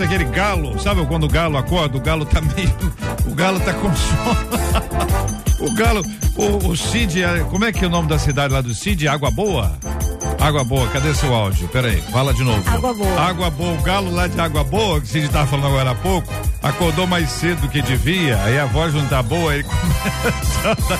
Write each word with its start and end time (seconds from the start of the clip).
parece 0.00 0.04
aquele 0.04 0.24
galo. 0.24 0.78
Sabe 0.80 1.04
quando 1.06 1.24
o 1.24 1.28
galo 1.28 1.56
acorda? 1.56 1.98
O 1.98 2.00
galo 2.00 2.24
tá 2.24 2.40
meio. 2.40 2.74
O 3.26 3.34
galo 3.34 3.60
tá 3.60 3.72
com 3.74 3.94
sono. 3.94 5.40
O 5.60 5.74
galo, 5.74 6.02
o, 6.36 6.68
o 6.68 6.74
Cid, 6.74 7.22
é, 7.22 7.40
como 7.50 7.66
é 7.66 7.70
que 7.70 7.84
é 7.84 7.86
o 7.86 7.90
nome 7.90 8.08
da 8.08 8.18
cidade 8.18 8.54
lá 8.54 8.62
do 8.62 8.72
Cid? 8.72 9.06
Água 9.06 9.30
Boa? 9.30 9.78
Água 10.40 10.64
Boa, 10.64 10.88
cadê 10.88 11.12
seu 11.12 11.34
áudio? 11.34 11.68
Peraí, 11.68 12.00
fala 12.00 12.32
de 12.32 12.42
novo. 12.42 12.66
Água 12.66 12.94
Boa. 12.94 13.20
Água 13.20 13.50
Boa, 13.50 13.78
o 13.78 13.82
galo 13.82 14.10
lá 14.10 14.26
de 14.26 14.40
Água 14.40 14.64
Boa, 14.64 14.98
que 14.98 15.06
o 15.06 15.08
Cid 15.10 15.28
tava 15.28 15.46
falando 15.46 15.66
agora 15.66 15.90
há 15.90 15.94
pouco, 15.94 16.32
acordou 16.62 17.06
mais 17.06 17.28
cedo 17.28 17.60
do 17.60 17.68
que 17.68 17.82
devia, 17.82 18.42
aí 18.42 18.58
a 18.58 18.64
voz 18.64 18.94
não 18.94 19.06
tá 19.06 19.22
boa, 19.22 19.52
ele 19.52 19.64
começa 19.68 20.98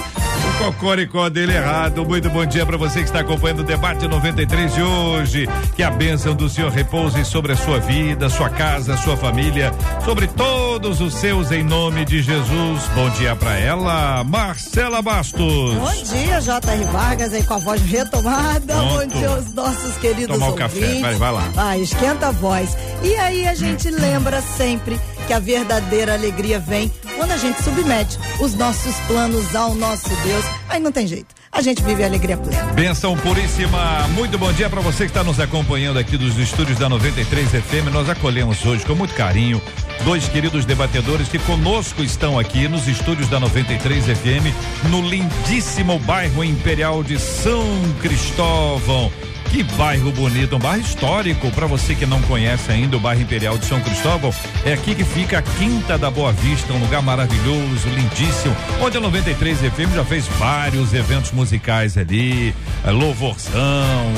cocoricó 0.61 1.31
dele 1.31 1.55
errado. 1.55 2.05
Muito 2.05 2.29
bom 2.29 2.45
dia 2.45 2.67
para 2.67 2.77
você 2.77 2.99
que 2.99 3.07
está 3.07 3.21
acompanhando 3.21 3.61
o 3.61 3.65
debate 3.65 4.07
93 4.07 4.75
de 4.75 4.83
hoje. 4.83 5.49
Que 5.75 5.83
a 5.83 5.91
bênção 5.91 6.35
do 6.35 6.51
Senhor 6.51 6.71
repouse 6.71 7.25
sobre 7.25 7.53
a 7.53 7.57
sua 7.57 7.79
vida, 7.79 8.29
sua 8.29 8.51
casa, 8.51 8.97
sua 8.99 9.17
família, 9.17 9.73
sobre 10.05 10.27
todos 10.27 11.01
os 11.01 11.15
seus 11.15 11.51
em 11.51 11.63
nome 11.63 12.05
de 12.05 12.21
Jesus. 12.21 12.83
Bom 12.95 13.09
dia 13.11 13.35
para 13.35 13.59
ela, 13.59 14.23
Marcela 14.23 15.01
Bastos. 15.01 15.41
Bom 15.41 16.03
dia, 16.05 16.41
J.R. 16.43 16.85
Vargas 16.85 17.33
aí 17.33 17.43
com 17.43 17.55
a 17.55 17.59
voz 17.59 17.81
retomada. 17.81 18.75
Pronto. 18.75 18.91
Bom 18.93 19.19
dia 19.19 19.29
aos 19.29 19.55
nossos 19.55 19.97
queridos 19.97 20.35
Tomar 20.37 20.49
o 20.49 20.51
ouvintes. 20.51 20.81
café, 20.81 21.01
vai, 21.01 21.15
vai 21.15 21.33
lá. 21.33 21.49
Ah, 21.57 21.79
esquenta 21.79 22.29
a 22.29 22.33
voz. 22.33 22.77
E 23.03 23.15
aí 23.15 23.49
a 23.49 23.55
gente 23.55 23.89
lembra 23.89 24.43
sempre 24.43 25.01
que 25.31 25.35
a 25.35 25.39
verdadeira 25.39 26.13
alegria 26.13 26.59
vem 26.59 26.93
quando 27.17 27.31
a 27.31 27.37
gente 27.37 27.63
submete 27.63 28.19
os 28.41 28.53
nossos 28.55 28.97
planos 29.07 29.55
ao 29.55 29.77
nosso 29.77 30.09
Deus. 30.25 30.45
Aí 30.69 30.81
não 30.81 30.91
tem 30.91 31.07
jeito. 31.07 31.33
A 31.53 31.63
gente 31.63 31.85
vive 31.85 32.03
a 32.03 32.07
alegria 32.07 32.37
plena. 32.37 32.73
Benção 32.73 33.17
puríssima. 33.17 34.09
Muito 34.09 34.37
bom 34.37 34.53
dia 34.53 34.69
para 34.69 34.81
você 34.81 35.05
que 35.05 35.11
está 35.11 35.23
nos 35.23 35.39
acompanhando 35.39 36.01
aqui 36.01 36.17
dos 36.17 36.37
estúdios 36.37 36.81
da 36.81 36.89
93 36.89 37.49
FM. 37.49 37.93
Nós 37.93 38.09
acolhemos 38.09 38.67
hoje 38.67 38.85
com 38.85 38.97
muito 38.97 39.15
carinho 39.15 39.63
dois 40.05 40.29
queridos 40.29 40.65
debatedores 40.65 41.29
que 41.29 41.39
conosco 41.39 42.03
estão 42.03 42.37
aqui 42.37 42.67
nos 42.67 42.89
estúdios 42.89 43.29
da 43.29 43.39
93 43.39 44.07
FM, 44.07 44.89
no 44.91 45.01
lindíssimo 45.01 46.01
bairro 46.01 46.43
Imperial 46.43 47.05
de 47.05 47.21
São 47.21 47.65
Cristóvão. 48.03 49.13
Que 49.51 49.65
bairro 49.65 50.13
bonito, 50.13 50.55
um 50.55 50.59
bairro 50.61 50.81
histórico. 50.81 51.51
Para 51.51 51.67
você 51.67 51.97
que 51.97 52.07
não 52.07 52.23
conhece 52.23 52.71
ainda 52.71 52.97
o 52.97 53.01
bairro 53.01 53.23
Imperial 53.23 53.59
de 53.59 53.65
São 53.67 53.81
Cristóvão, 53.81 54.33
é 54.65 54.73
aqui 54.73 54.95
que 54.95 55.03
fica 55.03 55.39
a 55.39 55.43
Quinta 55.43 55.99
da 55.99 56.09
Boa 56.09 56.33
Vista, 56.33 56.73
um 56.73 56.79
lugar 56.79 57.03
maravilhoso, 57.03 57.89
lindíssimo, 57.89 58.55
onde 58.81 58.97
a 58.97 59.01
93 59.01 59.59
FM 59.59 59.95
já 59.97 60.05
fez 60.05 60.29
vários 60.39 60.95
eventos 60.95 61.33
musicais 61.33 61.99
ali, 61.99 62.55
eh, 62.85 62.91
louvorzão, 62.93 64.13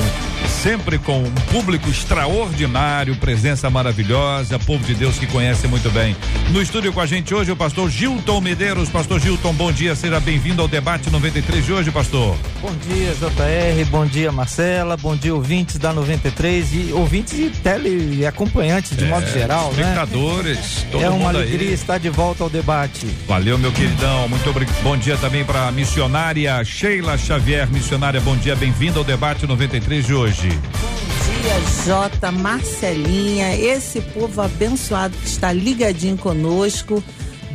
sempre 0.62 0.98
com 0.98 1.22
um 1.22 1.34
público 1.50 1.88
extraordinário, 1.88 3.16
presença 3.16 3.70
maravilhosa, 3.70 4.58
povo 4.58 4.84
de 4.84 4.94
Deus 4.94 5.18
que 5.18 5.26
conhece 5.26 5.66
muito 5.66 5.90
bem. 5.90 6.14
No 6.50 6.60
estúdio 6.60 6.92
com 6.92 7.00
a 7.00 7.06
gente 7.06 7.34
hoje 7.34 7.50
o 7.50 7.56
pastor 7.56 7.88
Gilton 7.88 8.40
Medeiros. 8.40 8.90
Pastor 8.90 9.18
Gilton, 9.18 9.54
bom 9.54 9.72
dia, 9.72 9.94
seja 9.96 10.20
bem-vindo 10.20 10.60
ao 10.60 10.68
debate 10.68 11.08
93 11.08 11.64
de 11.64 11.72
hoje, 11.72 11.90
pastor. 11.90 12.36
Bom 12.60 12.72
dia, 12.86 13.14
JR, 13.14 13.84
bom 13.90 14.04
dia, 14.04 14.30
Marcela, 14.30 14.96
bom 14.96 15.16
dia, 15.16 15.21
ouvintes 15.30 15.76
da 15.78 15.92
93 15.92 16.68
e 16.72 16.92
ouvintes 16.92 17.38
e 17.38 17.50
tele 17.50 18.16
e 18.20 18.26
acompanhantes 18.26 18.96
de 18.96 19.04
modo 19.04 19.26
geral, 19.30 19.72
né? 19.72 19.82
espectadores, 19.82 20.86
todo 20.90 21.02
É 21.04 21.08
uma 21.08 21.18
mundo 21.28 21.38
alegria 21.38 21.68
aí. 21.68 21.74
estar 21.74 21.98
de 21.98 22.08
volta 22.10 22.42
ao 22.44 22.50
debate. 22.50 23.06
Valeu, 23.26 23.58
meu 23.58 23.72
queridão. 23.72 24.28
Muito 24.28 24.48
obrigado. 24.50 24.82
Bom 24.82 24.96
dia 24.96 25.16
também 25.16 25.44
para 25.44 25.68
a 25.68 25.72
missionária 25.72 26.62
Sheila 26.64 27.16
Xavier. 27.16 27.70
Missionária, 27.70 28.20
bom 28.20 28.36
dia. 28.36 28.56
Bem-vinda 28.56 28.98
ao 28.98 29.04
debate 29.04 29.46
93 29.46 30.06
de 30.06 30.14
hoje. 30.14 30.48
Bom 30.48 31.42
dia, 31.42 31.84
Jota, 31.86 32.30
Marcelinha, 32.32 33.54
esse 33.56 34.00
povo 34.00 34.40
abençoado 34.40 35.16
que 35.16 35.26
está 35.28 35.52
ligadinho 35.52 36.16
conosco. 36.16 37.02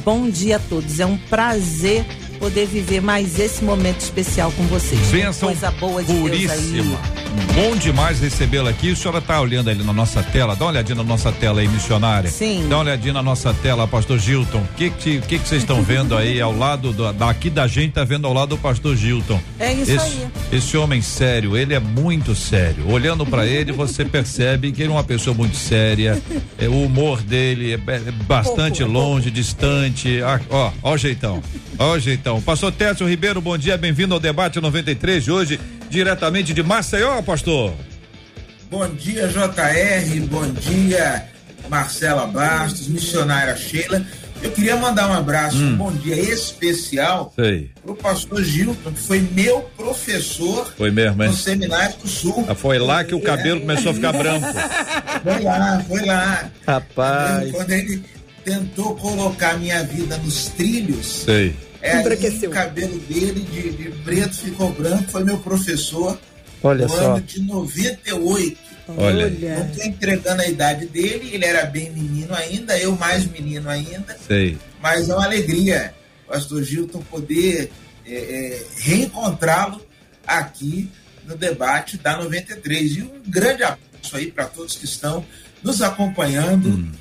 Bom 0.04 0.30
dia 0.30 0.56
a 0.58 0.60
todos. 0.60 1.00
É 1.00 1.06
um 1.06 1.18
prazer 1.18 2.06
poder 2.40 2.66
viver 2.68 3.02
mais 3.02 3.40
esse 3.40 3.64
momento 3.64 4.00
especial 4.02 4.52
com 4.52 4.64
vocês. 4.68 5.02
Bênção 5.08 5.50
Coisa 5.50 5.72
boa 5.72 6.04
de 6.04 6.14
Deus 6.14 6.22
puríssima. 6.22 7.00
aí. 7.14 7.17
Bom 7.54 7.76
demais 7.76 8.20
recebê-la 8.20 8.70
aqui. 8.70 8.92
A 8.92 8.96
senhora 8.96 9.20
está 9.20 9.40
olhando 9.40 9.70
ali 9.70 9.84
na 9.84 9.94
nossa 9.94 10.22
tela. 10.24 10.56
Dá 10.56 10.66
uma 10.66 10.72
olhadinha 10.72 10.96
na 10.96 11.04
nossa 11.04 11.32
tela 11.32 11.62
aí, 11.62 11.68
missionária. 11.68 12.30
Sim. 12.30 12.68
Dá 12.70 12.78
uma 12.78 12.84
olhadinha 12.84 13.14
na 13.14 13.24
nossa 13.24 13.54
tela, 13.54 13.88
pastor 13.88 14.20
Gilton. 14.20 14.60
O 14.60 14.68
que 14.76 14.90
que, 14.90 15.38
vocês 15.38 15.62
estão 15.62 15.82
vendo 15.82 16.16
aí 16.16 16.40
ao 16.42 16.56
lado 16.56 16.92
do, 16.92 17.12
daqui 17.14 17.50
da 17.50 17.68
gente, 17.68 17.94
tá 17.94 18.04
vendo 18.04 18.28
ao 18.28 18.34
lado 18.34 18.50
do 18.50 18.58
pastor 18.58 18.96
Gilton. 18.96 19.40
É 19.60 19.74
isso 19.74 19.92
esse, 19.92 20.00
aí. 20.00 20.28
Esse 20.52 20.78
homem 20.78 21.02
sério, 21.02 21.58
ele 21.58 21.74
é 21.74 21.80
muito 21.80 22.36
sério. 22.36 22.90
Olhando 22.90 23.26
para 23.26 23.46
ele, 23.46 23.72
você 23.72 24.06
percebe 24.06 24.72
que 24.72 24.84
ele 24.84 24.92
é 24.92 24.96
uma 24.96 25.04
pessoa 25.04 25.36
muito 25.36 25.56
séria. 25.56 26.22
É, 26.58 26.68
o 26.68 26.84
humor 26.84 27.22
dele 27.22 27.74
é, 27.74 27.76
é 27.76 28.12
bastante 28.12 28.84
Pouco, 28.84 28.98
é 28.98 29.00
longe, 29.00 29.32
distante. 29.32 30.22
Ah, 30.22 30.40
ó, 30.50 30.72
ó 30.84 30.94
o 30.94 30.98
jeitão. 30.98 31.42
Ó 31.80 31.94
o 31.94 32.00
jeitão. 32.00 32.42
Pastor 32.42 32.72
Técio 32.72 33.08
Ribeiro, 33.08 33.42
bom 33.42 33.58
dia, 33.58 33.78
bem-vindo 33.78 34.14
ao 34.14 34.20
debate 34.20 34.60
93 34.60 35.24
de 35.24 35.32
hoje, 35.32 35.60
diretamente 35.90 36.54
de 36.54 36.64
Maceió, 36.64 37.22
pastor. 37.22 37.74
Bom 38.70 38.88
dia, 38.90 39.28
JR. 39.28 40.20
Bom 40.30 40.46
dia, 40.52 41.26
Marcela 41.70 42.28
Bastos, 42.28 42.88
missionária 42.88 43.56
Sheila. 43.56 44.06
Eu 44.44 44.52
queria 44.52 44.76
mandar 44.76 45.10
um 45.10 45.14
abraço, 45.14 45.58
um 45.58 45.76
bom 45.76 45.92
dia 45.92 46.16
especial 46.16 47.34
Sei. 47.36 47.72
para 47.82 47.92
o 47.92 47.96
pastor 47.96 48.44
Gilton, 48.44 48.92
que 48.92 49.00
foi 49.00 49.20
meu 49.32 49.62
professor 49.76 50.72
Foi 50.78 50.92
mesmo, 50.92 51.24
hein? 51.24 51.30
no 51.30 51.36
Seminário 51.36 51.96
do 51.98 52.08
Sul. 52.08 52.46
Ah, 52.48 52.54
Foi 52.54 52.78
lá 52.78 53.04
que 53.04 53.16
o 53.16 53.20
cabelo 53.20 53.62
começou 53.62 53.92
a 53.92 53.96
ficar 53.96 54.14
branco. 54.14 54.46
Foi 55.24 55.42
lá, 55.44 55.84
foi 55.88 56.06
lá. 56.06 56.52
Rapaz, 56.68 57.52
Quando 57.52 57.72
ele 57.72 58.04
tentou 58.46 58.96
colocar 58.96 59.58
minha 59.58 59.84
vida 59.84 60.18
nos 60.20 60.50
trilhos, 60.50 61.24
Sei. 61.26 61.56
É, 61.82 61.92
aí 61.92 62.48
o 62.48 62.50
cabelo 62.50 62.98
dele 63.00 63.42
de, 63.42 63.72
de 63.72 63.90
preto 64.04 64.36
ficou 64.36 64.72
branco. 64.72 65.12
Foi 65.12 65.24
meu 65.24 65.38
professor 65.40 66.20
olha 66.64 66.86
no 66.86 66.90
só. 66.94 67.16
ano 67.16 67.22
de 67.22 67.42
98. 67.42 68.58
Olha. 68.98 69.30
Não 69.30 69.68
estou 69.68 69.84
entregando 69.86 70.42
a 70.42 70.48
idade 70.48 70.86
dele, 70.86 71.30
ele 71.34 71.46
era 71.46 71.66
bem 71.66 71.92
menino 71.92 72.34
ainda, 72.34 72.78
eu 72.80 72.96
mais 72.96 73.26
menino 73.26 73.70
ainda, 73.70 74.18
Sei. 74.26 74.58
mas 74.82 75.10
é 75.10 75.14
uma 75.14 75.26
alegria, 75.26 75.94
pastor 76.26 76.64
Gilton, 76.64 77.02
poder 77.02 77.70
é, 78.06 78.14
é, 78.16 78.64
reencontrá-lo 78.78 79.82
aqui 80.26 80.90
no 81.26 81.36
debate 81.36 81.98
da 81.98 82.16
93. 82.18 82.96
E 82.98 83.02
um 83.02 83.22
grande 83.28 83.64
abraço 83.64 84.16
aí 84.16 84.32
para 84.32 84.46
todos 84.46 84.78
que 84.78 84.86
estão 84.86 85.26
nos 85.62 85.82
acompanhando 85.82 86.70
Hum. 86.70 86.92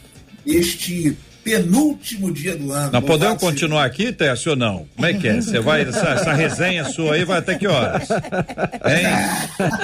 este 0.45 1.17
penúltimo 1.47 2.33
dia 2.33 2.57
do 2.57 2.73
ano. 2.73 2.91
Nós 2.91 3.05
podemos 3.05 3.39
continuar 3.39 3.85
aqui, 3.85 4.11
Técio, 4.11 4.51
ou 4.51 4.57
não? 4.57 4.85
Como 4.97 5.07
é 5.07 5.15
que 5.15 5.29
é? 5.29 5.35
Você 5.41 5.61
vai, 5.61 5.83
essa, 5.83 6.09
essa 6.09 6.33
resenha 6.33 6.85
sua 6.87 7.15
aí 7.15 7.25
vai 7.25 7.39
até 7.39 7.55
que 7.55 7.69
horas? 7.69 8.09
Hein? 8.11 9.07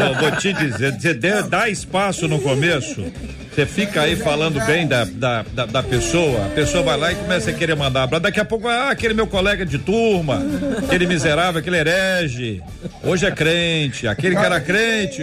Eu 0.09 0.15
vou 0.19 0.33
te 0.33 0.53
dizer, 0.53 0.93
você 1.00 1.15
dê- 1.15 1.43
dá 1.45 1.69
espaço 1.69 2.27
no 2.27 2.41
começo, 2.41 3.05
você 3.55 3.65
fica 3.65 4.03
aí 4.03 4.17
falando 4.17 4.59
bem 4.67 4.89
da, 4.89 5.05
da, 5.05 5.43
da, 5.55 5.67
da 5.67 5.83
pessoa, 5.84 6.47
a 6.47 6.49
pessoa 6.49 6.83
vai 6.83 6.97
lá 6.97 7.12
e 7.12 7.15
começa 7.15 7.50
a 7.50 7.53
querer 7.53 7.77
mandar 7.77 8.03
abraço. 8.03 8.23
Daqui 8.25 8.41
a 8.41 8.44
pouco, 8.44 8.67
ah, 8.67 8.91
aquele 8.91 9.15
meu 9.15 9.29
colega 9.29 9.65
de 9.65 9.79
turma, 9.79 10.43
aquele 10.84 11.06
miserável, 11.06 11.61
aquele 11.61 11.76
herege, 11.76 12.61
hoje 13.05 13.25
é 13.25 13.31
crente, 13.31 14.08
aquele 14.08 14.35
que 14.35 14.44
era 14.44 14.61
crente, 14.61 15.23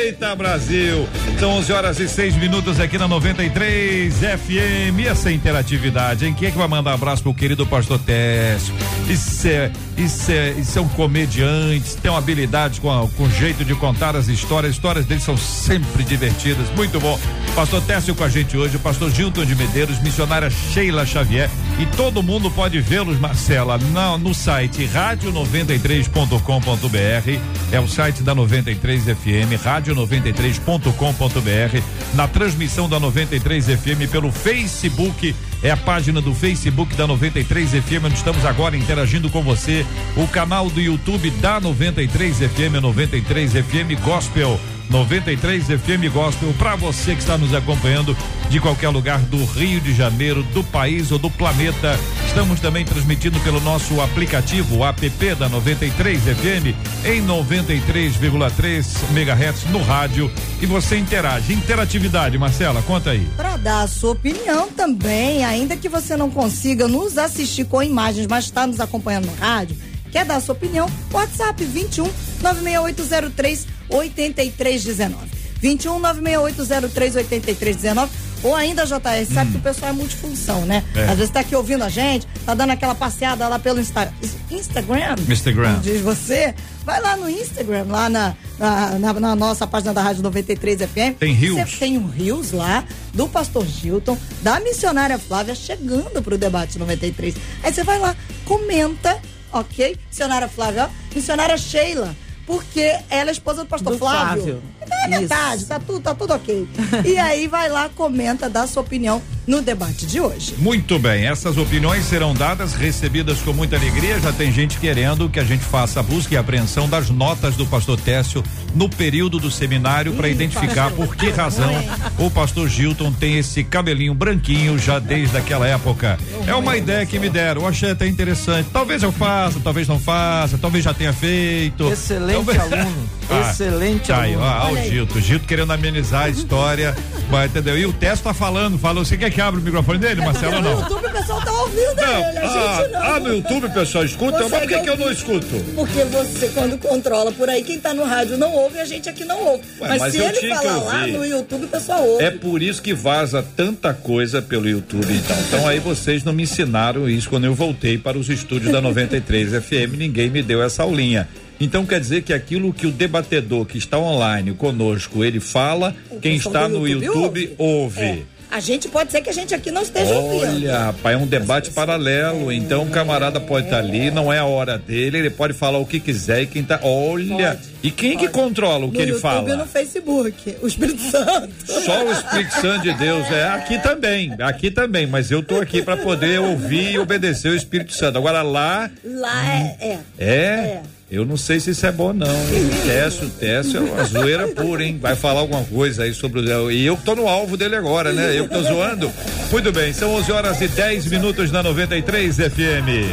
eita 0.00 0.34
Brasil! 0.34 1.06
São 1.38 1.50
11 1.52 1.72
horas 1.72 2.00
e 2.00 2.08
6 2.08 2.36
minutos 2.36 2.78
aqui 2.80 2.98
na 2.98 3.06
93 3.08 4.12
FM, 4.14 4.98
e 4.98 5.06
essa 5.06 5.30
interatividade, 5.32 6.26
hein? 6.26 6.34
Quem 6.38 6.48
é 6.48 6.50
que 6.50 6.58
vai 6.58 6.68
mandar 6.68 6.92
abraço 6.94 7.22
pro 7.22 7.32
querido 7.34 7.66
pastor 7.66 7.98
Técio? 7.98 8.74
Isso 9.08 9.48
é, 9.48 9.70
isso 9.96 10.30
é, 10.30 10.50
isso 10.52 10.78
é 10.78 10.82
um 10.82 10.88
comediante, 10.88 11.96
tem 11.96 12.10
uma 12.10 12.18
habilidade 12.18 12.80
com, 12.80 12.90
a- 12.90 13.08
com 13.08 13.28
jeito 13.30 13.64
de 13.64 13.74
contar 13.74 14.14
as 14.16 14.28
histórias, 14.28 14.70
as 14.70 14.76
histórias 14.76 15.04
dele 15.06 15.20
são 15.20 15.36
sempre 15.36 16.02
divertidas, 16.04 16.68
muito 16.76 17.00
bom. 17.00 17.18
Pastor 17.54 17.80
Técio 17.82 18.14
com 18.14 18.22
a 18.24 18.28
gente 18.28 18.56
hoje, 18.56 18.76
o 18.76 18.80
pastor 18.80 19.10
Gilton 19.10 19.44
de 19.44 19.54
Medeiros, 19.56 19.98
missionária 20.00 20.48
Sheila 20.50 21.04
Xavier 21.04 21.50
E 21.80 21.86
todo 21.96 22.22
mundo 22.22 22.48
pode 22.50 22.80
vê-los, 22.80 23.18
Marcela, 23.18 23.78
na, 23.92 24.16
no 24.18 24.32
site 24.34 24.84
rádio93.com.br. 24.86 27.40
É 27.72 27.80
o 27.80 27.88
site 27.88 28.22
da 28.22 28.34
93 28.34 29.04
FM, 29.04 29.60
rádio93.com.br. 29.94 31.82
Na 32.14 32.28
transmissão 32.28 32.88
da 32.88 32.98
93 32.98 33.66
FM 33.66 34.10
pelo 34.10 34.30
Facebook 34.32 35.34
é 35.62 35.70
a 35.70 35.76
página 35.76 36.20
do 36.20 36.34
Facebook 36.34 36.94
da 36.94 37.06
93 37.06 37.70
FM, 37.70 38.04
onde 38.06 38.14
estamos 38.14 38.44
agora 38.44 38.76
interagindo 38.76 39.28
com 39.30 39.42
você. 39.42 39.84
O 40.16 40.26
canal 40.26 40.70
do 40.70 40.80
YouTube 40.80 41.30
da 41.32 41.60
93 41.60 42.38
FM, 42.38 42.80
93 42.80 43.52
FM 43.52 44.00
Gospel. 44.02 44.58
93 44.90 45.66
FM 45.66 46.12
Gospel 46.12 46.52
para 46.58 46.74
você 46.74 47.14
que 47.14 47.20
está 47.20 47.38
nos 47.38 47.54
acompanhando 47.54 48.16
de 48.48 48.58
qualquer 48.58 48.88
lugar 48.88 49.20
do 49.20 49.44
Rio 49.44 49.80
de 49.80 49.94
Janeiro, 49.94 50.42
do 50.42 50.64
país 50.64 51.12
ou 51.12 51.18
do 51.18 51.30
planeta. 51.30 51.98
Estamos 52.26 52.58
também 52.58 52.84
transmitindo 52.84 53.38
pelo 53.40 53.60
nosso 53.60 54.00
aplicativo, 54.00 54.78
o 54.78 54.84
app 54.84 55.08
da 55.36 55.48
93 55.48 56.20
FM, 56.20 57.06
em 57.06 57.24
93,3 57.24 59.10
MHz 59.12 59.64
no 59.70 59.80
rádio. 59.80 60.30
E 60.60 60.66
você 60.66 60.98
interage. 60.98 61.52
Interatividade, 61.52 62.36
Marcela, 62.36 62.82
conta 62.82 63.10
aí. 63.10 63.26
Para 63.36 63.56
dar 63.56 63.82
a 63.82 63.88
sua 63.88 64.10
opinião 64.12 64.68
também, 64.72 65.44
ainda 65.44 65.76
que 65.76 65.88
você 65.88 66.16
não 66.16 66.30
consiga 66.30 66.88
nos 66.88 67.16
assistir 67.16 67.64
com 67.64 67.82
imagens, 67.82 68.26
mas 68.26 68.44
está 68.44 68.66
nos 68.66 68.80
acompanhando 68.80 69.26
no 69.26 69.34
rádio, 69.36 69.76
quer 70.10 70.24
dar 70.24 70.36
a 70.36 70.40
sua 70.40 70.54
opinião? 70.54 70.90
WhatsApp 71.12 71.64
21 71.64 72.04
96803 72.42 73.66
8319. 73.88 75.30
21 75.60 75.98
96803 75.98 77.16
8319 77.16 78.30
ou 78.42 78.54
ainda, 78.54 78.86
JR, 78.86 78.94
sabe 79.32 79.50
hum. 79.50 79.52
que 79.52 79.58
o 79.58 79.60
pessoal 79.60 79.90
é 79.90 79.94
multifunção, 79.94 80.64
né? 80.64 80.82
É. 80.94 81.04
Às 81.04 81.18
vezes 81.18 81.30
tá 81.30 81.40
aqui 81.40 81.54
ouvindo 81.54 81.84
a 81.84 81.90
gente, 81.90 82.26
tá 82.46 82.54
dando 82.54 82.70
aquela 82.70 82.94
passeada 82.94 83.46
lá 83.46 83.58
pelo 83.58 83.80
Insta 83.80 84.12
Instagram. 84.50 85.16
Instagram. 85.28 85.78
Diz 85.80 86.00
você. 86.00 86.54
Vai 86.82 87.00
lá 87.00 87.16
no 87.16 87.28
Instagram, 87.28 87.84
lá 87.88 88.08
na, 88.08 88.34
na, 88.58 88.98
na, 88.98 89.12
na 89.12 89.36
nossa 89.36 89.66
página 89.66 89.92
da 89.92 90.00
Rádio 90.00 90.22
93 90.22 90.80
FM. 90.80 91.18
Tem 91.18 91.34
rios. 91.34 91.78
tem 91.78 91.98
um 91.98 92.06
rios 92.06 92.52
lá 92.52 92.84
do 93.12 93.28
pastor 93.28 93.66
Gilton, 93.66 94.16
da 94.42 94.58
missionária 94.60 95.18
Flávia, 95.18 95.54
chegando 95.54 96.22
pro 96.22 96.38
debate 96.38 96.78
93. 96.78 97.34
Aí 97.62 97.72
você 97.72 97.84
vai 97.84 97.98
lá, 97.98 98.16
comenta, 98.46 99.20
ok? 99.52 99.98
Missionária 100.08 100.48
Flávia, 100.48 100.90
missionária 101.14 101.56
Sheila 101.56 102.14
porque 102.50 102.98
ela 103.08 103.30
é 103.30 103.32
esposa 103.32 103.62
do 103.62 103.68
pastor 103.68 103.92
do 103.92 103.98
Flávio. 103.98 104.42
Flávio. 104.42 104.62
É 105.04 105.08
metade, 105.08 105.64
tá 105.64 105.78
tudo, 105.78 106.00
tá 106.00 106.14
tudo 106.14 106.34
ok. 106.34 106.68
e 107.04 107.18
aí 107.18 107.46
vai 107.46 107.68
lá, 107.68 107.88
comenta, 107.88 108.48
dá 108.48 108.66
sua 108.66 108.82
opinião 108.82 109.22
no 109.46 109.60
debate 109.60 110.06
de 110.06 110.20
hoje. 110.20 110.54
Muito 110.58 110.98
bem, 110.98 111.26
essas 111.26 111.56
opiniões 111.56 112.04
serão 112.04 112.32
dadas, 112.32 112.74
recebidas 112.74 113.40
com 113.40 113.52
muita 113.52 113.76
alegria. 113.76 114.20
Já 114.20 114.32
tem 114.32 114.52
gente 114.52 114.78
querendo 114.78 115.28
que 115.28 115.40
a 115.40 115.44
gente 115.44 115.64
faça 115.64 116.00
a 116.00 116.02
busca 116.02 116.34
e 116.34 116.36
apreensão 116.36 116.88
das 116.88 117.10
notas 117.10 117.56
do 117.56 117.66
pastor 117.66 117.98
Técio 118.00 118.44
no 118.74 118.88
período 118.88 119.38
do 119.38 119.50
seminário 119.50 120.12
para 120.14 120.28
identificar 120.28 120.90
por 120.92 121.16
que 121.16 121.30
razão 121.30 121.72
o 122.18 122.30
pastor 122.30 122.68
Gilton 122.68 123.12
tem 123.12 123.38
esse 123.38 123.64
cabelinho 123.64 124.14
branquinho 124.14 124.78
já 124.78 124.98
desde 124.98 125.36
aquela 125.36 125.66
época. 125.66 126.18
É 126.46 126.54
uma 126.54 126.76
ideia 126.76 127.04
que 127.04 127.18
me 127.18 127.28
deram, 127.28 127.62
eu 127.62 127.68
achei 127.68 127.90
até 127.90 128.06
interessante. 128.06 128.68
Talvez 128.72 129.02
eu 129.02 129.10
faça, 129.10 129.58
talvez 129.62 129.88
não 129.88 129.98
faça, 129.98 130.58
talvez 130.58 130.84
já 130.84 130.94
tenha 130.94 131.12
feito. 131.12 131.90
Excelente 131.90 132.34
talvez... 132.34 132.60
aluno. 132.60 133.10
ah, 133.30 133.50
Excelente 133.50 134.08
tá 134.08 134.22
aluno. 134.22 134.42
Aí, 134.42 134.58
ó, 134.58 134.72
o 134.72 134.76
Gilton, 134.76 135.20
Gilton 135.20 135.46
querendo 135.46 135.72
amenizar 135.72 136.24
a 136.24 136.28
história, 136.28 136.96
mas, 137.30 137.50
entendeu? 137.50 137.78
E 137.78 137.86
o 137.86 137.92
Técio 137.92 138.24
tá 138.24 138.34
falando, 138.34 138.78
falou, 138.78 139.04
você 139.04 139.16
quer 139.16 139.30
que 139.30 139.40
abra 139.40 139.60
o 139.60 139.62
microfone 139.62 139.98
dele, 139.98 140.20
Marcelo, 140.20 140.56
ou 140.56 140.62
não? 140.62 140.74
No 140.74 140.80
YouTube 140.80 141.06
o 141.06 141.10
pessoal 141.10 141.40
tá 141.40 141.52
ouvindo 141.52 141.96
não, 141.96 142.28
ele, 142.28 142.38
ah, 142.38 142.88
não. 142.90 143.02
Ah, 143.02 143.20
no 143.20 143.34
YouTube 143.34 143.66
o 143.66 143.70
pessoal 143.70 144.04
escuta, 144.04 144.38
mas 144.48 144.50
por 144.50 144.68
que, 144.68 144.80
que 144.80 144.90
eu 144.90 144.96
não 144.96 145.12
escuto? 145.12 145.46
Porque 145.74 146.04
você, 146.04 146.48
quando 146.48 146.78
controla 146.78 147.30
por 147.32 147.48
aí, 147.48 147.62
quem 147.62 147.78
tá 147.78 147.94
no 147.94 148.04
rádio 148.04 148.36
não 148.36 148.52
ouve, 148.52 148.80
a 148.80 148.84
gente 148.84 149.08
aqui 149.08 149.24
não 149.24 149.40
ouve. 149.40 149.64
Ué, 149.80 149.88
mas, 149.88 150.00
mas, 150.00 150.12
se 150.12 150.18
ele 150.18 150.54
falar 150.54 150.82
lá 150.82 151.06
no 151.06 151.24
YouTube, 151.24 151.64
o 151.64 151.68
pessoal 151.68 152.04
ouve. 152.04 152.24
É 152.24 152.30
por 152.30 152.62
isso 152.62 152.82
que 152.82 152.92
vaza 152.92 153.44
tanta 153.56 153.94
coisa 153.94 154.42
pelo 154.42 154.68
YouTube, 154.68 155.12
então. 155.12 155.36
Então 155.48 155.68
aí 155.68 155.78
vocês 155.78 156.24
não 156.24 156.32
me 156.32 156.42
ensinaram 156.42 157.08
isso 157.08 157.28
quando 157.28 157.44
eu 157.44 157.54
voltei 157.54 157.96
para 157.96 158.18
os 158.18 158.28
estúdios 158.28 158.72
da 158.72 158.80
93 158.80 159.62
FM, 159.62 159.96
ninguém 159.96 160.30
me 160.30 160.42
deu 160.42 160.62
essa 160.62 160.82
aulinha. 160.82 161.28
Então 161.60 161.84
quer 161.84 162.00
dizer 162.00 162.22
que 162.22 162.32
aquilo 162.32 162.72
que 162.72 162.86
o 162.86 162.90
debatedor 162.90 163.66
que 163.66 163.76
está 163.76 163.98
online 163.98 164.54
conosco, 164.54 165.22
ele 165.22 165.40
fala, 165.40 165.94
o 166.10 166.18
quem 166.18 166.36
está 166.36 166.66
no 166.66 166.88
YouTube, 166.88 167.04
YouTube 167.04 167.54
ouve. 167.58 168.00
ouve. 168.00 168.00
É. 168.00 168.22
A 168.50 168.58
gente 168.58 168.88
pode 168.88 169.12
ser 169.12 169.20
que 169.20 169.30
a 169.30 169.32
gente 169.32 169.54
aqui 169.54 169.70
não 169.70 169.80
esteja 169.80 170.10
Olha, 170.10 170.20
ouvindo. 170.20 170.66
Olha, 170.66 170.78
rapaz, 170.86 171.14
é 171.14 171.22
um 171.22 171.26
debate 171.26 171.70
paralelo. 171.70 172.50
Então 172.50 172.82
o 172.82 172.90
camarada 172.90 173.38
pode 173.38 173.66
estar 173.66 173.78
é. 173.78 173.82
tá 173.82 173.86
ali, 173.86 174.10
não 174.10 174.32
é 174.32 174.38
a 174.38 174.44
hora 174.44 174.76
dele, 174.76 175.18
ele 175.18 175.30
pode 175.30 175.52
falar 175.52 175.78
o 175.78 175.86
que 175.86 176.00
quiser 176.00 176.42
e 176.42 176.46
quem 176.46 176.64
tá. 176.64 176.80
Olha. 176.82 177.52
Pode, 177.54 177.68
e 177.80 177.90
quem 177.92 178.14
pode. 178.14 178.26
que 178.26 178.32
controla 178.32 178.84
o 178.84 178.88
no 178.88 178.92
que 178.92 178.98
ele 178.98 179.12
YouTube 179.12 179.22
fala? 179.22 179.50
E 179.50 179.56
no 179.56 179.66
Facebook, 179.66 180.56
o 180.60 180.66
Espírito 180.66 181.00
Santo. 181.00 181.52
Só 181.64 182.04
o 182.04 182.10
Espírito 182.10 182.54
Santo 182.60 182.82
de 182.82 182.92
Deus. 182.94 183.30
É 183.30 183.44
aqui 183.44 183.78
também, 183.78 184.34
aqui 184.40 184.68
também. 184.68 185.06
Mas 185.06 185.30
eu 185.30 185.44
tô 185.44 185.60
aqui 185.60 185.80
para 185.80 185.96
poder 185.96 186.40
ouvir 186.40 186.90
e 186.90 186.98
obedecer 186.98 187.50
o 187.50 187.54
Espírito 187.54 187.92
Santo. 187.92 188.18
Agora 188.18 188.42
lá. 188.42 188.90
Lá 189.04 189.54
é. 189.54 189.76
É. 189.78 189.98
é? 190.18 190.82
Eu 191.10 191.26
não 191.26 191.36
sei 191.36 191.58
se 191.58 191.72
isso 191.72 191.84
é 191.84 191.90
bom, 191.90 192.12
não. 192.12 192.28
O 192.28 193.30
Técio, 193.30 193.78
é 193.78 193.80
uma 193.80 194.04
zoeira 194.04 194.46
pura, 194.48 194.84
hein? 194.84 194.96
Vai 195.00 195.16
falar 195.16 195.40
alguma 195.40 195.64
coisa 195.64 196.04
aí 196.04 196.14
sobre 196.14 196.40
o. 196.40 196.70
E 196.70 196.86
eu 196.86 196.96
que 196.96 197.02
tô 197.02 197.16
no 197.16 197.26
alvo 197.26 197.56
dele 197.56 197.74
agora, 197.74 198.12
né? 198.12 198.38
Eu 198.38 198.46
que 198.46 198.54
tô 198.54 198.62
zoando. 198.62 199.10
Muito 199.50 199.72
bem, 199.72 199.92
são 199.92 200.14
11 200.14 200.30
horas 200.30 200.60
e 200.60 200.68
10 200.68 201.06
minutos 201.06 201.50
na 201.50 201.64
93 201.64 202.36
FM. 202.36 203.10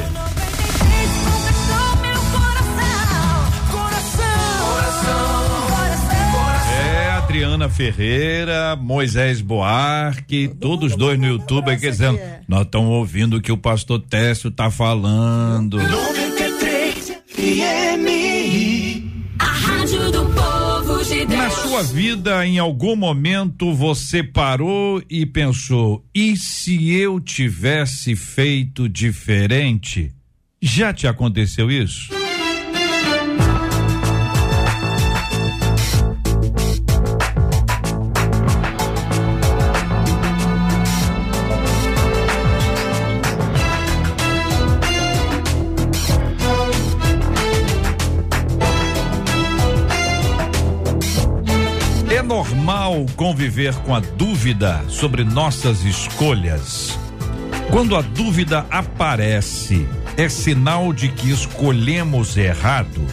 É, 6.72 7.10
Adriana 7.18 7.68
Ferreira, 7.68 8.76
Moisés 8.76 9.42
Boarque, 9.42 10.50
todos 10.60 10.96
dois 10.96 11.18
no 11.18 11.26
YouTube 11.26 11.72
aqui 11.72 11.90
dizendo, 11.90 12.20
nós 12.48 12.62
estamos 12.62 12.90
ouvindo 12.90 13.38
o 13.38 13.42
que 13.42 13.52
o 13.52 13.58
pastor 13.58 14.00
Técio 14.00 14.52
tá 14.52 14.70
falando. 14.70 15.80
A 15.80 17.87
Rádio 19.88 20.12
do 20.12 20.26
Povo 20.34 21.04
de 21.06 21.26
Deus. 21.26 21.30
Na 21.30 21.50
sua 21.50 21.82
vida, 21.82 22.46
em 22.46 22.60
algum 22.60 22.94
momento, 22.94 23.74
você 23.74 24.22
parou 24.22 25.02
e 25.10 25.26
pensou: 25.26 26.04
e 26.14 26.36
se 26.36 26.94
eu 26.94 27.22
tivesse 27.22 28.14
feito 28.14 28.90
diferente? 28.90 30.12
Já 30.62 30.94
te 30.94 31.08
aconteceu 31.08 31.72
isso? 31.72 32.17
Normal 52.98 53.06
conviver 53.16 53.74
com 53.76 53.94
a 53.94 54.00
dúvida 54.00 54.84
sobre 54.88 55.24
nossas 55.24 55.84
escolhas. 55.84 56.98
Quando 57.70 57.96
a 57.96 58.02
dúvida 58.02 58.66
aparece, 58.72 59.88
é 60.16 60.28
sinal 60.30 60.94
de 60.94 61.10
que 61.10 61.30
escolhemos 61.30 62.38
errado. 62.38 63.06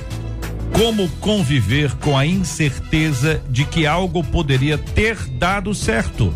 Como 0.72 1.08
conviver 1.20 1.94
com 1.96 2.16
a 2.16 2.24
incerteza 2.24 3.42
de 3.48 3.64
que 3.64 3.86
algo 3.86 4.24
poderia 4.24 4.78
ter 4.78 5.16
dado 5.38 5.74
certo? 5.74 6.34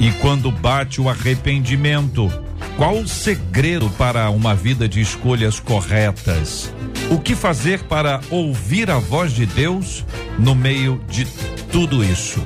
E 0.00 0.10
quando 0.12 0.50
bate 0.50 1.00
o 1.00 1.08
arrependimento, 1.08 2.30
qual 2.76 2.96
o 2.96 3.08
segredo 3.08 3.88
para 3.90 4.28
uma 4.30 4.54
vida 4.54 4.88
de 4.88 5.00
escolhas 5.00 5.60
corretas? 5.60 6.72
O 7.10 7.18
que 7.18 7.34
fazer 7.34 7.82
para 7.84 8.20
ouvir 8.30 8.90
a 8.90 8.98
voz 8.98 9.32
de 9.32 9.46
Deus 9.46 10.04
no 10.38 10.54
meio 10.54 11.00
de 11.08 11.26
tudo 11.72 12.04
isso? 12.04 12.38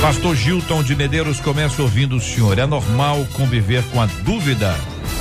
Pastor 0.00 0.36
Gilton 0.36 0.84
de 0.84 0.94
Medeiros 0.94 1.40
começa 1.40 1.82
ouvindo 1.82 2.14
o 2.14 2.20
senhor. 2.20 2.56
É 2.56 2.66
normal 2.66 3.26
conviver 3.32 3.82
com 3.90 4.00
a 4.00 4.06
dúvida 4.06 4.72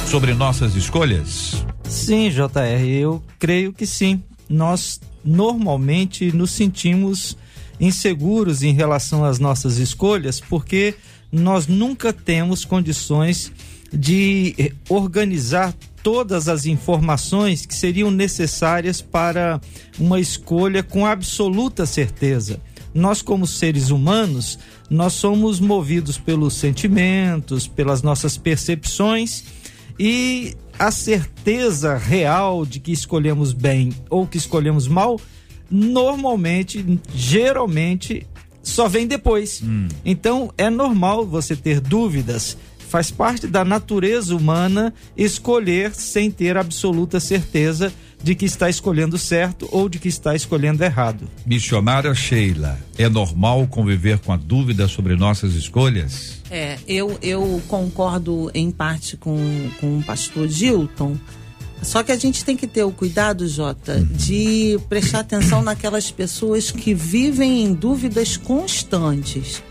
sobre 0.08 0.36
nossas 0.36 0.76
escolhas? 0.76 1.66
Sim, 1.84 2.30
JR, 2.30 2.86
eu 2.88 3.24
creio 3.40 3.74
que 3.74 3.88
sim. 3.88 4.22
Nós 4.48 5.02
normalmente 5.26 6.32
nos 6.32 6.52
sentimos 6.52 7.36
inseguros 7.80 8.62
em 8.62 8.74
relação 8.74 9.26
às 9.26 9.40
nossas 9.40 9.80
escolhas 9.80 10.40
porque 10.40 10.94
nós 11.32 11.66
nunca 11.66 12.14
temos 12.14 12.64
condições 12.64 13.52
de 13.92 14.74
organizar 14.88 15.74
todas 16.04 16.50
as 16.50 16.66
informações 16.66 17.66
que 17.66 17.74
seriam 17.74 18.12
necessárias 18.12 19.02
para 19.02 19.60
uma 19.98 20.20
escolha 20.20 20.84
com 20.84 21.06
absoluta 21.06 21.86
certeza. 21.86 22.60
nós 22.94 23.24
como 23.24 23.48
seres 23.48 23.90
humanos, 23.90 24.60
nós 24.88 25.14
somos 25.14 25.60
movidos 25.60 26.16
pelos 26.20 26.54
sentimentos, 26.54 27.68
pelas 27.68 28.04
nossas 28.04 28.38
percepções 28.38 29.44
e 29.98 30.56
a 30.78 30.92
certeza 30.92 31.98
real 31.98 32.66
de 32.66 32.80
que 32.80 32.92
escolhemos 32.92 33.52
bem 33.52 33.92
ou 34.10 34.28
que 34.28 34.38
escolhemos 34.38 34.88
mal, 34.88 35.20
normalmente, 35.72 37.00
geralmente, 37.16 38.28
só 38.62 38.88
vem 38.88 39.08
depois. 39.08 39.62
Hum. 39.64 39.88
Então 40.06 40.52
é 40.58 40.70
normal 40.70 41.26
você 41.26 41.56
ter 41.56 41.80
dúvidas. 41.80 42.58
Faz 42.94 43.10
parte 43.10 43.48
da 43.48 43.66
natureza 43.66 44.36
humana 44.36 44.94
escolher 45.18 45.96
sem 45.96 46.30
ter 46.30 46.56
absoluta 46.58 47.20
certeza 47.20 47.92
de 48.22 48.36
que 48.36 48.46
está 48.46 48.70
escolhendo 48.70 49.18
certo 49.18 49.68
ou 49.72 49.90
de 49.90 49.98
que 49.98 50.08
está 50.08 50.36
escolhendo 50.36 50.84
errado. 50.84 51.28
Missionária 51.44 52.14
Sheila, 52.14 52.78
é 52.96 53.10
normal 53.10 53.66
conviver 53.66 54.20
com 54.20 54.32
a 54.32 54.38
dúvida 54.38 54.88
sobre 54.88 55.16
nossas 55.16 55.56
escolhas? 55.56 56.40
É, 56.52 56.78
eu, 56.88 57.18
eu 57.24 57.60
concordo 57.68 58.52
em 58.54 58.70
parte 58.70 59.18
com, 59.18 59.40
com 59.80 59.98
o 59.98 60.04
pastor 60.04 60.48
Gilton. 60.48 61.18
Só 61.82 62.04
que 62.04 62.12
a 62.12 62.16
gente 62.16 62.46
tem 62.46 62.56
que 62.56 62.68
ter 62.68 62.84
o 62.84 62.92
cuidado, 62.92 63.48
Jota, 63.48 64.02
de 64.02 64.80
prestar 64.88 65.22
atenção 65.22 65.64
naquelas 65.64 66.12
pessoas 66.12 66.70
que 66.70 66.94
vivem 66.94 67.64
em 67.64 67.74
dúvidas 67.74 68.38
constantes. 68.38 69.64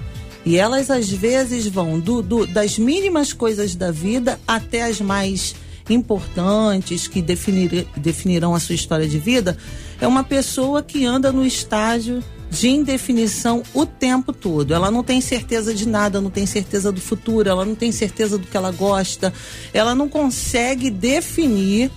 E 0.44 0.56
elas 0.56 0.90
às 0.90 1.08
vezes 1.08 1.66
vão 1.66 2.00
do, 2.00 2.20
do- 2.22 2.46
das 2.46 2.78
mínimas 2.78 3.32
coisas 3.32 3.74
da 3.74 3.90
vida 3.90 4.40
até 4.46 4.82
as 4.82 5.00
mais 5.00 5.54
importantes 5.88 7.06
que 7.06 7.22
definir, 7.22 7.86
definirão 7.96 8.54
a 8.54 8.60
sua 8.60 8.74
história 8.74 9.06
de 9.08 9.18
vida. 9.18 9.56
É 10.00 10.06
uma 10.06 10.24
pessoa 10.24 10.82
que 10.82 11.04
anda 11.04 11.30
no 11.32 11.44
estágio 11.46 12.22
de 12.50 12.68
indefinição 12.68 13.62
o 13.72 13.86
tempo 13.86 14.32
todo. 14.32 14.74
Ela 14.74 14.90
não 14.90 15.02
tem 15.02 15.20
certeza 15.20 15.72
de 15.74 15.86
nada, 15.88 16.20
não 16.20 16.30
tem 16.30 16.44
certeza 16.44 16.92
do 16.92 17.00
futuro, 17.00 17.48
ela 17.48 17.64
não 17.64 17.74
tem 17.74 17.90
certeza 17.92 18.36
do 18.36 18.46
que 18.46 18.56
ela 18.56 18.70
gosta, 18.72 19.32
ela 19.72 19.94
não 19.94 20.08
consegue 20.08 20.90
definir 20.90 21.90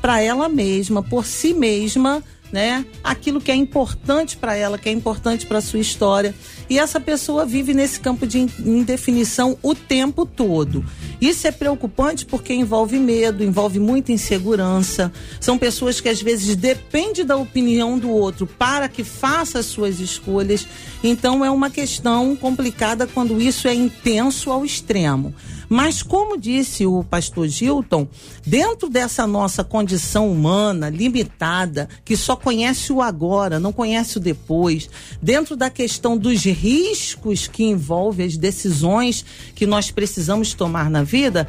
para 0.00 0.20
ela 0.20 0.48
mesma, 0.48 1.02
por 1.02 1.26
si 1.26 1.52
mesma, 1.52 2.22
né? 2.52 2.84
Aquilo 3.02 3.40
que 3.40 3.50
é 3.50 3.54
importante 3.54 4.36
para 4.36 4.54
ela, 4.54 4.78
que 4.78 4.88
é 4.88 4.92
importante 4.92 5.46
para 5.46 5.60
sua 5.60 5.80
história. 5.80 6.34
E 6.68 6.78
essa 6.78 6.98
pessoa 6.98 7.44
vive 7.44 7.74
nesse 7.74 8.00
campo 8.00 8.26
de 8.26 8.40
in- 8.40 8.50
indefinição 8.64 9.56
o 9.62 9.74
tempo 9.74 10.24
todo. 10.24 10.84
Isso 11.20 11.46
é 11.46 11.50
preocupante 11.50 12.24
porque 12.26 12.52
envolve 12.52 12.98
medo, 12.98 13.42
envolve 13.42 13.78
muita 13.78 14.12
insegurança. 14.12 15.12
São 15.40 15.56
pessoas 15.56 16.00
que 16.00 16.08
às 16.08 16.20
vezes 16.20 16.56
dependem 16.56 17.24
da 17.24 17.36
opinião 17.36 17.98
do 17.98 18.10
outro 18.10 18.46
para 18.46 18.88
que 18.88 19.04
faça 19.04 19.58
as 19.58 19.66
suas 19.66 20.00
escolhas. 20.00 20.66
Então 21.02 21.44
é 21.44 21.50
uma 21.50 21.70
questão 21.70 22.34
complicada 22.36 23.06
quando 23.06 23.40
isso 23.40 23.68
é 23.68 23.74
intenso 23.74 24.50
ao 24.50 24.64
extremo. 24.64 25.34
Mas, 25.68 26.02
como 26.02 26.38
disse 26.38 26.86
o 26.86 27.02
pastor 27.02 27.48
Gilton, 27.48 28.08
dentro 28.46 28.88
dessa 28.88 29.26
nossa 29.26 29.64
condição 29.64 30.30
humana 30.30 30.88
limitada, 30.88 31.88
que 32.04 32.16
só 32.16 32.36
conhece 32.36 32.92
o 32.92 33.02
agora, 33.02 33.58
não 33.58 33.72
conhece 33.72 34.16
o 34.16 34.20
depois, 34.20 34.88
dentro 35.20 35.56
da 35.56 35.68
questão 35.68 36.16
dos 36.16 36.44
riscos 36.44 37.48
que 37.48 37.64
envolve 37.64 38.22
as 38.22 38.36
decisões 38.36 39.24
que 39.54 39.66
nós 39.66 39.90
precisamos 39.90 40.54
tomar 40.54 40.88
na 40.88 41.02
vida, 41.02 41.48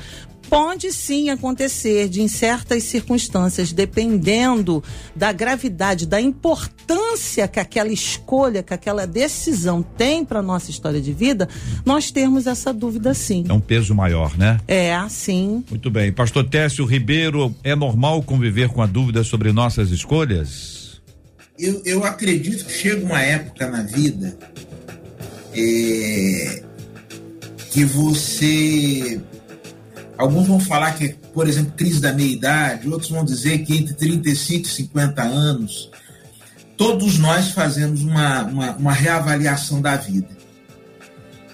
Pode 0.49 0.91
sim 0.93 1.29
acontecer 1.29 2.07
de, 2.07 2.21
em 2.21 2.27
certas 2.27 2.83
circunstâncias, 2.83 3.71
dependendo 3.71 4.83
da 5.15 5.31
gravidade, 5.31 6.05
da 6.05 6.21
importância 6.21 7.47
que 7.47 7.59
aquela 7.59 7.89
escolha, 7.89 8.63
que 8.63 8.73
aquela 8.73 9.05
decisão 9.05 9.81
tem 9.83 10.23
para 10.23 10.41
nossa 10.41 10.71
história 10.71 11.01
de 11.01 11.13
vida, 11.13 11.49
nós 11.85 12.11
termos 12.11 12.47
essa 12.47 12.73
dúvida 12.73 13.13
sim. 13.13 13.45
É 13.47 13.53
um 13.53 13.59
peso 13.59 13.93
maior, 13.93 14.37
né? 14.37 14.59
É, 14.67 14.95
assim. 14.95 15.63
Muito 15.69 15.89
bem. 15.89 16.11
Pastor 16.11 16.47
Técio 16.47 16.85
Ribeiro, 16.85 17.53
é 17.63 17.75
normal 17.75 18.23
conviver 18.23 18.69
com 18.69 18.81
a 18.81 18.85
dúvida 18.85 19.23
sobre 19.23 19.51
nossas 19.51 19.91
escolhas? 19.91 20.87
eu, 21.57 21.81
eu 21.85 22.03
acredito 22.03 22.65
que 22.65 22.71
chega 22.71 23.03
uma 23.03 23.21
época 23.21 23.67
na 23.67 23.81
vida 23.81 24.37
é, 25.53 26.63
que 27.71 27.83
você. 27.83 29.19
Alguns 30.17 30.47
vão 30.47 30.59
falar 30.59 30.93
que 30.97 31.09
por 31.33 31.47
exemplo, 31.47 31.73
crise 31.77 31.99
da 32.01 32.11
meia-idade, 32.13 32.89
outros 32.89 33.09
vão 33.11 33.23
dizer 33.23 33.59
que 33.59 33.75
entre 33.77 33.93
35 33.93 34.65
e 34.67 34.69
50 34.71 35.21
anos, 35.21 35.91
todos 36.75 37.19
nós 37.19 37.51
fazemos 37.51 38.01
uma, 38.01 38.43
uma, 38.43 38.71
uma 38.77 38.91
reavaliação 38.93 39.81
da 39.81 39.95
vida. 39.95 40.27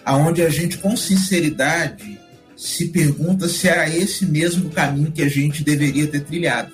Aonde 0.06 0.42
a 0.42 0.50
gente, 0.50 0.78
com 0.78 0.96
sinceridade, 0.98 2.20
se 2.58 2.88
pergunta 2.90 3.48
se 3.50 3.68
era 3.68 3.90
esse 3.90 4.26
mesmo 4.26 4.70
caminho 4.70 5.12
que 5.12 5.22
a 5.22 5.30
gente 5.30 5.64
deveria 5.64 6.08
ter 6.08 6.22
trilhado 6.22 6.72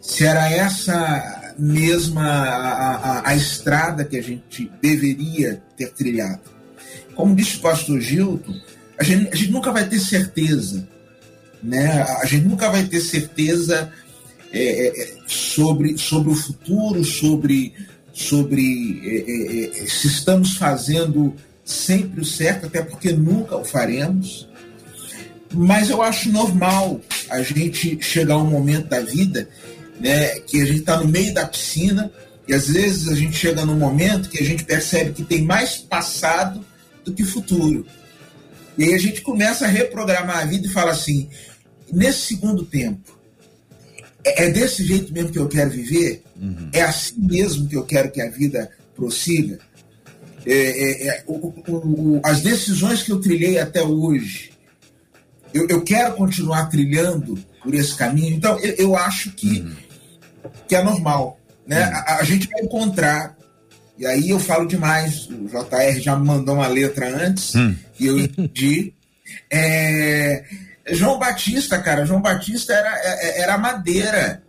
se 0.00 0.24
era 0.24 0.50
essa 0.50 1.52
mesma 1.56 2.22
a, 2.24 2.94
a- 3.20 3.28
a 3.30 3.36
estrada 3.36 4.04
que 4.04 4.16
a 4.16 4.22
gente 4.22 4.68
deveria 4.82 5.62
ter 5.76 5.92
trilhado. 5.92 6.40
Como 7.14 7.34
disse 7.36 7.58
o 7.58 7.60
pastor 7.60 8.00
Gilton, 8.00 8.54
a 9.00 9.02
gente, 9.02 9.32
a 9.32 9.34
gente 9.34 9.50
nunca 9.50 9.72
vai 9.72 9.88
ter 9.88 9.98
certeza, 9.98 10.86
né? 11.62 12.02
A 12.20 12.26
gente 12.26 12.46
nunca 12.46 12.68
vai 12.70 12.84
ter 12.84 13.00
certeza 13.00 13.90
é, 14.52 14.62
é, 14.62 15.02
é, 15.02 15.16
sobre, 15.26 15.96
sobre 15.96 16.30
o 16.30 16.34
futuro, 16.34 17.02
sobre, 17.02 17.72
sobre 18.12 19.00
é, 19.02 19.78
é, 19.78 19.82
é, 19.82 19.86
se 19.86 20.06
estamos 20.06 20.56
fazendo 20.56 21.34
sempre 21.64 22.20
o 22.20 22.24
certo, 22.26 22.66
até 22.66 22.82
porque 22.82 23.10
nunca 23.10 23.56
o 23.56 23.64
faremos. 23.64 24.46
Mas 25.50 25.88
eu 25.88 26.02
acho 26.02 26.30
normal 26.30 27.00
a 27.30 27.42
gente 27.42 27.98
chegar 28.02 28.34
a 28.34 28.42
um 28.42 28.50
momento 28.50 28.88
da 28.88 29.00
vida 29.00 29.48
né, 29.98 30.40
que 30.40 30.60
a 30.60 30.66
gente 30.66 30.80
está 30.80 30.98
no 30.98 31.08
meio 31.08 31.32
da 31.32 31.46
piscina 31.46 32.12
e 32.46 32.52
às 32.52 32.68
vezes 32.68 33.08
a 33.08 33.14
gente 33.14 33.34
chega 33.34 33.64
num 33.64 33.78
momento 33.78 34.28
que 34.28 34.42
a 34.42 34.46
gente 34.46 34.62
percebe 34.62 35.12
que 35.12 35.24
tem 35.24 35.42
mais 35.42 35.78
passado 35.78 36.62
do 37.02 37.14
que 37.14 37.24
futuro. 37.24 37.86
E 38.78 38.84
aí 38.84 38.94
a 38.94 38.98
gente 38.98 39.20
começa 39.22 39.64
a 39.64 39.68
reprogramar 39.68 40.38
a 40.38 40.44
vida 40.44 40.66
e 40.66 40.70
fala 40.70 40.92
assim: 40.92 41.28
nesse 41.92 42.20
segundo 42.20 42.64
tempo, 42.64 43.18
é 44.24 44.44
é 44.46 44.50
desse 44.50 44.84
jeito 44.84 45.12
mesmo 45.12 45.30
que 45.32 45.38
eu 45.38 45.48
quero 45.48 45.70
viver? 45.70 46.22
É 46.72 46.82
assim 46.82 47.14
mesmo 47.18 47.68
que 47.68 47.76
eu 47.76 47.84
quero 47.84 48.10
que 48.10 48.20
a 48.20 48.30
vida 48.30 48.70
prossiga? 48.96 49.58
É, 50.46 50.52
é, 50.54 51.06
é, 51.08 51.24
o- 51.26 51.48
o- 51.48 51.64
o- 52.16 52.20
as 52.24 52.40
decisões 52.40 53.02
que 53.02 53.12
eu 53.12 53.20
trilhei 53.20 53.58
até 53.58 53.82
hoje, 53.82 54.50
eu, 55.52 55.66
eu 55.68 55.82
quero 55.82 56.14
continuar 56.14 56.66
trilhando 56.70 57.38
por 57.62 57.74
esse 57.74 57.94
caminho. 57.94 58.34
Então, 58.36 58.58
eu, 58.60 58.74
eu 58.76 58.96
acho 58.96 59.32
que, 59.32 59.70
que 60.66 60.74
é 60.74 60.82
normal. 60.82 61.38
Né? 61.66 61.82
A, 61.82 62.16
a 62.20 62.24
gente 62.24 62.48
vai 62.48 62.62
encontrar, 62.62 63.36
e 64.00 64.06
aí 64.06 64.30
eu 64.30 64.40
falo 64.40 64.66
demais, 64.66 65.26
o 65.28 65.46
JR 65.46 66.00
já 66.00 66.16
me 66.16 66.26
mandou 66.26 66.54
uma 66.54 66.66
letra 66.66 67.06
antes, 67.14 67.52
e 67.98 68.06
eu 68.06 68.18
entendi. 68.18 68.92
É, 69.48 70.42
João 70.90 71.16
Batista, 71.16 71.78
cara, 71.78 72.04
João 72.04 72.20
Batista 72.20 72.72
era, 72.72 72.98
é- 72.98 73.40
era 73.42 73.56
madeira. 73.58 74.42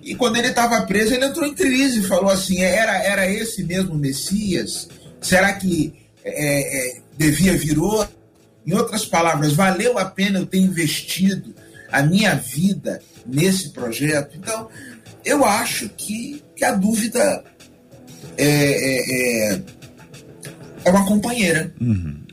E 0.00 0.14
quando 0.14 0.36
ele 0.36 0.48
estava 0.48 0.80
preso, 0.82 1.14
ele 1.14 1.24
entrou 1.24 1.44
em 1.44 1.54
crise 1.54 1.98
e 1.98 2.04
falou 2.04 2.30
assim: 2.30 2.60
era, 2.62 2.96
era 3.02 3.28
esse 3.28 3.64
mesmo 3.64 3.96
Messias? 3.96 4.88
Será 5.20 5.52
que 5.54 5.92
é, 6.24 6.98
é, 6.98 7.00
devia 7.16 7.56
vir 7.56 7.76
outro? 7.78 8.14
Em 8.64 8.72
outras 8.74 9.04
palavras, 9.04 9.52
valeu 9.52 9.98
a 9.98 10.04
pena 10.04 10.38
eu 10.38 10.46
ter 10.46 10.58
investido 10.58 11.52
a 11.90 12.02
minha 12.02 12.34
vida 12.36 13.00
nesse 13.26 13.70
projeto? 13.70 14.36
Então, 14.36 14.68
eu 15.24 15.44
acho 15.44 15.88
que, 15.88 16.40
que 16.54 16.64
a 16.64 16.72
dúvida 16.72 17.42
é, 18.36 18.46
é, 18.46 19.52
é, 19.54 19.62
é 20.84 20.90
uma 20.90 21.04
companheira. 21.04 21.72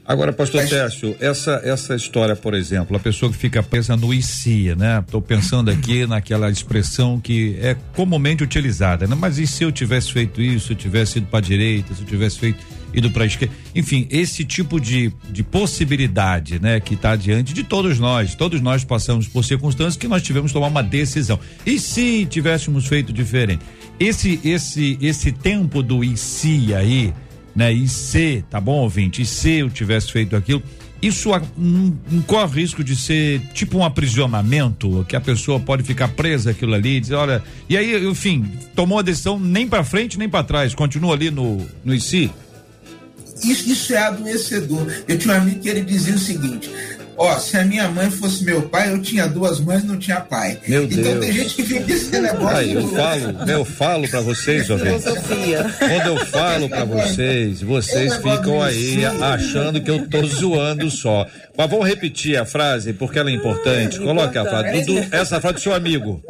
Agora, 0.07 0.31
pastor 0.31 0.61
Mas- 0.61 0.69
Técio, 0.69 1.15
essa, 1.19 1.61
essa 1.63 1.95
história, 1.95 2.35
por 2.35 2.53
exemplo, 2.53 2.95
a 2.95 2.99
pessoa 2.99 3.31
que 3.31 3.37
fica 3.37 3.63
presa 3.63 3.97
no 3.97 4.13
IC, 4.13 4.75
né? 4.77 4.99
Estou 4.99 5.19
pensando 5.19 5.71
aqui 5.71 6.05
naquela 6.07 6.49
expressão 6.51 7.19
que 7.19 7.57
é 7.59 7.75
comumente 7.95 8.43
utilizada, 8.43 9.07
né? 9.07 9.15
Mas 9.19 9.39
e 9.39 9.47
se 9.47 9.63
eu 9.63 9.71
tivesse 9.71 10.13
feito 10.13 10.39
isso, 10.41 10.67
se 10.67 10.73
eu 10.73 10.77
tivesse 10.77 11.17
ido 11.17 11.27
para 11.27 11.39
a 11.39 11.41
direita, 11.41 11.95
se 11.95 12.01
eu 12.01 12.07
tivesse 12.07 12.37
feito 12.37 12.63
ido 12.93 13.09
para 13.09 13.23
a 13.23 13.25
esquerda? 13.25 13.51
Enfim, 13.73 14.07
esse 14.11 14.45
tipo 14.45 14.79
de, 14.79 15.11
de 15.31 15.41
possibilidade, 15.41 16.59
né? 16.61 16.79
Que 16.79 16.93
está 16.93 17.15
diante 17.15 17.51
de 17.51 17.63
todos 17.63 17.97
nós. 17.97 18.35
Todos 18.35 18.61
nós 18.61 18.83
passamos 18.83 19.27
por 19.27 19.43
circunstâncias 19.43 19.97
que 19.97 20.07
nós 20.07 20.21
tivemos 20.21 20.51
que 20.51 20.53
tomar 20.53 20.67
uma 20.67 20.83
decisão. 20.83 21.39
E 21.65 21.79
se 21.79 22.27
tivéssemos 22.27 22.85
feito 22.85 23.11
diferente? 23.11 23.63
Esse, 23.99 24.39
esse, 24.43 24.97
esse 25.01 25.31
tempo 25.31 25.81
do 25.81 26.03
se 26.17 26.73
aí, 26.73 27.13
né? 27.55 27.71
Se, 27.87 28.43
tá 28.49 28.59
bom, 28.59 28.81
ouvinte? 28.81 29.25
Se 29.25 29.59
eu 29.59 29.69
tivesse 29.69 30.11
feito 30.11 30.35
aquilo, 30.35 30.61
isso 31.01 31.29
não 31.57 32.21
corre 32.25 32.43
o 32.43 32.47
risco 32.47 32.83
de 32.83 32.95
ser 32.95 33.39
tipo 33.53 33.77
um 33.77 33.85
aprisionamento, 33.85 35.05
que 35.07 35.15
a 35.15 35.21
pessoa 35.21 35.59
pode 35.59 35.83
ficar 35.83 36.09
presa 36.09 36.51
aquilo 36.51 36.73
ali, 36.73 36.99
dizer, 36.99 37.15
olha, 37.15 37.43
e 37.69 37.77
aí, 37.77 38.05
enfim, 38.07 38.45
tomou 38.75 38.99
a 38.99 39.01
decisão 39.01 39.39
nem 39.39 39.67
para 39.67 39.83
frente 39.83 40.17
nem 40.17 40.27
para 40.27 40.43
trás, 40.43 40.73
continua 40.73 41.13
ali 41.13 41.29
no 41.29 41.65
no 41.83 41.93
IC. 41.93 42.31
Isso, 43.43 43.69
isso 43.69 43.93
é 43.93 43.97
adoecedor. 43.97 44.87
Eu 45.07 45.17
tinha 45.17 45.33
um 45.33 45.37
amigo 45.37 45.59
que 45.59 45.69
ele 45.69 45.81
dizia 45.81 46.15
o 46.15 46.19
seguinte: 46.19 46.69
ó, 47.17 47.37
se 47.39 47.57
a 47.57 47.65
minha 47.65 47.89
mãe 47.89 48.09
fosse 48.09 48.43
meu 48.43 48.63
pai, 48.63 48.91
eu 48.91 49.01
tinha 49.01 49.27
duas 49.27 49.59
mães 49.59 49.83
e 49.83 49.87
não 49.87 49.97
tinha 49.97 50.21
pai. 50.21 50.59
Meu 50.67 50.83
então 50.83 51.03
Deus. 51.03 51.19
tem 51.19 51.31
gente 51.33 51.55
que 51.55 51.63
fica 51.63 51.91
esse 51.91 52.19
negócio. 52.19 52.57
Aí, 52.57 52.73
eu 52.73 52.87
falo, 52.89 53.49
eu 53.49 53.65
falo 53.65 54.07
pra 54.07 54.21
vocês, 54.21 54.69
ouvintes. 54.69 55.03
Quando 55.03 56.07
eu 56.07 56.25
falo 56.25 56.69
pra 56.69 56.85
vocês, 56.85 57.61
vocês 57.61 58.15
ficam 58.15 58.61
aí 58.61 59.03
achando 59.05 59.81
que 59.81 59.91
eu 59.91 60.07
tô 60.07 60.25
zoando 60.25 60.89
só. 60.89 61.25
Mas 61.57 61.69
vamos 61.69 61.87
repetir 61.87 62.37
a 62.37 62.45
frase, 62.45 62.93
porque 62.93 63.19
ela 63.19 63.29
é 63.29 63.33
importante. 63.33 63.99
Coloque 63.99 64.37
a 64.37 64.45
frase. 64.45 64.81
Dudu, 64.81 65.07
essa 65.11 65.39
frase 65.39 65.55
do 65.55 65.61
seu 65.61 65.73
amigo. 65.73 66.21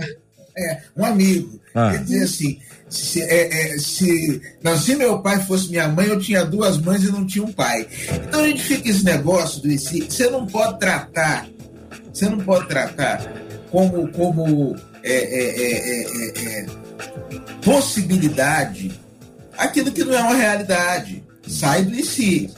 É, 0.57 0.77
um 0.95 1.05
amigo. 1.05 1.59
Ah. 1.73 1.91
Quer 1.91 2.03
dizer 2.03 2.23
assim, 2.23 2.59
se, 2.89 3.21
é, 3.21 3.73
é, 3.73 3.77
se, 3.77 4.41
não, 4.63 4.77
se 4.77 4.95
meu 4.95 5.19
pai 5.19 5.43
fosse 5.45 5.69
minha 5.69 5.87
mãe, 5.87 6.07
eu 6.07 6.19
tinha 6.19 6.45
duas 6.45 6.77
mães 6.77 7.03
e 7.03 7.11
não 7.11 7.25
tinha 7.25 7.43
um 7.43 7.51
pai. 7.51 7.87
Então 8.27 8.41
a 8.43 8.47
gente 8.47 8.63
fica 8.63 8.89
esse 8.89 9.03
negócio 9.03 9.61
do 9.61 9.71
esse, 9.71 10.01
você 10.01 10.29
não 10.29 10.45
pode 10.45 10.79
tratar, 10.79 11.47
você 12.13 12.29
não 12.29 12.39
pode 12.39 12.67
tratar 12.67 13.21
como, 13.71 14.07
como 14.09 14.75
é, 15.03 15.11
é, 15.13 15.59
é, 15.59 16.61
é, 16.61 16.65
possibilidade 17.63 18.91
aquilo 19.57 19.91
que 19.91 20.03
não 20.03 20.13
é 20.13 20.21
uma 20.21 20.35
realidade. 20.35 21.23
Sai 21.47 21.83
do 21.83 21.93
IC. 21.95 22.49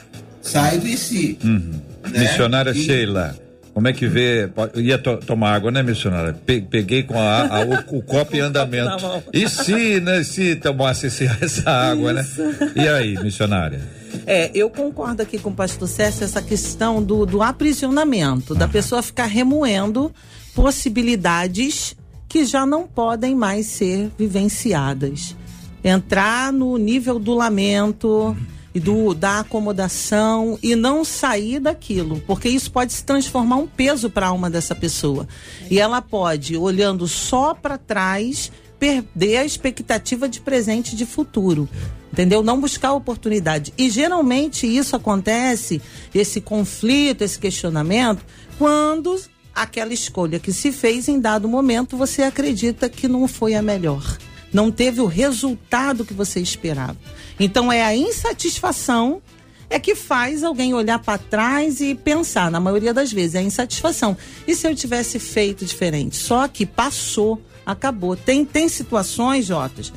Sai 0.42 0.78
do 0.78 0.86
IC. 0.86 1.38
né? 1.42 2.20
Missionária 2.20 2.70
E- 2.70 2.74
Sheila. 2.84 3.36
Como 3.78 3.86
é 3.86 3.92
que 3.92 4.08
vê? 4.08 4.50
Ia 4.74 4.98
to- 4.98 5.18
tomar 5.18 5.54
água, 5.54 5.70
né, 5.70 5.84
missionária? 5.84 6.32
Pe- 6.44 6.60
peguei 6.62 7.04
com 7.04 7.16
a, 7.16 7.42
a- 7.46 7.60
o, 7.92 7.98
o 7.98 8.02
copo 8.02 8.34
em 8.34 8.40
andamento. 8.40 9.06
E 9.32 9.48
se, 9.48 10.00
né, 10.00 10.24
se 10.24 10.56
tomasse 10.56 11.06
esse- 11.06 11.30
essa 11.40 11.70
água, 11.70 12.12
né? 12.12 12.26
E 12.74 12.80
aí, 12.88 13.14
missionária? 13.22 13.80
É, 14.26 14.50
eu 14.52 14.68
concordo 14.68 15.22
aqui 15.22 15.38
com 15.38 15.50
o 15.50 15.54
pastor 15.54 15.86
César 15.86 16.24
essa 16.24 16.42
questão 16.42 17.00
do, 17.00 17.24
do 17.24 17.40
aprisionamento, 17.40 18.52
da 18.52 18.66
pessoa 18.66 19.00
ficar 19.00 19.26
remoendo 19.26 20.12
possibilidades 20.56 21.94
que 22.28 22.44
já 22.44 22.66
não 22.66 22.84
podem 22.84 23.32
mais 23.36 23.66
ser 23.66 24.10
vivenciadas. 24.18 25.36
Entrar 25.84 26.52
no 26.52 26.76
nível 26.78 27.20
do 27.20 27.32
lamento 27.32 28.36
do, 28.78 29.14
da 29.14 29.40
acomodação 29.40 30.58
e 30.62 30.74
não 30.74 31.04
sair 31.04 31.60
daquilo, 31.60 32.22
porque 32.26 32.48
isso 32.48 32.70
pode 32.70 32.92
se 32.92 33.04
transformar 33.04 33.56
um 33.56 33.66
peso 33.66 34.10
para 34.10 34.26
a 34.26 34.30
alma 34.30 34.50
dessa 34.50 34.74
pessoa. 34.74 35.26
E 35.70 35.78
ela 35.78 36.00
pode, 36.00 36.56
olhando 36.56 37.06
só 37.06 37.54
para 37.54 37.78
trás, 37.78 38.50
perder 38.78 39.38
a 39.38 39.44
expectativa 39.44 40.28
de 40.28 40.40
presente 40.40 40.92
e 40.92 40.96
de 40.96 41.06
futuro. 41.06 41.68
Entendeu? 42.12 42.42
Não 42.42 42.60
buscar 42.60 42.92
oportunidade. 42.94 43.72
E 43.76 43.90
geralmente 43.90 44.66
isso 44.66 44.96
acontece, 44.96 45.80
esse 46.14 46.40
conflito, 46.40 47.22
esse 47.22 47.38
questionamento, 47.38 48.24
quando 48.58 49.20
aquela 49.54 49.92
escolha 49.92 50.38
que 50.38 50.52
se 50.52 50.70
fez 50.72 51.08
em 51.08 51.20
dado 51.20 51.48
momento 51.48 51.96
você 51.96 52.22
acredita 52.22 52.88
que 52.88 53.08
não 53.08 53.26
foi 53.26 53.54
a 53.54 53.62
melhor. 53.62 54.18
Não 54.52 54.70
teve 54.70 55.00
o 55.00 55.06
resultado 55.06 56.04
que 56.04 56.14
você 56.14 56.40
esperava. 56.40 56.96
Então 57.38 57.72
é 57.72 57.84
a 57.84 57.94
insatisfação 57.94 59.22
é 59.70 59.78
que 59.78 59.94
faz 59.94 60.42
alguém 60.42 60.72
olhar 60.72 60.98
para 60.98 61.18
trás 61.18 61.80
e 61.80 61.94
pensar, 61.94 62.50
na 62.50 62.60
maioria 62.60 62.94
das 62.94 63.12
vezes, 63.12 63.34
é 63.34 63.38
a 63.40 63.42
insatisfação. 63.42 64.16
E 64.46 64.54
se 64.54 64.66
eu 64.66 64.74
tivesse 64.74 65.18
feito 65.18 65.64
diferente? 65.64 66.16
Só 66.16 66.48
que 66.48 66.64
passou, 66.64 67.42
acabou. 67.66 68.16
Tem, 68.16 68.44
tem 68.44 68.68
situações, 68.68 69.46
Jotas, 69.46 69.92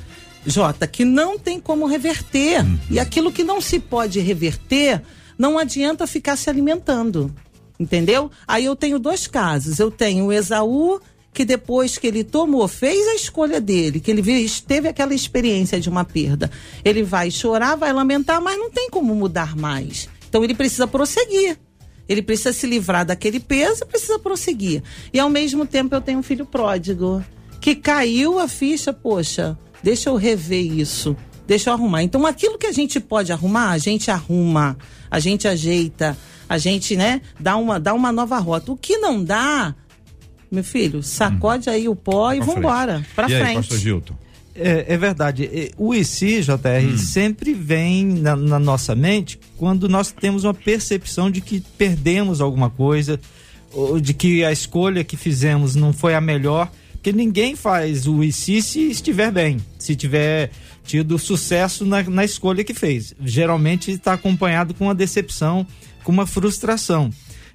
Jota, 0.46 0.86
que 0.88 1.06
não 1.06 1.40
tem 1.40 1.60
como 1.60 1.86
reverter. 1.86 2.66
E 2.90 3.00
aquilo 3.00 3.32
que 3.32 3.44
não 3.44 3.62
se 3.62 3.80
pode 3.80 4.20
reverter, 4.20 5.02
não 5.38 5.58
adianta 5.58 6.06
ficar 6.06 6.36
se 6.36 6.50
alimentando. 6.50 7.34
Entendeu? 7.80 8.30
Aí 8.48 8.66
eu 8.66 8.76
tenho 8.76 9.00
dois 9.00 9.26
casos. 9.26 9.80
Eu 9.80 9.90
tenho 9.90 10.26
o 10.26 10.34
Esaú, 10.34 11.00
que 11.34 11.46
depois 11.46 11.98
que 11.98 12.08
ele 12.08 12.24
tomou, 12.24 12.68
fez 12.68 13.08
a 13.08 13.16
escolha 13.16 13.62
dele, 13.62 14.00
que 14.00 14.12
ele 14.12 14.50
teve 14.68 14.88
aquela 14.88 15.14
experiência 15.14 15.80
de 15.80 15.90
uma 15.90 16.04
perda. 16.04 16.52
Ele 16.84 17.04
vai 17.04 17.32
chorar, 17.32 17.76
vai 17.76 17.94
lamentar, 17.94 18.42
mas 18.42 18.58
não 18.58 18.70
tem 18.70 18.90
como 18.90 19.16
mudar 19.16 19.56
mais. 19.56 20.10
Então 20.28 20.44
ele 20.44 20.54
precisa 20.54 20.88
prosseguir. 20.88 21.58
Ele 22.08 22.22
precisa 22.22 22.52
se 22.52 22.68
livrar 22.68 23.06
daquele 23.06 23.40
peso 23.40 23.84
e 23.84 23.88
precisa 23.88 24.20
prosseguir. 24.20 24.84
E 25.14 25.20
ao 25.20 25.30
mesmo 25.30 25.66
tempo 25.66 25.96
eu 25.96 26.02
tenho 26.02 26.20
um 26.20 26.24
filho 26.24 26.46
pródigo, 26.46 27.24
que 27.62 27.76
caiu 27.76 28.38
a 28.38 28.48
ficha, 28.48 28.92
poxa, 28.92 29.58
deixa 29.82 30.10
eu 30.10 30.16
rever 30.16 30.66
isso. 30.66 31.16
Deixa 31.48 31.70
eu 31.70 31.74
arrumar. 31.74 32.04
Então, 32.04 32.26
aquilo 32.26 32.58
que 32.58 32.68
a 32.68 32.72
gente 32.72 33.00
pode 33.00 33.32
arrumar, 33.32 33.72
a 33.72 33.78
gente 33.78 34.10
arruma, 34.10 34.78
a 35.10 35.20
gente 35.20 35.48
ajeita, 35.48 36.18
a 36.48 36.58
gente, 36.58 36.96
né, 36.96 37.22
dá 37.40 37.58
uma, 37.58 37.80
dá 37.80 37.94
uma 37.94 38.12
nova 38.12 38.38
rota. 38.40 38.72
O 38.72 38.78
que 38.78 38.98
não 38.98 39.24
dá, 39.24 39.76
meu 40.52 40.64
filho, 40.64 41.02
sacode 41.02 41.70
aí 41.70 41.88
o 41.88 41.96
pó 41.96 42.34
e 42.34 42.38
Pra 42.38 42.46
frente. 42.46 42.56
vambora. 42.56 43.06
Pra 43.16 43.30
e 43.30 43.34
aí, 43.36 43.42
frente. 43.42 43.56
pastor 43.56 43.78
Gilton? 43.80 44.16
É, 44.54 44.86
é 44.90 44.98
verdade. 44.98 45.72
O 45.78 45.96
IC, 45.96 46.42
JR, 46.42 46.98
sempre 46.98 47.54
vem 47.54 48.06
na, 48.06 48.36
na 48.36 48.60
nossa 48.60 48.94
mente 48.94 49.40
quando 49.56 49.88
nós 49.88 50.12
temos 50.12 50.44
uma 50.44 50.54
percepção 50.54 51.32
de 51.32 51.40
que 51.40 51.62
perdemos 51.78 52.42
alguma 52.42 52.70
coisa, 52.70 53.18
ou 53.72 54.00
de 54.00 54.14
que 54.14 54.44
a 54.44 54.52
escolha 54.52 55.06
que 55.06 55.16
fizemos 55.16 55.74
não 55.76 55.94
foi 55.94 56.14
a 56.14 56.20
melhor. 56.22 56.70
Porque 56.92 57.14
ninguém 57.14 57.56
faz 57.56 58.06
o 58.06 58.22
IC 58.24 58.62
se 58.62 58.92
estiver 58.92 59.32
bem, 59.32 59.58
se 59.80 59.96
tiver 59.96 60.52
tido 60.84 61.18
sucesso 61.18 61.86
na, 61.86 62.04
na 62.04 62.26
escolha 62.26 62.64
que 62.64 62.74
fez. 62.74 63.16
Geralmente 63.24 63.90
está 63.90 64.14
acompanhado 64.14 64.74
com 64.74 64.84
uma 64.86 64.94
decepção, 64.94 65.66
com 66.04 66.12
uma 66.12 66.28
frustração. 66.28 67.10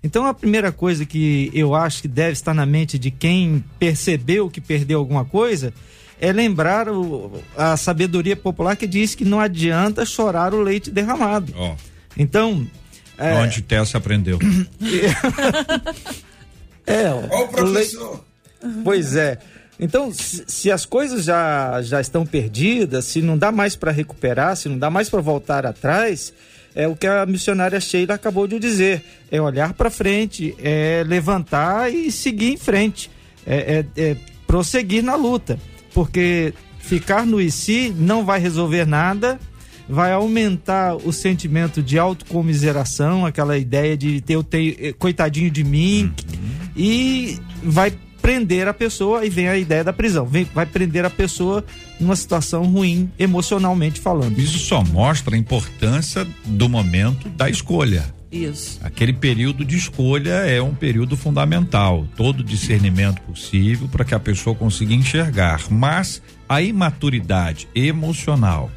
Então 0.06 0.24
a 0.24 0.32
primeira 0.32 0.70
coisa 0.70 1.04
que 1.04 1.50
eu 1.52 1.74
acho 1.74 2.02
que 2.02 2.06
deve 2.08 2.34
estar 2.34 2.54
na 2.54 2.64
mente 2.64 2.96
de 2.96 3.10
quem 3.10 3.64
percebeu 3.76 4.48
que 4.48 4.60
perdeu 4.60 5.00
alguma 5.00 5.24
coisa 5.24 5.74
é 6.20 6.32
lembrar 6.32 6.88
o- 6.88 7.42
a 7.56 7.76
sabedoria 7.76 8.36
popular 8.36 8.76
que 8.76 8.86
diz 8.86 9.16
que 9.16 9.24
não 9.24 9.40
adianta 9.40 10.06
chorar 10.06 10.54
o 10.54 10.62
leite 10.62 10.92
derramado. 10.92 11.52
Ó, 11.56 11.74
Então, 12.16 12.64
é, 13.18 13.34
onde 13.34 13.62
Tessa 13.62 13.98
aprendeu. 13.98 14.38
é, 16.86 17.10
Ó 17.10 17.16
o 17.16 17.62
o 17.62 17.64
leite, 17.64 17.96
professor. 17.96 18.24
Pois 18.84 19.16
é. 19.16 19.38
Então, 19.78 20.10
se, 20.12 20.44
se 20.46 20.70
as 20.70 20.86
coisas 20.86 21.24
já, 21.24 21.82
já 21.82 22.00
estão 22.00 22.24
perdidas, 22.24 23.04
se 23.06 23.20
não 23.20 23.36
dá 23.36 23.50
mais 23.52 23.76
para 23.76 23.90
recuperar, 23.92 24.56
se 24.56 24.68
não 24.68 24.78
dá 24.78 24.88
mais 24.88 25.08
para 25.10 25.20
voltar 25.20 25.66
atrás, 25.66 26.32
é 26.76 26.86
o 26.86 26.94
que 26.94 27.06
a 27.06 27.26
missionária 27.26 27.80
Sheila 27.80 28.14
acabou 28.14 28.46
de 28.46 28.58
dizer. 28.60 29.02
É 29.30 29.40
olhar 29.40 29.72
para 29.72 29.90
frente, 29.90 30.54
é 30.62 31.02
levantar 31.06 31.92
e 31.92 32.12
seguir 32.12 32.52
em 32.52 32.56
frente, 32.56 33.10
é, 33.46 33.84
é- 33.96 34.00
é 34.10 34.16
prosseguir 34.46 35.02
na 35.02 35.16
luta, 35.16 35.58
porque 35.92 36.54
ficar 36.78 37.26
no 37.26 37.40
IC 37.40 37.92
não 37.98 38.24
vai 38.24 38.38
resolver 38.38 38.86
nada, 38.86 39.40
vai 39.88 40.12
aumentar 40.12 40.94
o 40.96 41.12
sentimento 41.12 41.82
de 41.82 41.98
autocomiseração, 41.98 43.24
aquela 43.26 43.56
ideia 43.56 43.96
de 43.96 44.20
ter, 44.20 44.34
eu 44.34 44.42
tenho, 44.44 44.74
eh, 44.78 44.92
coitadinho 44.92 45.50
de 45.50 45.64
mim, 45.64 46.12
e 46.76 47.38
vai 47.62 47.92
prender 48.20 48.66
a 48.68 48.74
pessoa 48.74 49.24
e 49.24 49.30
vem 49.30 49.48
a 49.48 49.56
ideia 49.56 49.84
da 49.84 49.92
prisão. 49.92 50.26
Vem- 50.26 50.48
vai 50.52 50.66
prender 50.66 51.04
a 51.04 51.10
pessoa 51.10 51.64
numa 51.98 52.16
situação 52.16 52.64
ruim, 52.64 53.10
emocionalmente 53.18 54.00
falando. 54.00 54.38
Isso 54.38 54.58
só 54.58 54.84
mostra 54.84 55.34
a 55.34 55.38
importância 55.38 56.26
do 56.44 56.68
momento 56.68 57.28
da 57.30 57.48
escolha. 57.48 58.14
Isso. 58.30 58.78
Aquele 58.82 59.12
período 59.12 59.64
de 59.64 59.76
escolha 59.76 60.32
é 60.46 60.60
um 60.60 60.74
período 60.74 61.16
fundamental, 61.16 62.06
todo 62.16 62.42
discernimento 62.42 63.20
possível 63.22 63.88
para 63.88 64.04
que 64.04 64.14
a 64.14 64.20
pessoa 64.20 64.54
consiga 64.54 64.92
enxergar. 64.92 65.62
Mas 65.70 66.20
a 66.48 66.60
imaturidade 66.60 67.68
emocional 67.74 68.70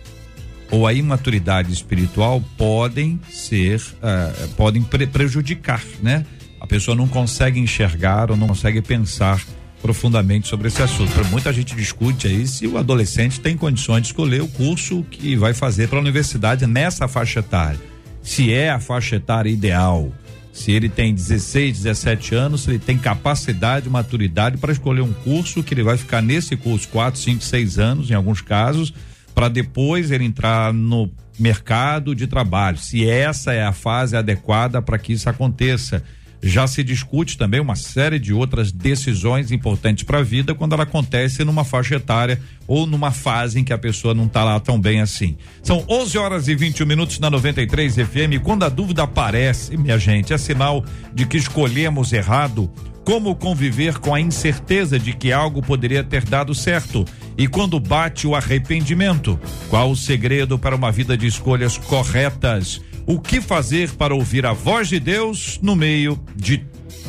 ou 0.72 0.86
a 0.86 0.94
imaturidade 0.94 1.74
espiritual 1.74 2.42
podem 2.58 3.20
ser, 3.30 3.82
ah, 4.04 4.32
podem 4.56 4.84
pre- 4.84 5.08
prejudicar, 5.08 5.84
né? 6.02 6.26
A 6.62 6.68
pessoa 6.68 6.96
não 6.96 7.08
consegue 7.08 7.60
enxergar 7.60 8.30
ou 8.30 8.38
não 8.38 8.48
consegue 8.48 8.82
pensar 8.82 9.44
profundamente 9.82 10.48
sobre 10.48 10.68
esse 10.68 10.82
assunto. 10.82 11.12
Muita 11.32 11.52
gente 11.54 11.76
discute 11.76 12.28
aí 12.28 12.48
se 12.48 12.68
o 12.68 12.78
adolescente 12.78 13.40
tem 13.40 13.56
condições 13.56 14.02
de 14.02 14.08
escolher 14.08 14.42
o 14.42 14.48
curso 14.48 15.06
que 15.10 15.36
vai 15.36 15.54
fazer 15.54 15.88
para 15.88 16.00
a 16.00 16.02
universidade 16.02 16.66
nessa 16.68 17.08
faixa 17.08 17.40
etária. 17.40 17.80
Se 18.22 18.54
é 18.54 18.70
a 18.70 18.80
faixa 18.80 19.16
etária 19.16 19.50
ideal, 19.50 20.12
se 20.52 20.72
ele 20.72 20.90
tem 20.90 21.14
16, 21.14 21.78
17 21.78 22.36
anos, 22.36 22.62
se 22.62 22.72
ele 22.72 22.80
tem 22.80 22.98
capacidade, 22.98 23.90
maturidade 23.90 24.58
para 24.58 24.74
escolher 24.74 25.02
um 25.02 25.14
curso 25.14 25.64
que 25.64 25.74
ele 25.74 25.84
vai 25.84 25.98
ficar 25.98 26.22
nesse 26.22 26.58
curso 26.58 26.88
4, 26.90 27.20
5, 27.20 27.44
6 27.44 27.80
anos, 27.80 28.12
em 28.12 28.14
alguns 28.14 28.42
casos, 28.42 28.94
para 29.34 29.48
depois 29.48 30.12
ele 30.12 30.26
entrar 30.26 30.74
no 30.74 31.10
mercado 31.40 32.14
de 32.14 32.28
trabalho. 32.28 32.78
Se 32.78 33.10
essa 33.10 33.54
é 33.54 33.64
a 33.64 33.72
fase 33.72 34.18
adequada 34.18 34.82
para 34.82 35.00
que 35.00 35.14
isso 35.14 35.30
aconteça. 35.30 36.04
Já 36.42 36.68
se 36.68 36.84
discute 36.84 37.38
também 37.38 37.60
uma 37.60 37.76
série 37.76 38.18
de 38.18 38.34
outras 38.34 38.72
decisões 38.72 39.52
importantes 39.52 40.04
para 40.04 40.20
a 40.20 40.24
vida 40.24 40.56
quando 40.56 40.74
ela 40.74 40.84
acontece 40.84 41.44
numa 41.44 41.66
faixa 41.66 41.96
etária 41.96 42.40
ou 42.66 42.86
numa 42.86 43.12
fase 43.12 43.60
em 43.60 43.64
que 43.64 43.74
a 43.74 43.78
pessoa 43.78 44.14
não 44.14 44.26
está 44.26 44.44
lá 44.44 44.60
tão 44.60 44.80
bem 44.80 45.02
assim. 45.02 45.36
São 45.62 45.84
11 45.90 46.18
horas 46.18 46.48
e 46.48 46.56
21 46.56 46.86
minutos 46.86 47.20
na 47.20 47.30
93 47.30 47.96
FM. 47.96 48.42
Quando 48.42 48.64
a 48.64 48.70
dúvida 48.70 49.04
aparece, 49.04 49.76
minha 49.76 49.98
gente, 49.98 50.34
é 50.34 50.38
sinal 50.38 50.86
de 51.14 51.26
que 51.26 51.38
escolhemos 51.38 52.14
errado. 52.14 52.72
Como 53.04 53.36
conviver 53.36 53.98
com 53.98 54.14
a 54.14 54.22
incerteza 54.22 55.00
de 55.00 55.14
que 55.14 55.34
algo 55.34 55.64
poderia 55.64 56.04
ter 56.04 56.24
dado 56.24 56.54
certo? 56.54 57.04
E 57.38 57.48
quando 57.48 57.80
bate 57.80 58.28
o 58.28 58.36
arrependimento? 58.36 59.40
Qual 59.68 59.90
o 59.90 59.96
segredo 59.96 60.60
para 60.60 60.76
uma 60.76 60.92
vida 60.92 61.18
de 61.18 61.26
escolhas 61.26 61.78
corretas? 61.78 62.80
O 63.12 63.20
que 63.20 63.42
fazer 63.42 63.90
para 63.96 64.14
ouvir 64.14 64.46
a 64.46 64.54
voz 64.54 64.88
de 64.88 65.00
Deus 65.00 65.60
no 65.64 65.76
meio 65.76 66.20
de 66.36 66.64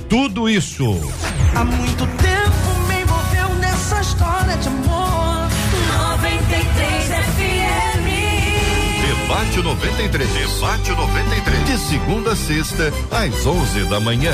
tudo 0.09 0.49
isso? 0.49 0.83
Há 1.55 1.63
muito 1.63 2.07
tempo 2.17 2.89
me 2.89 3.03
envolveu 3.03 3.55
nessa 3.57 4.01
história 4.01 4.57
de 4.57 4.69
amor. 4.69 5.51
93 6.17 7.07
FM. 7.07 8.07
Debate 9.27 9.63
93. 9.63 10.31
Debate 10.31 10.91
93. 10.91 11.67
De 11.67 11.77
segunda 11.77 12.33
a 12.33 12.37
sexta, 12.37 12.91
às 13.11 13.45
11 13.45 13.85
da 13.91 14.01
manhã. 14.01 14.33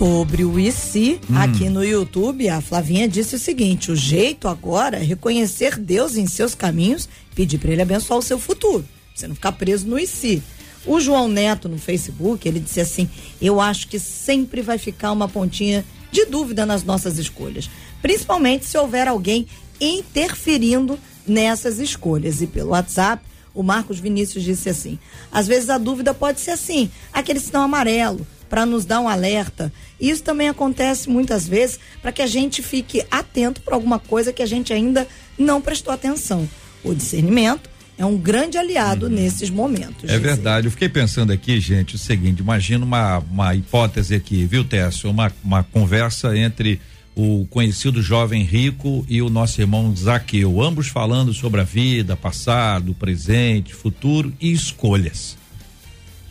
Sobre 0.00 0.46
o 0.46 0.58
IC, 0.58 1.20
aqui 1.36 1.68
no 1.68 1.84
YouTube, 1.84 2.48
a 2.48 2.62
Flavinha 2.62 3.06
disse 3.06 3.36
o 3.36 3.38
seguinte: 3.38 3.90
o 3.90 3.96
jeito 3.96 4.48
agora 4.48 4.96
é 4.96 5.02
reconhecer 5.02 5.78
Deus 5.78 6.16
em 6.16 6.26
seus 6.26 6.54
caminhos, 6.54 7.06
pedir 7.34 7.58
para 7.58 7.72
ele 7.72 7.82
abençoar 7.82 8.18
o 8.18 8.22
seu 8.22 8.38
futuro. 8.38 8.84
Você 9.14 9.26
não 9.28 9.34
ficar 9.34 9.52
preso 9.52 9.86
no 9.86 9.98
IC. 9.98 10.42
O 10.86 10.98
João 10.98 11.28
Neto 11.28 11.68
no 11.68 11.78
Facebook, 11.78 12.48
ele 12.48 12.60
disse 12.60 12.80
assim: 12.80 13.08
Eu 13.40 13.60
acho 13.60 13.88
que 13.88 13.98
sempre 13.98 14.62
vai 14.62 14.78
ficar 14.78 15.12
uma 15.12 15.28
pontinha 15.28 15.84
de 16.10 16.24
dúvida 16.24 16.64
nas 16.64 16.82
nossas 16.82 17.18
escolhas, 17.18 17.70
principalmente 18.00 18.64
se 18.64 18.78
houver 18.78 19.06
alguém 19.06 19.46
interferindo 19.80 20.98
nessas 21.26 21.78
escolhas. 21.78 22.40
E 22.40 22.46
pelo 22.46 22.70
WhatsApp, 22.70 23.22
o 23.54 23.62
Marcos 23.62 23.98
Vinícius 23.98 24.42
disse 24.42 24.68
assim: 24.68 24.98
Às 25.30 25.46
vezes 25.46 25.70
a 25.70 25.78
dúvida 25.78 26.14
pode 26.14 26.40
ser 26.40 26.52
assim, 26.52 26.90
aquele 27.12 27.40
sinal 27.40 27.62
amarelo, 27.62 28.26
para 28.48 28.66
nos 28.66 28.84
dar 28.84 29.00
um 29.00 29.08
alerta. 29.08 29.72
Isso 30.00 30.22
também 30.22 30.48
acontece 30.48 31.08
muitas 31.08 31.46
vezes 31.46 31.78
para 32.00 32.12
que 32.12 32.22
a 32.22 32.26
gente 32.26 32.62
fique 32.62 33.04
atento 33.10 33.60
para 33.60 33.74
alguma 33.74 33.98
coisa 33.98 34.32
que 34.32 34.42
a 34.42 34.46
gente 34.46 34.72
ainda 34.72 35.06
não 35.38 35.60
prestou 35.60 35.92
atenção. 35.92 36.48
O 36.82 36.94
discernimento 36.94 37.68
é 37.98 38.04
um 38.04 38.16
grande 38.16 38.56
aliado 38.56 39.10
nesses 39.10 39.50
momentos. 39.50 40.08
É 40.08 40.18
verdade. 40.18 40.66
Eu 40.66 40.70
fiquei 40.70 40.88
pensando 40.88 41.32
aqui, 41.32 41.60
gente, 41.60 41.96
o 41.96 41.98
seguinte: 41.98 42.40
imagina 42.40 42.84
uma, 42.84 43.18
uma 43.18 43.54
hipótese 43.54 44.14
aqui, 44.14 44.46
viu, 44.46 44.64
Técio? 44.64 45.10
Uma, 45.10 45.30
uma 45.44 45.62
conversa 45.62 46.36
entre 46.36 46.80
o 47.14 47.46
conhecido 47.50 48.00
jovem 48.00 48.42
rico 48.42 49.04
e 49.08 49.20
o 49.20 49.28
nosso 49.28 49.60
irmão 49.60 49.94
Zaqueu, 49.94 50.62
ambos 50.62 50.88
falando 50.88 51.34
sobre 51.34 51.60
a 51.60 51.64
vida, 51.64 52.16
passado, 52.16 52.94
presente, 52.94 53.74
futuro 53.74 54.32
e 54.40 54.50
escolhas. 54.50 55.36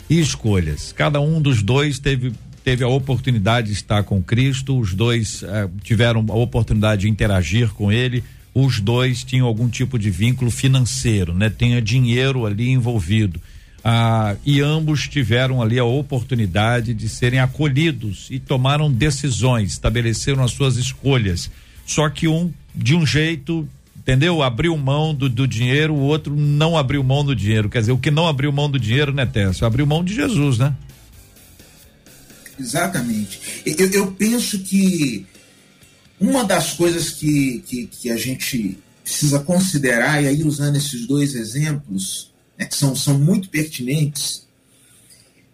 E 0.10 0.20
escolhas. 0.20 0.92
Cada 0.92 1.22
um 1.22 1.40
dos 1.40 1.62
dois 1.62 2.00
teve 2.00 2.34
teve 2.64 2.84
a 2.84 2.88
oportunidade 2.88 3.68
de 3.68 3.74
estar 3.74 4.04
com 4.04 4.22
Cristo, 4.22 4.78
os 4.78 4.94
dois 4.94 5.44
eh, 5.44 5.68
tiveram 5.82 6.24
a 6.30 6.36
oportunidade 6.36 7.02
de 7.02 7.10
interagir 7.10 7.70
com 7.70 7.92
ele, 7.92 8.24
os 8.66 8.80
dois 8.80 9.24
tinham 9.24 9.48
algum 9.48 9.70
tipo 9.70 9.98
de 9.98 10.10
vínculo 10.10 10.52
financeiro, 10.52 11.34
né? 11.34 11.50
Tinha 11.50 11.82
dinheiro 11.82 12.46
ali 12.46 12.70
envolvido. 12.70 13.42
Ah, 13.84 14.36
e 14.46 14.60
ambos 14.60 15.08
tiveram 15.08 15.62
ali 15.62 15.80
a 15.80 15.86
oportunidade 15.86 16.94
de 16.94 17.08
serem 17.08 17.40
acolhidos 17.40 18.28
e 18.30 18.40
tomaram 18.40 18.92
decisões, 18.92 19.72
estabeleceram 19.72 20.44
as 20.44 20.52
suas 20.52 20.76
escolhas. 20.76 21.50
Só 21.86 22.10
que 22.10 22.28
um, 22.28 22.52
de 22.76 22.94
um 22.94 23.06
jeito, 23.06 23.68
entendeu? 23.98 24.44
Abriu 24.44 24.76
mão 24.78 25.14
do, 25.14 25.30
do 25.30 25.48
dinheiro, 25.48 25.94
o 25.94 26.02
outro 26.02 26.36
não 26.36 26.78
abriu 26.78 27.04
mão 27.04 27.24
do 27.24 27.36
dinheiro. 27.36 27.70
Quer 27.70 27.80
dizer, 27.80 27.92
o 27.92 27.98
que 27.98 28.12
não 28.12 28.28
abriu 28.28 28.52
mão 28.52 28.70
do 28.70 28.80
dinheiro, 28.80 29.14
né, 29.14 29.26
Tessio? 29.26 29.66
Abriu 29.66 29.88
mão 29.88 30.04
de 30.04 30.14
Jesus, 30.14 30.58
né? 30.58 30.76
Exatamente. 32.60 33.40
Eu, 33.66 33.90
eu 33.92 34.12
penso 34.12 34.60
que 34.60 35.26
uma 36.20 36.44
das 36.44 36.74
coisas 36.74 37.12
que, 37.12 37.64
que, 37.68 37.88
que 37.88 38.12
a 38.12 38.18
gente 38.18 38.78
precisa 39.04 39.40
considerar, 39.40 40.22
e 40.22 40.28
aí 40.28 40.44
usando 40.44 40.76
esses 40.76 41.08
dois 41.08 41.34
exemplos, 41.34 42.32
né, 42.58 42.66
que 42.66 42.76
são, 42.76 42.96
são 42.96 43.18
muito 43.18 43.50
pertinentes, 43.50 44.48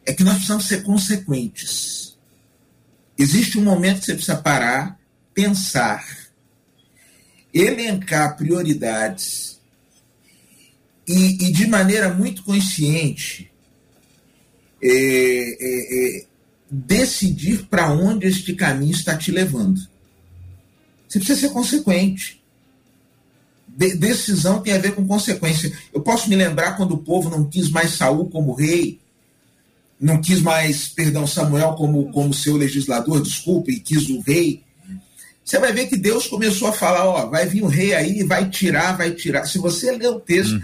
é 0.05 0.13
que 0.13 0.23
nós 0.23 0.35
precisamos 0.35 0.67
ser 0.67 0.83
consequentes. 0.83 2.17
Existe 3.17 3.57
um 3.57 3.63
momento 3.63 3.99
que 3.99 4.05
você 4.05 4.13
precisa 4.13 4.37
parar, 4.37 4.99
pensar, 5.33 6.05
elencar 7.53 8.35
prioridades 8.35 9.59
e, 11.07 11.47
e 11.47 11.51
de 11.51 11.67
maneira 11.67 12.13
muito 12.13 12.43
consciente 12.43 13.49
é, 14.81 14.87
é, 14.89 16.19
é, 16.19 16.25
decidir 16.69 17.65
para 17.67 17.91
onde 17.91 18.27
este 18.27 18.53
caminho 18.53 18.91
está 18.91 19.17
te 19.17 19.31
levando. 19.31 19.79
Você 21.15 21.19
precisa 21.19 21.47
ser 21.47 21.53
consequente. 21.53 22.41
De- 23.67 23.95
decisão 23.95 24.61
tem 24.61 24.73
a 24.73 24.77
ver 24.77 24.93
com 24.95 25.07
consequência. 25.07 25.71
Eu 25.93 26.01
posso 26.01 26.29
me 26.29 26.35
lembrar 26.35 26.75
quando 26.75 26.93
o 26.93 26.97
povo 26.97 27.29
não 27.29 27.45
quis 27.45 27.69
mais 27.69 27.91
Saul 27.91 28.29
como 28.29 28.53
rei, 28.53 28.99
não 29.99 30.19
quis 30.19 30.41
mais, 30.41 30.89
perdão, 30.89 31.25
Samuel 31.25 31.73
como, 31.73 32.11
como 32.11 32.33
seu 32.33 32.57
legislador, 32.57 33.21
desculpa, 33.21 33.71
e 33.71 33.79
quis 33.79 34.09
o 34.09 34.19
rei. 34.19 34.61
Você 35.43 35.57
vai 35.57 35.71
ver 35.71 35.87
que 35.87 35.95
Deus 35.95 36.27
começou 36.27 36.67
a 36.67 36.73
falar, 36.73 37.05
ó, 37.05 37.27
vai 37.27 37.45
vir 37.45 37.63
o 37.63 37.67
rei 37.67 37.93
aí, 37.93 38.23
vai 38.23 38.49
tirar, 38.49 38.97
vai 38.97 39.11
tirar. 39.11 39.45
Se 39.45 39.57
você 39.57 39.91
ler 39.91 40.09
o 40.09 40.19
texto, 40.19 40.61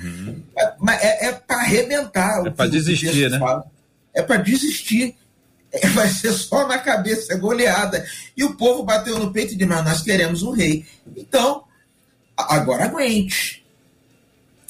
é, 0.58 0.74
mas 0.80 1.02
é, 1.02 1.28
é 1.28 1.32
para 1.32 1.62
arrebentar. 1.62 2.46
É 2.46 2.50
o 2.50 2.52
desistir, 2.68 3.30
né? 3.30 3.40
fala. 3.40 3.64
É 4.14 4.22
para 4.22 4.38
desistir. 4.38 5.16
É, 5.72 5.88
vai 5.90 6.10
ser 6.10 6.34
só 6.34 6.68
na 6.68 6.78
cabeça, 6.78 7.34
é 7.34 7.38
goleada. 7.38 8.06
E 8.36 8.44
o 8.44 8.56
povo 8.56 8.84
bateu 8.84 9.18
no 9.18 9.32
peito 9.32 9.54
e 9.54 9.56
disse, 9.56 9.70
mas 9.70 9.86
nós 9.86 10.02
queremos 10.02 10.44
um 10.44 10.52
rei. 10.52 10.86
Então, 11.16 11.64
agora 12.36 12.86
aguente. 12.86 13.64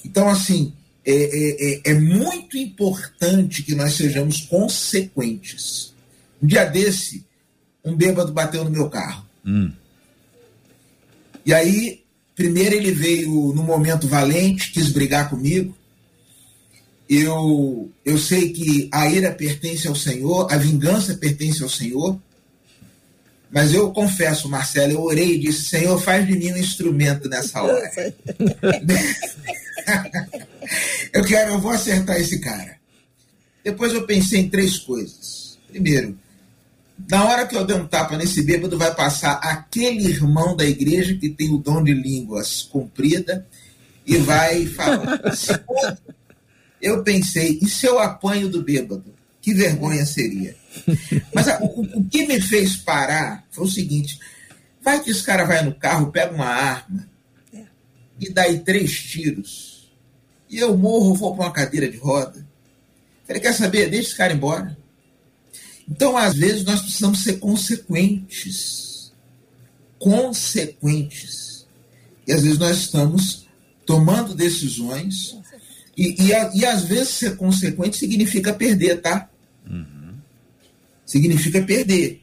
Então, 0.06 0.28
assim, 0.30 0.74
é, 1.06 1.12
é, 1.14 1.74
é- 1.74 1.82
é 1.92 1.94
muito 1.96 2.58
importante 2.58 3.64
que 3.64 3.74
nós 3.74 3.94
sejamos 3.96 4.42
consequentes. 4.42 5.94
Um 6.42 6.48
dia 6.48 6.66
desse, 6.66 7.26
um 7.84 7.96
bêbado 7.96 8.32
bateu 8.32 8.64
no 8.64 8.70
meu 8.70 8.90
carro. 8.90 9.26
Hum. 9.46 9.72
E 11.46 11.54
aí, 11.54 12.04
primeiro 12.36 12.76
ele 12.76 12.92
veio 12.92 13.54
no 13.54 13.64
momento 13.64 14.08
valente, 14.08 14.72
quis 14.72 14.90
brigar 14.92 15.30
comigo. 15.30 15.76
Eu, 17.14 17.92
eu 18.06 18.18
sei 18.18 18.54
que 18.54 18.88
a 18.90 19.10
ira 19.10 19.34
pertence 19.34 19.86
ao 19.86 19.94
Senhor, 19.94 20.48
a 20.50 20.56
vingança 20.56 21.14
pertence 21.16 21.62
ao 21.62 21.68
Senhor. 21.68 22.18
Mas 23.52 23.74
eu 23.74 23.92
confesso, 23.92 24.48
Marcelo, 24.48 24.94
eu 24.94 25.02
orei 25.02 25.34
e 25.34 25.40
disse: 25.40 25.66
Senhor, 25.66 26.02
faz 26.02 26.26
de 26.26 26.38
mim 26.38 26.54
um 26.54 26.58
instrumento 26.58 27.28
nessa 27.28 27.62
hora. 27.62 27.92
eu 31.12 31.26
quero, 31.26 31.52
eu 31.52 31.60
vou 31.60 31.72
acertar 31.72 32.16
esse 32.16 32.40
cara. 32.40 32.78
Depois 33.62 33.92
eu 33.92 34.08
pensei 34.08 34.40
em 34.40 34.50
três 34.50 34.78
coisas. 34.78 35.60
Primeiro, 35.68 36.18
na 37.10 37.26
hora 37.26 37.46
que 37.46 37.58
eu 37.58 37.66
der 37.66 37.76
um 37.76 37.88
tapa 37.88 38.16
nesse 38.16 38.42
bêbado, 38.42 38.78
vai 38.78 38.96
passar 38.96 39.34
aquele 39.34 40.08
irmão 40.08 40.56
da 40.56 40.64
igreja 40.64 41.18
que 41.18 41.28
tem 41.28 41.54
o 41.54 41.58
dom 41.58 41.84
de 41.84 41.94
línguas 41.94 42.62
comprida 42.62 43.46
e 44.08 44.16
vai 44.16 44.66
falar. 44.66 45.36
Segundo, 45.36 45.98
eu 46.82 47.04
pensei, 47.04 47.60
e 47.62 47.68
se 47.70 47.86
eu 47.86 48.00
apanho 48.00 48.50
do 48.50 48.64
bêbado? 48.64 49.14
Que 49.42 49.54
vergonha 49.54 50.06
seria. 50.06 50.56
Mas 51.34 51.48
a- 51.48 51.60
o, 51.62 51.82
o 52.00 52.06
que 52.06 52.26
me 52.28 52.40
fez 52.40 52.76
parar 52.78 53.46
foi 53.52 53.66
o 53.66 53.70
seguinte: 53.70 54.20
vai 54.84 55.02
que 55.04 55.10
esse 55.12 55.24
cara 55.24 55.44
vai 55.46 55.64
no 55.64 55.74
carro, 55.74 56.12
pega 56.12 56.34
uma 56.34 56.46
arma 56.46 57.10
e 58.20 58.30
dá 58.32 58.44
aí 58.44 58.60
três 58.60 58.92
tiros. 59.00 59.92
E 60.50 60.60
eu 60.60 60.78
morro, 60.78 61.16
vou 61.16 61.36
para 61.36 61.46
uma 61.46 61.52
cadeira 61.54 61.90
de 61.90 61.98
roda. 61.98 62.46
Falei, 63.26 63.42
quer 63.42 63.54
saber? 63.54 63.90
Deixa 63.90 64.10
esse 64.10 64.18
cara 64.18 64.34
embora. 64.34 64.78
Então, 65.90 66.16
às 66.18 66.36
vezes, 66.36 66.64
nós 66.64 66.82
precisamos 66.82 67.24
ser 67.24 67.40
consequentes. 67.40 69.12
Consequentes. 69.98 71.66
E 72.28 72.32
às 72.34 72.44
vezes 72.44 72.58
nós 72.58 72.78
estamos 72.78 73.48
tomando 73.86 74.36
decisões. 74.36 75.38
E, 75.98 76.16
e, 76.22 76.60
e 76.60 76.66
às 76.66 76.86
vezes 76.86 77.10
ser 77.10 77.36
consequente 77.36 77.98
significa 77.98 78.54
perder, 78.54 79.02
tá? 79.02 79.30
Significa 81.06 81.62
perder. 81.62 82.22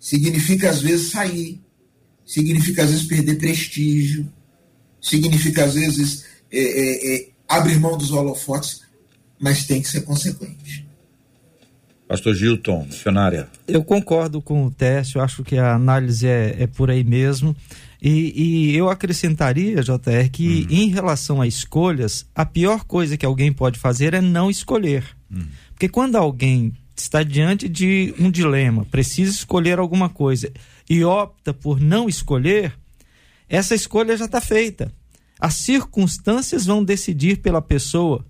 Significa, 0.00 0.70
às 0.70 0.82
vezes, 0.82 1.10
sair. 1.10 1.60
significa 2.26 2.82
às 2.82 2.90
vezes 2.90 3.06
perder 3.06 3.38
prestígio, 3.38 4.28
significa 5.00 5.64
às 5.64 5.74
vezes 5.74 6.24
é, 6.50 6.58
é, 6.58 7.16
é, 7.16 7.28
abrir 7.48 7.78
mão 7.78 7.96
dos 7.96 8.10
holofotes, 8.10 8.82
mas 9.38 9.64
tem 9.64 9.80
que 9.80 9.88
ser 9.88 10.00
consequente. 10.00 10.84
Pastor 12.08 12.34
Gilton, 12.34 12.84
missionária. 12.84 13.48
Eu 13.66 13.82
concordo 13.82 14.42
com 14.42 14.66
o 14.66 14.70
Teste, 14.70 15.16
eu 15.16 15.22
acho 15.22 15.42
que 15.42 15.56
a 15.56 15.74
análise 15.74 16.26
é, 16.26 16.56
é 16.62 16.66
por 16.66 16.90
aí 16.90 17.02
mesmo. 17.02 17.54
E, 18.00 18.70
e 18.70 18.76
eu 18.76 18.90
acrescentaria, 18.90 19.82
JR, 19.82 20.30
que 20.30 20.66
em 20.70 20.88
relação 20.88 21.40
a 21.40 21.46
escolhas, 21.46 22.26
a 22.34 22.44
pior 22.44 22.84
coisa 22.84 23.16
que 23.16 23.26
alguém 23.26 23.52
pode 23.52 23.78
fazer 23.78 24.14
é 24.14 24.20
não 24.20 24.50
escolher. 24.50 25.04
Porque 25.70 25.88
quando 25.88 26.16
alguém 26.16 26.72
está 26.96 27.22
diante 27.22 27.68
de 27.68 28.14
um 28.18 28.30
dilema, 28.30 28.84
precisa 28.86 29.30
escolher 29.30 29.78
alguma 29.78 30.08
coisa 30.08 30.50
e 30.88 31.04
opta 31.04 31.52
por 31.52 31.80
não 31.80 32.08
escolher, 32.08 32.72
essa 33.48 33.74
escolha 33.74 34.16
já 34.16 34.24
está 34.24 34.40
feita. 34.40 34.92
As 35.38 35.54
circunstâncias 35.54 36.64
vão 36.64 36.82
decidir 36.82 37.38
pela 37.38 37.60
pessoa. 37.60 38.24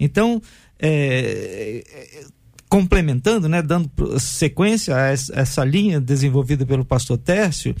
Então, 0.00 0.40
é, 0.78 1.84
é, 1.86 2.24
complementando, 2.68 3.48
né, 3.48 3.62
dando 3.62 3.90
sequência 4.18 4.96
a 4.96 5.08
essa, 5.08 5.38
essa 5.38 5.64
linha 5.64 6.00
desenvolvida 6.00 6.64
pelo 6.64 6.84
pastor 6.84 7.18
Tércio, 7.18 7.74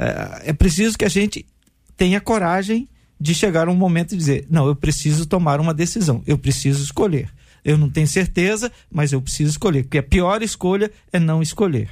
é, 0.00 0.50
é 0.50 0.52
preciso 0.54 0.96
que 0.96 1.04
a 1.04 1.08
gente 1.08 1.44
tenha 1.94 2.20
coragem 2.20 2.88
de 3.20 3.34
chegar 3.34 3.68
a 3.68 3.70
um 3.70 3.76
momento 3.76 4.10
de 4.10 4.16
dizer: 4.16 4.46
não, 4.48 4.66
eu 4.66 4.74
preciso 4.74 5.26
tomar 5.26 5.60
uma 5.60 5.74
decisão, 5.74 6.22
eu 6.26 6.38
preciso 6.38 6.82
escolher. 6.82 7.28
Eu 7.62 7.76
não 7.76 7.90
tenho 7.90 8.08
certeza, 8.08 8.72
mas 8.90 9.12
eu 9.12 9.20
preciso 9.20 9.50
escolher, 9.50 9.82
porque 9.82 9.98
a 9.98 10.02
pior 10.02 10.42
escolha 10.42 10.90
é 11.12 11.20
não 11.20 11.42
escolher. 11.42 11.90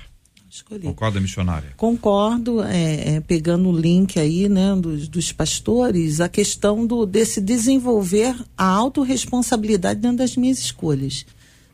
Escolhi. 0.50 0.84
Concorda, 0.84 1.20
missionária? 1.20 1.74
Concordo, 1.76 2.62
é, 2.62 3.16
é, 3.16 3.20
pegando 3.20 3.68
o 3.68 3.78
link 3.78 4.18
aí, 4.18 4.48
né, 4.48 4.74
dos, 4.74 5.06
dos 5.06 5.30
pastores, 5.30 6.22
a 6.22 6.28
questão 6.28 6.86
do, 6.86 7.04
desse 7.04 7.38
desenvolver 7.38 8.34
a 8.56 8.64
autorresponsabilidade 8.64 10.00
dentro 10.00 10.16
das 10.16 10.36
minhas 10.36 10.58
escolhas. 10.58 11.26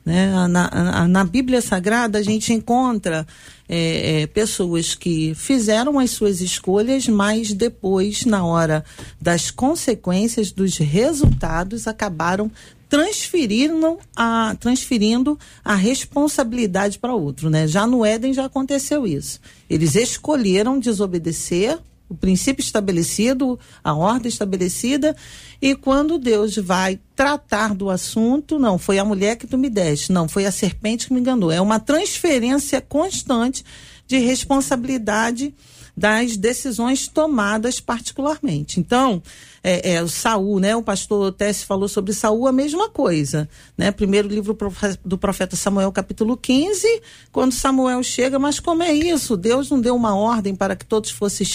Né? 0.04 0.30
Na, 0.30 0.48
na, 0.48 1.08
na 1.08 1.24
Bíblia 1.24 1.62
Sagrada, 1.62 2.18
a 2.18 2.22
gente 2.22 2.52
encontra 2.52 3.26
é, 3.68 4.22
é, 4.22 4.26
pessoas 4.26 4.94
que 4.94 5.34
fizeram 5.34 5.98
as 5.98 6.10
suas 6.10 6.40
escolhas, 6.40 7.08
mas 7.08 7.52
depois, 7.52 8.24
na 8.26 8.44
hora 8.44 8.84
das 9.20 9.50
consequências, 9.50 10.52
dos 10.52 10.76
resultados, 10.76 11.88
acabaram 11.88 12.50
transferindo 12.88 13.98
a, 14.14 14.54
transferindo 14.60 15.38
a 15.64 15.74
responsabilidade 15.74 16.98
para 16.98 17.14
outro. 17.14 17.48
Né? 17.48 17.66
Já 17.66 17.86
no 17.86 18.04
Éden 18.04 18.34
já 18.34 18.44
aconteceu 18.44 19.06
isso. 19.06 19.40
Eles 19.68 19.94
escolheram 19.94 20.78
desobedecer 20.78 21.78
o 22.14 22.16
princípio 22.16 22.62
estabelecido, 22.62 23.58
a 23.82 23.94
ordem 23.94 24.28
estabelecida, 24.28 25.14
e 25.60 25.74
quando 25.74 26.18
Deus 26.18 26.56
vai 26.56 26.98
tratar 27.14 27.74
do 27.74 27.90
assunto, 27.90 28.58
não, 28.58 28.78
foi 28.78 28.98
a 28.98 29.04
mulher 29.04 29.36
que 29.36 29.46
tu 29.46 29.58
me 29.58 29.68
deste, 29.68 30.12
não, 30.12 30.28
foi 30.28 30.46
a 30.46 30.52
serpente 30.52 31.08
que 31.08 31.14
me 31.14 31.20
enganou. 31.20 31.50
É 31.50 31.60
uma 31.60 31.80
transferência 31.80 32.80
constante 32.80 33.64
de 34.06 34.18
responsabilidade 34.18 35.54
das 35.96 36.36
decisões 36.36 37.06
tomadas 37.06 37.78
particularmente. 37.78 38.80
Então, 38.80 39.22
é, 39.62 39.94
é, 39.94 40.02
o 40.02 40.08
Saul, 40.08 40.58
né? 40.58 40.74
O 40.74 40.82
pastor 40.82 41.32
Tess 41.32 41.62
falou 41.62 41.88
sobre 41.88 42.12
Saul, 42.12 42.46
a 42.46 42.52
mesma 42.52 42.90
coisa, 42.90 43.48
né? 43.78 43.90
Primeiro 43.90 44.28
livro 44.28 44.56
do 45.04 45.16
profeta 45.16 45.56
Samuel, 45.56 45.92
capítulo 45.92 46.36
15, 46.36 47.02
quando 47.32 47.52
Samuel 47.52 48.02
chega, 48.02 48.38
mas 48.38 48.58
como 48.58 48.82
é 48.82 48.92
isso? 48.92 49.36
Deus 49.36 49.70
não 49.70 49.80
deu 49.80 49.94
uma 49.94 50.16
ordem 50.16 50.54
para 50.54 50.76
que 50.76 50.84
todos 50.84 51.10
fossem 51.10 51.46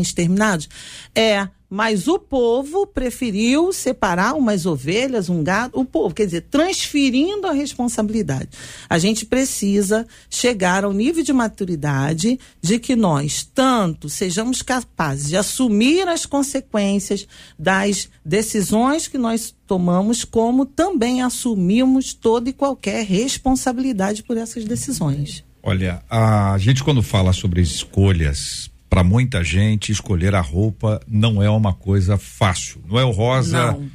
exterminados? 0.00 0.68
É, 1.14 1.48
mas 1.68 2.06
o 2.06 2.18
povo 2.18 2.86
preferiu 2.86 3.72
separar 3.72 4.34
umas 4.34 4.66
ovelhas, 4.66 5.28
um 5.28 5.42
gado, 5.42 5.78
o 5.78 5.84
povo, 5.84 6.14
quer 6.14 6.26
dizer, 6.26 6.42
transferindo 6.42 7.46
a 7.46 7.52
responsabilidade. 7.52 8.48
A 8.88 8.98
gente 8.98 9.26
precisa 9.26 10.06
chegar 10.30 10.84
ao 10.84 10.92
nível 10.92 11.22
de 11.22 11.32
maturidade 11.32 12.38
de 12.60 12.78
que 12.78 12.94
nós, 12.94 13.48
tanto, 13.54 14.08
sejamos 14.08 14.62
capazes 14.62 15.28
de 15.28 15.36
assumir 15.36 16.06
as 16.08 16.24
consequências 16.24 17.26
das 17.58 18.08
decisões 18.24 19.08
que 19.08 19.18
nós 19.18 19.54
tomamos, 19.66 20.24
como 20.24 20.64
também 20.64 21.22
assumimos 21.22 22.14
toda 22.14 22.48
e 22.48 22.52
qualquer 22.52 23.04
responsabilidade 23.04 24.22
por 24.22 24.36
essas 24.36 24.64
decisões. 24.64 25.44
Olha, 25.62 26.00
a 26.08 26.56
gente 26.58 26.84
quando 26.84 27.02
fala 27.02 27.32
sobre 27.32 27.60
escolhas, 27.60 28.70
para 28.88 29.02
muita 29.02 29.42
gente 29.44 29.90
escolher 29.92 30.34
a 30.34 30.40
roupa 30.40 31.00
não 31.08 31.42
é 31.42 31.50
uma 31.50 31.72
coisa 31.74 32.16
fácil. 32.16 32.82
Não 32.88 32.98
é 32.98 33.04
o 33.04 33.10
Rosa, 33.10 33.72
Não. 33.72 33.88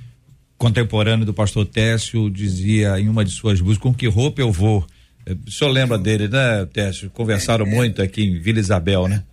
contemporâneo 0.57 1.25
do 1.25 1.33
pastor 1.33 1.65
Técio, 1.65 2.29
dizia 2.29 2.99
em 2.99 3.07
uma 3.09 3.23
de 3.25 3.31
suas 3.31 3.59
músicas, 3.61 3.81
com 3.83 3.93
que 3.93 4.07
roupa 4.07 4.41
eu 4.41 4.51
vou? 4.51 4.85
Eh, 5.25 5.35
O 5.47 5.51
senhor 5.51 5.71
lembra 5.71 5.97
dele, 5.97 6.27
né, 6.27 6.65
Técio? 6.71 7.09
Conversaram 7.09 7.65
muito 7.65 8.01
aqui 8.01 8.23
em 8.23 8.39
Vila 8.39 8.59
Isabel, 8.59 9.07
né? 9.07 9.23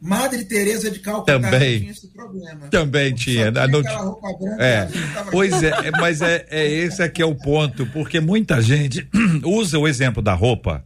Madre 0.00 0.44
Teresa 0.44 0.90
de 0.90 0.98
Calcutá 0.98 1.38
Também. 1.40 1.80
tinha 1.80 1.90
esse 1.90 2.08
problema. 2.08 2.68
Também 2.68 3.14
tinha. 3.14 3.50
tinha 3.50 3.66
Não 3.68 3.80
aquela 3.80 3.98
ti- 3.98 4.04
roupa 4.04 4.28
branca, 4.38 4.62
É, 4.62 4.88
não 5.24 5.30
pois 5.30 5.62
é, 5.62 5.68
é, 5.70 5.90
mas 5.98 6.20
é, 6.20 6.46
é 6.50 6.66
esse 6.70 7.02
aqui 7.02 7.22
é 7.22 7.24
o 7.24 7.34
ponto, 7.34 7.86
porque 7.86 8.20
muita 8.20 8.60
gente 8.60 9.08
usa 9.42 9.78
o 9.78 9.88
exemplo 9.88 10.22
da 10.22 10.34
roupa. 10.34 10.84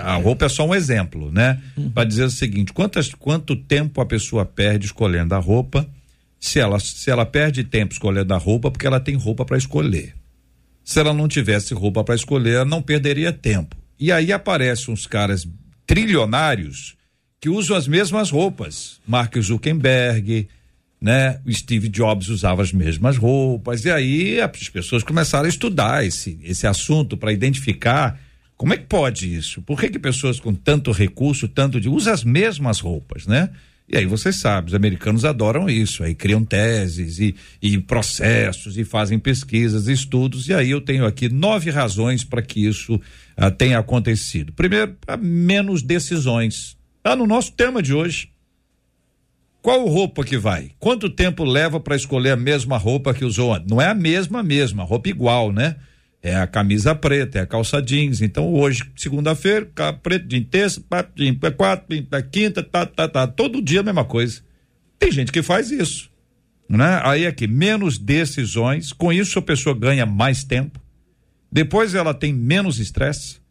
A 0.00 0.14
roupa 0.16 0.46
é 0.46 0.48
só 0.48 0.66
um 0.66 0.74
exemplo, 0.74 1.30
né? 1.30 1.60
Para 1.94 2.04
dizer 2.04 2.24
o 2.24 2.30
seguinte: 2.30 2.72
quantas, 2.72 3.12
quanto 3.14 3.56
tempo 3.56 4.00
a 4.00 4.06
pessoa 4.06 4.44
perde 4.44 4.86
escolhendo 4.86 5.34
a 5.34 5.38
roupa? 5.38 5.88
Se 6.40 6.58
ela, 6.58 6.78
se 6.80 7.10
ela 7.10 7.24
perde 7.24 7.62
tempo 7.62 7.92
escolhendo 7.92 8.34
a 8.34 8.38
roupa, 8.38 8.70
porque 8.70 8.86
ela 8.86 8.98
tem 8.98 9.14
roupa 9.14 9.44
para 9.44 9.56
escolher. 9.56 10.14
Se 10.84 10.98
ela 10.98 11.12
não 11.12 11.28
tivesse 11.28 11.72
roupa 11.74 12.02
para 12.02 12.14
escolher, 12.14 12.54
ela 12.54 12.64
não 12.64 12.82
perderia 12.82 13.32
tempo. 13.32 13.76
E 13.98 14.10
aí 14.10 14.32
aparecem 14.32 14.92
uns 14.92 15.06
caras 15.06 15.46
trilionários 15.86 16.96
que 17.40 17.48
usam 17.48 17.76
as 17.76 17.86
mesmas 17.86 18.30
roupas. 18.30 19.00
Mark 19.06 19.36
Zuckerberg, 19.38 20.48
né? 21.00 21.40
O 21.44 21.52
Steve 21.52 21.88
Jobs 21.88 22.28
usava 22.28 22.62
as 22.62 22.72
mesmas 22.72 23.16
roupas. 23.16 23.84
E 23.84 23.90
aí 23.90 24.40
as 24.40 24.68
pessoas 24.68 25.02
começaram 25.02 25.46
a 25.46 25.48
estudar 25.48 26.04
esse, 26.04 26.38
esse 26.42 26.66
assunto 26.66 27.16
para 27.16 27.32
identificar 27.32 28.20
como 28.62 28.74
é 28.74 28.76
que 28.76 28.84
pode 28.84 29.34
isso? 29.34 29.60
Por 29.60 29.76
que, 29.76 29.88
que 29.88 29.98
pessoas 29.98 30.38
com 30.38 30.54
tanto 30.54 30.92
recurso, 30.92 31.48
tanto 31.48 31.80
de. 31.80 31.88
usam 31.88 32.12
as 32.12 32.22
mesmas 32.22 32.78
roupas, 32.78 33.26
né? 33.26 33.50
E 33.88 33.96
aí 33.96 34.06
você 34.06 34.32
sabe, 34.32 34.68
os 34.68 34.74
americanos 34.74 35.24
adoram 35.24 35.68
isso, 35.68 36.04
aí 36.04 36.14
criam 36.14 36.44
teses 36.44 37.18
e, 37.18 37.34
e 37.60 37.76
processos 37.76 38.78
e 38.78 38.84
fazem 38.84 39.18
pesquisas, 39.18 39.88
estudos, 39.88 40.48
e 40.48 40.54
aí 40.54 40.70
eu 40.70 40.80
tenho 40.80 41.04
aqui 41.04 41.28
nove 41.28 41.70
razões 41.70 42.22
para 42.22 42.40
que 42.40 42.64
isso 42.64 43.00
ah, 43.36 43.50
tenha 43.50 43.80
acontecido. 43.80 44.52
Primeiro, 44.52 44.96
há 45.08 45.16
menos 45.16 45.82
decisões. 45.82 46.76
Está 46.98 47.16
no 47.16 47.26
nosso 47.26 47.50
tema 47.54 47.82
de 47.82 47.92
hoje. 47.92 48.30
Qual 49.60 49.88
roupa 49.88 50.22
que 50.22 50.38
vai? 50.38 50.70
Quanto 50.78 51.10
tempo 51.10 51.42
leva 51.42 51.80
para 51.80 51.96
escolher 51.96 52.30
a 52.30 52.36
mesma 52.36 52.78
roupa 52.78 53.12
que 53.12 53.24
usou 53.24 53.52
antes? 53.52 53.68
Não 53.68 53.82
é 53.82 53.88
a 53.88 53.94
mesma 53.94 54.40
mesma, 54.40 54.84
roupa 54.84 55.08
igual, 55.08 55.52
né? 55.52 55.74
É 56.22 56.36
a 56.36 56.46
camisa 56.46 56.94
preta, 56.94 57.40
é 57.40 57.42
a 57.42 57.46
calça 57.46 57.82
jeans. 57.82 58.22
Então 58.22 58.54
hoje, 58.54 58.84
segunda-feira, 58.96 59.68
preto, 60.02 60.28
jeans 60.28 60.46
terça, 60.48 60.80
pá, 60.80 61.04
quatro, 61.56 61.86
jeans 61.88 62.06
pá, 62.08 62.22
quinta, 62.22 62.62
tá, 62.62 62.86
tá, 62.86 63.08
tá. 63.08 63.26
Todo 63.26 63.60
dia 63.60 63.80
a 63.80 63.82
mesma 63.82 64.04
coisa. 64.04 64.40
Tem 65.00 65.10
gente 65.10 65.32
que 65.32 65.42
faz 65.42 65.72
isso, 65.72 66.08
né? 66.68 67.00
Aí 67.02 67.26
aqui, 67.26 67.48
menos 67.48 67.98
decisões. 67.98 68.92
Com 68.92 69.12
isso 69.12 69.36
a 69.38 69.42
pessoa 69.42 69.76
ganha 69.76 70.06
mais 70.06 70.44
tempo. 70.44 70.80
Depois 71.50 71.94
ela 71.94 72.14
tem 72.14 72.32
menos 72.32 72.78
estresse. 72.78 73.42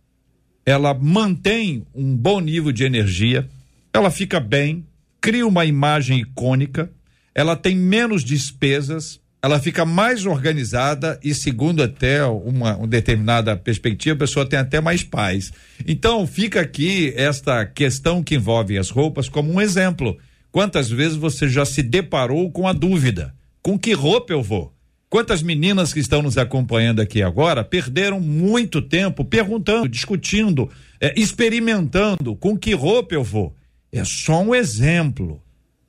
Ela 0.65 0.93
mantém 0.93 1.85
um 1.93 2.15
bom 2.15 2.39
nível 2.39 2.71
de 2.71 2.83
energia. 2.83 3.47
Ela 3.93 4.09
fica 4.09 4.39
bem, 4.39 4.87
cria 5.19 5.45
uma 5.45 5.65
imagem 5.65 6.21
icônica. 6.21 6.91
Ela 7.35 7.55
tem 7.55 7.75
menos 7.75 8.23
despesas. 8.23 9.20
Ela 9.43 9.59
fica 9.59 9.83
mais 9.85 10.25
organizada 10.25 11.19
e, 11.23 11.33
segundo 11.33 11.81
até 11.81 12.23
uma, 12.23 12.77
uma 12.77 12.87
determinada 12.87 13.57
perspectiva, 13.57 14.15
a 14.15 14.19
pessoa 14.19 14.45
tem 14.45 14.59
até 14.59 14.79
mais 14.79 15.03
paz. 15.03 15.51
Então, 15.87 16.27
fica 16.27 16.61
aqui 16.61 17.11
esta 17.15 17.65
questão 17.65 18.21
que 18.21 18.35
envolve 18.35 18.77
as 18.77 18.91
roupas 18.91 19.27
como 19.27 19.51
um 19.51 19.59
exemplo. 19.59 20.15
Quantas 20.51 20.91
vezes 20.91 21.17
você 21.17 21.49
já 21.49 21.65
se 21.65 21.81
deparou 21.81 22.51
com 22.51 22.67
a 22.67 22.73
dúvida? 22.73 23.33
Com 23.63 23.79
que 23.79 23.93
roupa 23.93 24.31
eu 24.31 24.43
vou? 24.43 24.71
Quantas 25.09 25.41
meninas 25.41 25.91
que 25.91 25.99
estão 25.99 26.21
nos 26.21 26.37
acompanhando 26.37 27.01
aqui 27.01 27.23
agora 27.23 27.63
perderam 27.63 28.19
muito 28.19 28.81
tempo 28.81 29.25
perguntando, 29.25 29.89
discutindo, 29.89 30.69
eh, 31.01 31.13
experimentando 31.17 32.35
com 32.35 32.57
que 32.57 32.73
roupa 32.73 33.15
eu 33.15 33.23
vou? 33.23 33.55
É 33.91 34.05
só 34.05 34.41
um 34.41 34.55
exemplo 34.55 35.41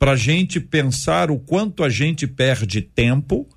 para 0.03 0.15
a 0.15 0.17
gente 0.17 0.59
pensar 0.59 1.31
o 1.31 1.38
quanto 1.38 1.85
a 1.85 1.88
gente 1.88 2.27
perde 2.27 2.83
tempo, 2.83 3.49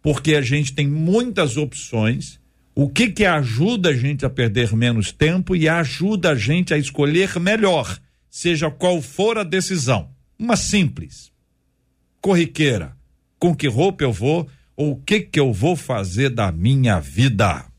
porque 0.00 0.34
a 0.34 0.40
gente 0.40 0.72
tem 0.72 0.88
muitas 0.88 1.58
opções. 1.58 2.40
O 2.74 2.88
que 2.88 3.10
que 3.10 3.26
ajuda 3.26 3.90
a 3.90 3.92
gente 3.94 4.24
a 4.24 4.30
perder 4.30 4.74
menos 4.74 5.12
tempo 5.12 5.54
e 5.54 5.68
ajuda 5.68 6.30
a 6.30 6.34
gente 6.34 6.72
a 6.72 6.78
escolher 6.78 7.38
melhor, 7.38 8.00
seja 8.30 8.70
qual 8.70 9.02
for 9.02 9.36
a 9.36 9.44
decisão, 9.44 10.08
uma 10.38 10.56
simples, 10.56 11.30
corriqueira, 12.18 12.96
com 13.38 13.54
que 13.54 13.68
roupa 13.68 14.02
eu 14.02 14.10
vou 14.10 14.48
ou 14.74 14.92
o 14.92 14.96
que 14.96 15.20
que 15.20 15.38
eu 15.38 15.52
vou 15.52 15.76
fazer 15.76 16.30
da 16.30 16.50
minha 16.50 16.98
vida. 16.98 17.69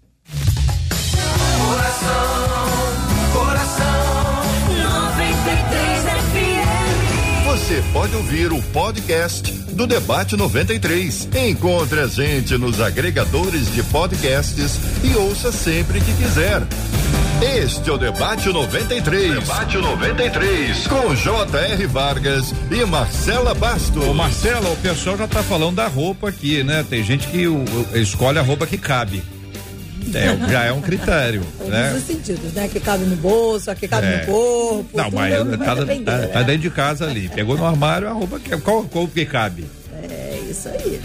Você 7.71 7.81
pode 7.93 8.13
ouvir 8.17 8.51
o 8.51 8.61
podcast 8.61 9.49
do 9.71 9.87
Debate 9.87 10.35
93. 10.35 11.29
Encontre 11.47 12.01
a 12.01 12.07
gente 12.07 12.57
nos 12.57 12.81
agregadores 12.81 13.73
de 13.73 13.81
podcasts 13.83 14.77
e 15.01 15.15
ouça 15.15 15.53
sempre 15.53 16.01
que 16.01 16.13
quiser. 16.15 16.63
Este 17.41 17.89
é 17.89 17.93
o 17.93 17.97
Debate 17.97 18.49
93. 18.49 19.35
Debate 19.35 19.77
93. 19.77 20.85
Com 20.87 21.15
J.R. 21.15 21.87
Vargas 21.87 22.53
e 22.69 22.83
Marcela 22.83 23.53
Bastos. 23.53 24.05
Ô 24.05 24.13
Marcela, 24.13 24.69
o 24.69 24.75
pessoal 24.75 25.17
já 25.17 25.27
tá 25.29 25.41
falando 25.41 25.77
da 25.77 25.87
roupa 25.87 26.27
aqui, 26.27 26.65
né? 26.65 26.85
Tem 26.89 27.01
gente 27.01 27.25
que 27.29 27.47
o, 27.47 27.55
o- 27.63 27.97
escolhe 27.97 28.37
a 28.37 28.41
roupa 28.41 28.67
que 28.67 28.77
cabe. 28.77 29.23
É, 30.13 30.49
já 30.51 30.63
é 30.65 30.71
um 30.71 30.81
critério, 30.81 31.41
Todos 31.57 31.71
né? 31.71 31.93
os 31.93 32.03
sentidos, 32.03 32.53
né? 32.53 32.67
Que 32.67 32.79
cabe 32.79 33.05
no 33.05 33.15
bolso, 33.15 33.69
a 33.71 33.75
que 33.75 33.87
cabe 33.87 34.07
É. 34.07 34.19
no 34.21 34.25
corpo. 34.25 34.97
Não, 34.97 35.03
tudo 35.05 35.15
mas 35.15 35.33
vai 35.33 35.57
tá, 35.57 35.75
depender, 35.85 36.05
tá, 36.05 36.27
tá 36.27 36.41
dentro 36.43 36.61
de 36.61 36.69
casa 36.69 37.05
ali. 37.05 37.29
Pegou 37.29 37.57
no 37.57 37.65
armário 37.65 38.07
a 38.07 38.11
roupa 38.11 38.39
que 38.39 38.55
qual, 38.57 38.83
qual 38.85 39.07
que 39.07 39.25
cabe? 39.25 39.65
É 40.03 40.41
isso 40.49 40.67
aí. 40.69 40.99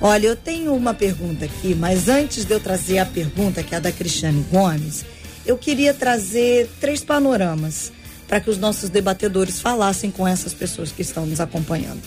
Olha, 0.00 0.26
eu 0.26 0.36
tenho 0.36 0.74
uma 0.74 0.92
pergunta 0.92 1.44
aqui, 1.46 1.74
mas 1.74 2.08
antes 2.08 2.44
de 2.44 2.52
eu 2.52 2.60
trazer 2.60 2.98
a 2.98 3.06
pergunta, 3.06 3.62
que 3.62 3.74
é 3.74 3.78
a 3.78 3.80
da 3.80 3.90
Cristiane 3.90 4.44
Gomes, 4.52 5.04
eu 5.46 5.56
queria 5.56 5.94
trazer 5.94 6.68
três 6.80 7.02
panoramas 7.02 7.92
para 8.28 8.40
que 8.40 8.50
os 8.50 8.58
nossos 8.58 8.90
debatedores 8.90 9.60
falassem 9.60 10.10
com 10.10 10.26
essas 10.28 10.52
pessoas 10.52 10.92
que 10.92 11.00
estão 11.02 11.24
nos 11.24 11.40
acompanhando. 11.40 12.02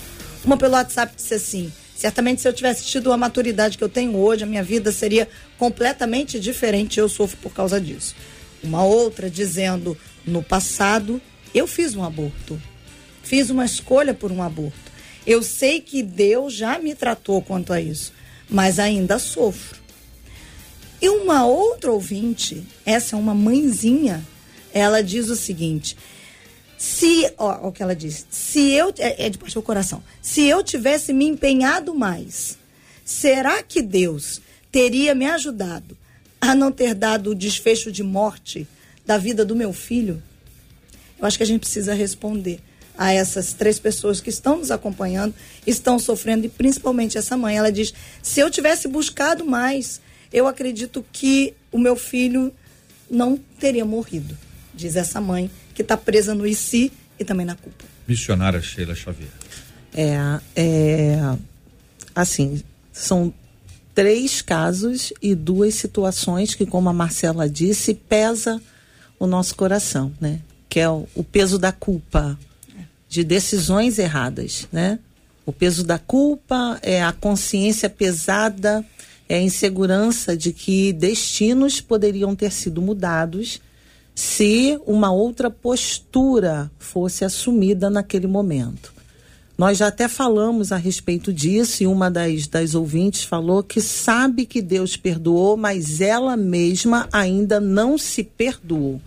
Uma 0.46 0.58
pelo 0.58 0.74
WhatsApp 0.74 1.14
disse 1.16 1.34
assim: 1.34 1.72
certamente 2.00 2.42
se 2.42 2.48
eu 2.48 2.54
tivesse 2.54 2.86
tido 2.86 3.12
a 3.12 3.18
maturidade 3.18 3.78
que 3.78 3.84
eu 3.84 3.90
tenho 3.90 4.16
hoje, 4.16 4.46
a 4.46 4.48
minha 4.48 4.64
vida 4.64 4.90
seria 4.90 5.28
completamente 5.58 6.40
diferente. 6.40 6.98
Eu 6.98 7.10
sofro 7.10 7.38
por 7.42 7.52
causa 7.52 7.80
disso. 7.80 8.16
Uma 8.64 8.86
outra 8.86 9.30
dizendo: 9.30 9.98
no 10.26 10.42
passado 10.42 11.22
eu 11.54 11.68
fiz 11.68 11.96
um 11.96 12.04
aborto, 12.04 12.62
fiz 13.22 13.50
uma 13.50 13.66
escolha 13.66 14.14
por 14.14 14.32
um 14.32 14.42
aborto. 14.42 14.90
Eu 15.28 15.44
sei 15.44 15.82
que 15.82 16.02
Deus 16.02 16.54
já 16.54 16.80
me 16.80 16.96
tratou 16.96 17.42
quanto 17.42 17.74
a 17.74 17.82
isso, 17.82 18.14
mas 18.50 18.80
ainda 18.80 19.20
sofro. 19.20 19.78
E 21.02 21.10
uma 21.10 21.46
outra 21.46 21.92
ouvinte, 21.92 22.64
essa 22.86 23.18
é 23.18 23.20
uma 23.20 23.34
mãezinha, 23.34 24.26
ela 24.74 25.04
diz 25.04 25.28
o 25.28 25.36
seguinte: 25.36 25.98
se, 26.80 27.30
ó, 27.38 27.68
o 27.68 27.74
que 27.74 27.84
ela 27.84 27.94
diz, 27.94 28.26
se 28.32 28.72
eu, 28.72 28.94
é, 29.00 29.26
é 29.26 29.30
de 29.30 29.38
partir 29.38 29.56
do 29.56 29.62
coração, 29.62 30.02
se 30.22 30.48
eu 30.48 30.64
tivesse 30.64 31.12
me 31.12 31.26
empenhado 31.26 31.94
mais, 31.94 32.58
será 33.04 33.62
que 33.62 33.82
Deus 33.82 34.40
teria 34.72 35.14
me 35.14 35.26
ajudado 35.26 35.98
a 36.40 36.56
não 36.56 36.72
ter 36.72 36.96
dado 36.96 37.32
o 37.32 37.36
desfecho 37.36 37.92
de 37.92 38.02
morte 38.02 38.66
da 39.06 39.18
vida 39.18 39.44
do 39.44 39.58
meu 39.58 39.74
filho? 39.74 40.24
Eu 41.20 41.28
acho 41.28 41.36
que 41.36 41.44
a 41.44 41.46
gente 41.46 41.60
precisa 41.60 41.94
responder 41.94 42.62
a 42.98 43.12
essas 43.12 43.52
três 43.52 43.78
pessoas 43.78 44.22
que 44.22 44.30
estão 44.30 44.60
nos 44.60 44.72
acompanhando, 44.72 45.36
estão 45.68 46.00
sofrendo, 46.00 46.46
e 46.46 46.50
principalmente 46.50 47.18
essa 47.18 47.36
mãe. 47.36 47.58
Ela 47.58 47.74
diz: 47.74 47.94
se 48.24 48.40
eu 48.40 48.50
tivesse 48.50 48.88
buscado 48.88 49.44
mais, 49.44 50.00
eu 50.32 50.48
acredito 50.48 51.06
que 51.12 51.54
o 51.74 51.78
meu 51.78 51.98
filho 51.98 52.54
não 53.12 53.36
teria 53.60 53.84
morrido. 53.84 54.38
Diz 54.74 54.96
essa 54.96 55.20
mãe, 55.20 55.52
que 55.80 55.84
está 55.84 55.96
presa 55.96 56.36
no 56.36 56.46
ICI 56.46 56.92
e 57.18 57.24
também 57.24 57.46
na 57.46 57.56
culpa. 57.56 57.86
Missionária 58.06 58.62
Sheila 58.62 58.94
Xavier. 58.94 59.30
É, 59.94 60.20
é, 60.54 61.38
assim, 62.14 62.62
são 62.92 63.34
três 63.96 64.42
casos 64.42 65.14
e 65.22 65.34
duas 65.34 65.76
situações 65.76 66.54
que, 66.54 66.66
como 66.66 66.90
a 66.90 66.94
Marcela 66.94 67.48
disse, 67.48 67.94
pesa 67.94 68.62
o 69.18 69.26
nosso 69.26 69.56
coração, 69.56 70.12
né? 70.20 70.42
Que 70.68 70.82
é 70.82 70.90
o, 70.90 71.08
o 71.16 71.24
peso 71.24 71.58
da 71.58 71.72
culpa 71.72 72.38
de 73.08 73.24
decisões 73.24 73.98
erradas, 73.98 74.68
né? 74.74 75.00
O 75.46 75.54
peso 75.54 75.86
da 75.86 75.98
culpa 75.98 76.78
é 76.82 77.02
a 77.02 77.14
consciência 77.14 77.90
pesada, 77.90 78.86
é 79.30 79.38
a 79.38 79.42
insegurança 79.42 80.36
de 80.36 80.52
que 80.52 80.92
destinos 80.92 81.80
poderiam 81.80 82.36
ter 82.36 82.52
sido 82.52 82.82
mudados 82.82 83.62
se 84.20 84.78
uma 84.86 85.14
outra 85.14 85.50
postura 85.50 86.70
fosse 86.78 87.24
assumida 87.24 87.90
naquele 87.90 88.28
momento. 88.28 88.94
Nós 89.58 89.78
já 89.78 89.88
até 89.88 90.10
falamos 90.10 90.74
a 90.74 90.76
respeito 90.76 91.32
disso 91.32 91.84
e 91.84 91.88
uma 91.88 92.12
das, 92.12 92.46
das 92.46 92.76
ouvintes 92.76 93.24
falou 93.24 93.64
que 93.64 93.80
sabe 93.80 94.46
que 94.46 94.62
Deus 94.62 94.98
perdoou, 94.98 95.56
mas 95.56 96.02
ela 96.02 96.36
mesma 96.36 97.08
ainda 97.14 97.62
não 97.62 97.98
se 97.98 98.22
perdoou. 98.22 99.02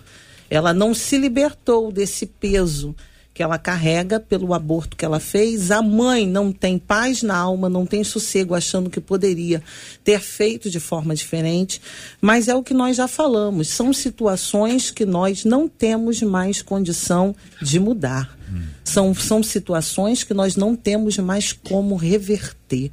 Ela 0.48 0.72
não 0.72 0.94
se 0.94 1.18
libertou 1.18 1.92
desse 1.92 2.24
peso 2.24 2.96
que 3.34 3.42
ela 3.42 3.58
carrega 3.58 4.20
pelo 4.20 4.52
aborto 4.52 4.96
que 4.96 5.04
ela 5.04 5.18
fez. 5.18 5.70
A 5.70 5.80
mãe 5.80 6.26
não 6.26 6.52
tem 6.52 6.78
paz 6.78 7.22
na 7.22 7.36
alma, 7.36 7.68
não 7.68 7.86
tem 7.86 8.04
sossego, 8.04 8.54
achando 8.54 8.90
que 8.90 9.00
poderia 9.00 9.62
ter 10.04 10.20
feito 10.20 10.68
de 10.68 10.78
forma 10.78 11.14
diferente. 11.14 11.80
Mas 12.20 12.48
é 12.48 12.54
o 12.54 12.62
que 12.62 12.74
nós 12.74 12.96
já 12.96 13.08
falamos: 13.08 13.68
são 13.68 13.92
situações 13.92 14.90
que 14.90 15.06
nós 15.06 15.44
não 15.44 15.66
temos 15.66 16.20
mais 16.22 16.60
condição 16.60 17.34
de 17.60 17.80
mudar. 17.80 18.38
São, 18.84 19.14
são 19.14 19.42
situações 19.42 20.22
que 20.24 20.34
nós 20.34 20.56
não 20.56 20.76
temos 20.76 21.16
mais 21.16 21.52
como 21.52 21.96
reverter. 21.96 22.90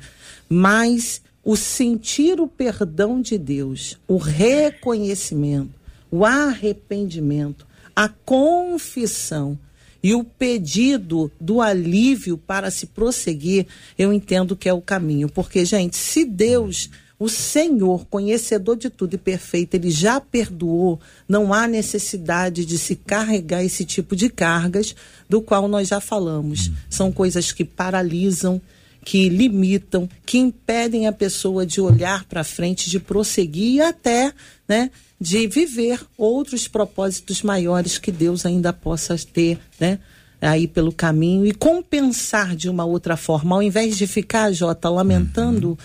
Mas 0.48 1.22
o 1.44 1.58
sentir 1.58 2.40
o 2.40 2.48
perdão 2.48 3.22
de 3.22 3.38
Deus, 3.38 3.98
o 4.08 4.18
reconhecimento, 4.18 5.72
o 6.10 6.24
arrependimento, 6.24 7.68
a 7.96 8.08
confissão 8.08 9.60
e 10.02 10.14
o 10.14 10.24
pedido 10.24 11.32
do 11.40 11.62
alívio 11.62 12.38
para 12.38 12.72
se 12.72 12.86
prosseguir, 12.86 13.68
eu 13.98 14.14
entendo 14.14 14.56
que 14.56 14.70
é 14.70 14.74
o 14.74 14.82
caminho. 14.82 15.30
Porque, 15.30 15.66
gente, 15.66 15.98
se 15.98 16.24
Deus, 16.24 16.90
o 17.18 17.28
Senhor, 17.28 18.06
conhecedor 18.06 18.78
de 18.78 18.90
tudo 18.90 19.16
e 19.16 19.18
perfeito, 19.18 19.76
ele 19.76 19.92
já 19.92 20.22
perdoou, 20.22 21.00
não 21.28 21.54
há 21.54 21.68
necessidade 21.68 22.66
de 22.66 22.78
se 22.78 22.96
carregar 22.96 23.64
esse 23.64 23.84
tipo 23.84 24.16
de 24.16 24.30
cargas, 24.30 24.96
do 25.28 25.42
qual 25.42 25.68
nós 25.68 25.90
já 25.90 26.00
falamos. 26.00 26.72
São 26.90 27.12
coisas 27.12 27.52
que 27.52 27.66
paralisam, 27.66 28.62
que 29.04 29.28
limitam, 29.28 30.10
que 30.26 30.38
impedem 30.38 31.08
a 31.08 31.12
pessoa 31.12 31.66
de 31.66 31.82
olhar 31.82 32.24
para 32.26 32.44
frente, 32.44 32.90
de 32.90 33.00
prosseguir 33.00 33.76
e 33.76 33.82
até, 33.82 34.34
né, 34.68 34.90
de 35.20 35.48
viver 35.48 36.00
outros 36.18 36.68
propósitos 36.68 37.42
maiores 37.42 37.98
que 37.98 38.12
Deus 38.12 38.46
ainda 38.46 38.72
possa 38.72 39.16
ter, 39.18 39.60
né, 39.80 40.00
aí 40.42 40.68
pelo 40.68 40.92
caminho 40.92 41.46
e 41.46 41.54
compensar 41.54 42.56
de 42.56 42.70
uma 42.70 42.86
outra 42.86 43.18
forma, 43.18 43.56
ao 43.56 43.64
invés 43.64 43.98
de 43.98 44.08
ficar, 44.08 44.52
Jota, 44.54 44.88
lamentando, 44.90 45.78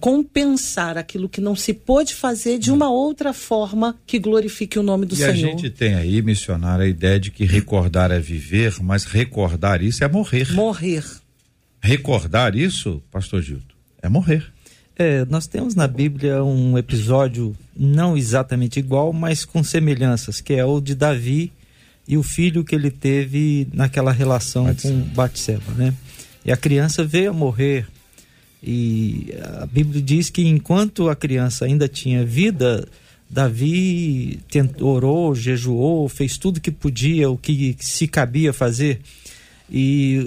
compensar 0.00 0.98
aquilo 0.98 1.28
que 1.28 1.40
não 1.40 1.54
se 1.54 1.72
pôde 1.72 2.14
fazer 2.14 2.58
de 2.58 2.72
uma 2.72 2.90
outra 2.90 3.32
forma 3.32 3.96
que 4.06 4.18
glorifique 4.18 4.78
o 4.78 4.82
nome 4.82 5.06
do 5.06 5.14
e 5.14 5.18
Senhor. 5.18 5.30
a 5.30 5.34
gente 5.34 5.70
tem 5.70 5.94
aí, 5.94 6.20
missionária, 6.22 6.84
a 6.84 6.88
ideia 6.88 7.20
de 7.20 7.30
que 7.30 7.44
recordar 7.44 8.10
é 8.10 8.18
viver, 8.18 8.76
mas 8.82 9.04
recordar 9.04 9.82
isso 9.82 10.02
é 10.02 10.08
morrer. 10.08 10.50
Morrer. 10.52 11.04
Recordar 11.80 12.56
isso, 12.56 13.02
pastor 13.10 13.42
Gildo, 13.42 13.74
é 14.02 14.08
morrer. 14.08 14.44
É, 15.00 15.24
nós 15.30 15.46
temos 15.46 15.74
na 15.74 15.86
Bíblia 15.88 16.44
um 16.44 16.76
episódio 16.76 17.56
não 17.74 18.18
exatamente 18.18 18.78
igual, 18.78 19.14
mas 19.14 19.46
com 19.46 19.64
semelhanças, 19.64 20.42
que 20.42 20.52
é 20.52 20.62
o 20.62 20.78
de 20.78 20.94
Davi 20.94 21.50
e 22.06 22.18
o 22.18 22.22
filho 22.22 22.62
que 22.62 22.74
ele 22.74 22.90
teve 22.90 23.66
naquela 23.72 24.12
relação 24.12 24.64
Batseba. 24.64 24.94
com 24.94 25.00
Batseba, 25.14 25.72
né? 25.72 25.94
E 26.44 26.52
a 26.52 26.56
criança 26.56 27.02
veio 27.02 27.30
a 27.30 27.32
morrer 27.32 27.88
e 28.62 29.32
a 29.62 29.64
Bíblia 29.64 30.02
diz 30.02 30.28
que 30.28 30.46
enquanto 30.46 31.08
a 31.08 31.16
criança 31.16 31.64
ainda 31.64 31.88
tinha 31.88 32.22
vida, 32.22 32.86
Davi 33.30 34.38
tentou, 34.50 34.90
orou, 34.90 35.34
jejuou, 35.34 36.10
fez 36.10 36.36
tudo 36.36 36.60
que 36.60 36.70
podia, 36.70 37.30
o 37.30 37.38
que 37.38 37.74
se 37.80 38.06
cabia 38.06 38.52
fazer. 38.52 39.00
E 39.70 40.20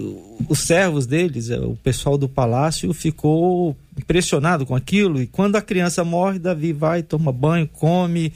os 0.50 0.62
servos 0.62 1.06
deles, 1.06 1.52
eh, 1.52 1.60
o 1.60 1.76
pessoal 1.76 2.18
do 2.18 2.28
palácio, 2.28 2.92
ficou 2.92 3.78
impressionado 3.98 4.66
com 4.66 4.76
aquilo. 4.76 5.22
E 5.22 5.28
quando 5.28 5.56
a 5.56 5.62
criança 5.62 6.04
morre, 6.04 6.40
Davi 6.40 6.74
vai, 6.74 7.04
toma 7.04 7.32
banho, 7.32 7.68
come. 7.68 8.34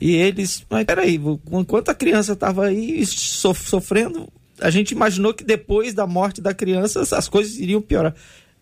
E 0.00 0.14
eles, 0.14 0.64
mas 0.70 0.84
peraí, 0.84 1.20
enquanto 1.52 1.90
a 1.90 1.94
criança 1.94 2.32
estava 2.32 2.66
aí 2.66 3.04
sof- 3.04 3.68
sofrendo, 3.68 4.28
a 4.60 4.70
gente 4.70 4.92
imaginou 4.92 5.34
que 5.34 5.44
depois 5.44 5.92
da 5.92 6.06
morte 6.06 6.40
da 6.40 6.54
criança 6.54 7.02
as 7.16 7.28
coisas 7.28 7.58
iriam 7.58 7.82
piorar. 7.82 8.14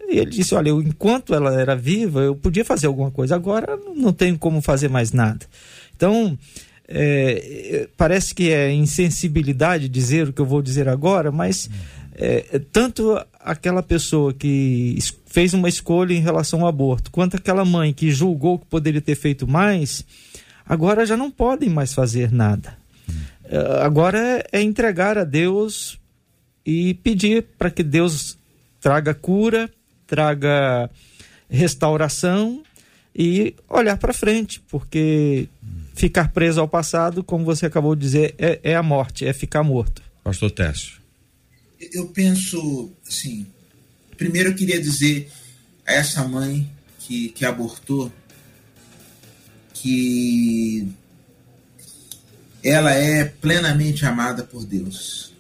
E 0.09 0.19
ele 0.19 0.31
disse: 0.31 0.55
Olha, 0.55 0.71
eu, 0.71 0.81
enquanto 0.81 1.35
ela 1.35 1.61
era 1.61 1.77
viva, 1.77 2.23
eu 2.23 2.35
podia 2.35 2.65
fazer 2.65 2.87
alguma 2.87 3.11
coisa, 3.11 3.35
agora 3.35 3.79
não 3.95 4.13
tenho 4.13 4.39
como 4.39 4.61
fazer 4.63 4.89
mais 4.89 5.13
nada. 5.13 5.47
Então, 5.95 6.37
é, 6.89 7.89
parece 7.97 8.35
que 8.35 8.51
é 8.51 8.73
insensibilidade 8.73 9.89
dizer 9.89 10.29
o 10.29 10.33
que 10.33 10.41
eu 10.41 10.47
vou 10.47 10.63
dizer 10.63 10.89
agora, 10.89 11.31
mas 11.31 11.69
é, 12.17 12.61
tanto 12.73 13.21
aquela 13.49 13.83
pessoa 13.83 14.35
que 14.35 14.99
fez 15.27 15.55
uma 15.55 15.71
escolha 15.71 16.13
em 16.13 16.21
relação 16.21 16.61
ao 16.61 16.69
aborto, 16.69 17.11
quanto 17.11 17.37
aquela 17.37 17.65
mãe 17.65 17.95
que 17.95 18.11
julgou 18.11 18.59
que 18.59 18.67
poderia 18.67 19.01
ter 19.01 19.15
feito 19.15 19.49
mais, 19.49 20.05
agora 20.67 21.07
já 21.07 21.17
não 21.17 21.31
podem 21.31 21.71
mais 21.71 21.95
fazer 21.95 22.31
nada. 22.31 22.77
É, 23.45 23.83
agora 23.83 24.45
é 24.53 24.61
entregar 24.61 25.17
a 25.17 25.25
Deus 25.25 25.99
e 26.65 26.93
pedir 26.95 27.47
para 27.57 27.71
que 27.71 27.83
Deus 27.83 28.37
traga 28.81 29.15
cura, 29.15 29.71
traga 30.07 30.91
restauração 31.49 32.63
e 33.17 33.55
olhar 33.67 33.97
para 33.97 34.13
frente, 34.13 34.61
porque 34.69 35.49
ficar 35.95 36.33
preso 36.33 36.61
ao 36.61 36.69
passado, 36.69 37.25
como 37.25 37.47
você 37.47 37.65
acabou 37.65 37.97
de 37.97 38.03
dizer, 38.03 38.35
é, 38.39 38.61
é 38.63 38.77
a 38.77 38.83
morte, 38.83 39.27
é 39.27 39.33
ficar 39.33 39.63
morto. 39.63 40.03
Pastor 40.23 40.51
Técio. 40.51 40.98
Eu 41.81 42.09
penso, 42.09 42.93
assim, 43.07 43.47
primeiro 44.17 44.51
eu 44.51 44.55
queria 44.55 44.81
dizer 44.81 45.31
a 45.87 45.93
essa 45.93 46.27
mãe 46.27 46.71
que, 46.99 47.29
que 47.31 47.45
abortou 47.45 48.13
que 49.73 50.89
ela 52.63 52.93
é 52.93 53.25
plenamente 53.25 54.05
amada 54.05 54.43
por 54.43 54.65
Deus. 54.65 55.33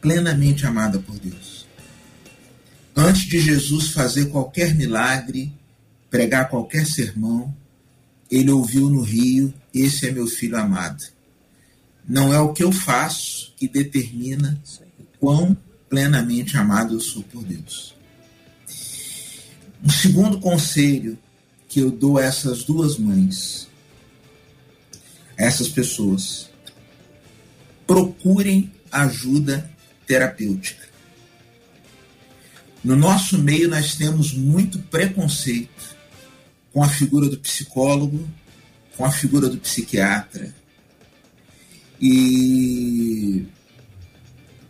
Plenamente 0.00 0.64
amada 0.64 0.98
por 0.98 1.18
Deus. 1.18 1.66
Antes 2.94 3.22
de 3.22 3.40
Jesus 3.40 3.90
fazer 3.90 4.26
qualquer 4.26 4.74
milagre, 4.74 5.52
pregar 6.10 6.48
qualquer 6.48 6.86
sermão, 6.86 7.54
ele 8.30 8.50
ouviu 8.50 8.88
no 8.88 9.02
rio: 9.02 9.52
Esse 9.74 10.08
é 10.08 10.12
meu 10.12 10.26
filho 10.26 10.56
amado. 10.56 11.02
Não 12.08 12.32
é 12.32 12.40
o 12.40 12.52
que 12.52 12.62
eu 12.62 12.72
faço 12.72 13.52
que 13.56 13.68
determina 13.68 14.60
quão 15.22 15.56
plenamente 15.88 16.56
amado 16.56 16.94
eu 16.94 17.00
sou 17.00 17.22
por 17.22 17.44
Deus. 17.44 17.94
Um 19.80 19.88
segundo 19.88 20.40
conselho 20.40 21.16
que 21.68 21.78
eu 21.78 21.92
dou 21.92 22.18
a 22.18 22.24
essas 22.24 22.64
duas 22.64 22.98
mães, 22.98 23.68
a 25.38 25.44
essas 25.44 25.68
pessoas, 25.68 26.50
procurem 27.86 28.72
ajuda 28.90 29.70
terapêutica. 30.08 30.88
No 32.82 32.96
nosso 32.96 33.38
meio, 33.38 33.68
nós 33.68 33.94
temos 33.94 34.34
muito 34.34 34.80
preconceito 34.80 35.96
com 36.72 36.82
a 36.82 36.88
figura 36.88 37.28
do 37.28 37.38
psicólogo, 37.38 38.28
com 38.96 39.04
a 39.04 39.12
figura 39.12 39.48
do 39.48 39.58
psiquiatra. 39.58 40.52
E 42.00 43.46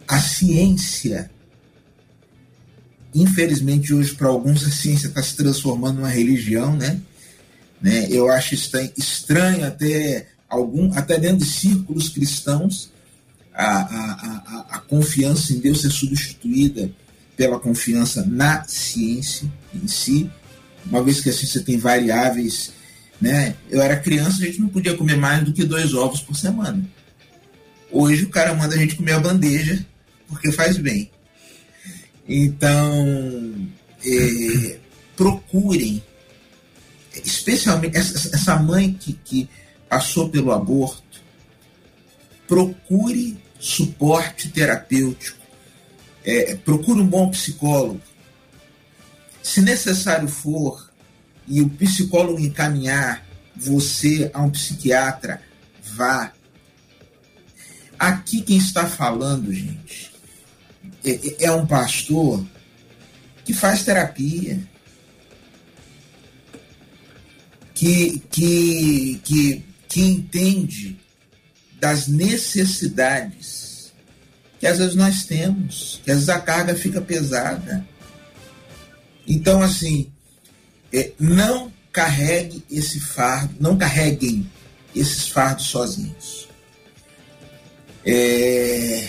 a 0.07 0.21
ciência, 0.21 1.31
infelizmente 3.15 3.95
hoje 3.95 4.15
para 4.15 4.29
alguns 4.29 4.67
a 4.67 4.71
ciência 4.71 5.09
está 5.09 5.23
se 5.23 5.37
transformando 5.37 5.97
numa 5.97 6.09
religião, 6.09 6.77
né? 6.77 7.01
né? 7.81 8.07
Eu 8.11 8.31
acho 8.31 8.55
estranho 8.55 9.67
até 9.67 10.29
algum, 10.49 10.93
até 10.95 11.19
dentro 11.19 11.39
de 11.39 11.47
círculos 11.47 12.09
cristãos, 12.09 12.91
a, 13.55 13.65
a, 13.65 14.13
a, 14.17 14.77
a 14.77 14.79
confiança 14.79 15.53
em 15.53 15.59
Deus 15.59 15.83
ser 15.83 15.91
substituída 15.91 16.91
pela 17.37 17.59
confiança 17.59 18.25
na 18.27 18.65
ciência 18.65 19.51
em 19.75 19.87
si 19.87 20.31
uma 20.87 21.03
vez 21.03 21.21
que 21.21 21.31
assim 21.31 21.47
você 21.47 21.61
tem 21.61 21.79
variáveis, 21.79 22.73
né? 23.21 23.55
Eu 23.71 23.81
era 23.81 23.97
criança, 23.97 24.43
a 24.43 24.47
gente 24.47 24.61
não 24.61 24.69
podia 24.69 24.97
comer 24.97 25.17
mais 25.17 25.45
do 25.45 25.53
que 25.53 25.65
dois 25.65 25.95
ovos 25.95 26.21
por 26.21 26.37
semana. 26.37 26.85
Hoje 27.91 28.25
o 28.25 28.31
cara 28.31 28.55
manda 28.55 28.75
a 28.75 28.79
gente 28.79 28.97
comer 28.97 29.13
a 29.13 29.21
bandeja 29.21 29.85
porque 30.33 30.51
faz 30.51 30.79
bem. 30.79 31.11
Então, 32.27 33.69
é, 34.05 34.79
procurem, 35.15 36.03
especialmente 37.23 37.99
essa, 37.99 38.57
mãe 38.57 38.95
que, 38.95 39.13
que 39.13 39.51
passou 39.89 40.31
pelo 40.31 40.53
aborto, 40.53 41.21
procure 42.49 43.37
suporte 43.61 44.49
terapêutico, 44.49 45.39
é, 46.25 46.55
procure 46.57 47.01
um 47.01 47.07
bom 47.07 47.31
psicólogo, 47.31 48.01
se 49.43 49.61
necessário 49.61 50.29
for, 50.29 50.91
e 51.47 51.61
o 51.61 51.69
psicólogo 51.69 52.41
encaminhar 52.41 53.27
você 53.55 54.31
a 54.33 54.41
um 54.41 54.51
psiquiatra, 54.51 55.43
vá. 55.83 56.33
Aqui 57.99 58.41
quem 58.41 58.57
está 58.57 58.87
falando, 58.87 59.53
gente, 59.53 60.12
é, 61.05 61.45
é, 61.47 61.53
um 61.53 61.67
pastor 61.67 62.45
que 63.45 63.53
faz 63.53 63.85
terapia, 63.85 64.61
que, 67.75 68.23
que, 68.31 69.21
que, 69.25 69.65
que 69.89 70.01
entende 70.01 70.97
das 71.81 72.07
necessidades 72.07 73.63
que 74.61 74.67
às 74.69 74.79
vezes 74.79 74.95
nós 74.95 75.25
temos, 75.25 76.01
que 76.05 76.11
às 76.13 76.19
vezes 76.19 76.29
a 76.29 76.39
carga 76.39 76.73
fica 76.77 77.01
pesada. 77.01 77.85
Então, 79.27 79.61
assim, 79.61 80.09
é, 80.93 81.11
não 81.19 81.73
carregue 81.91 82.65
esse 82.71 83.01
fardo, 83.01 83.57
não 83.59 83.77
carreguem 83.77 84.49
esses 84.95 85.27
fardos 85.27 85.67
sozinhos. 85.67 86.49
É, 88.07 89.09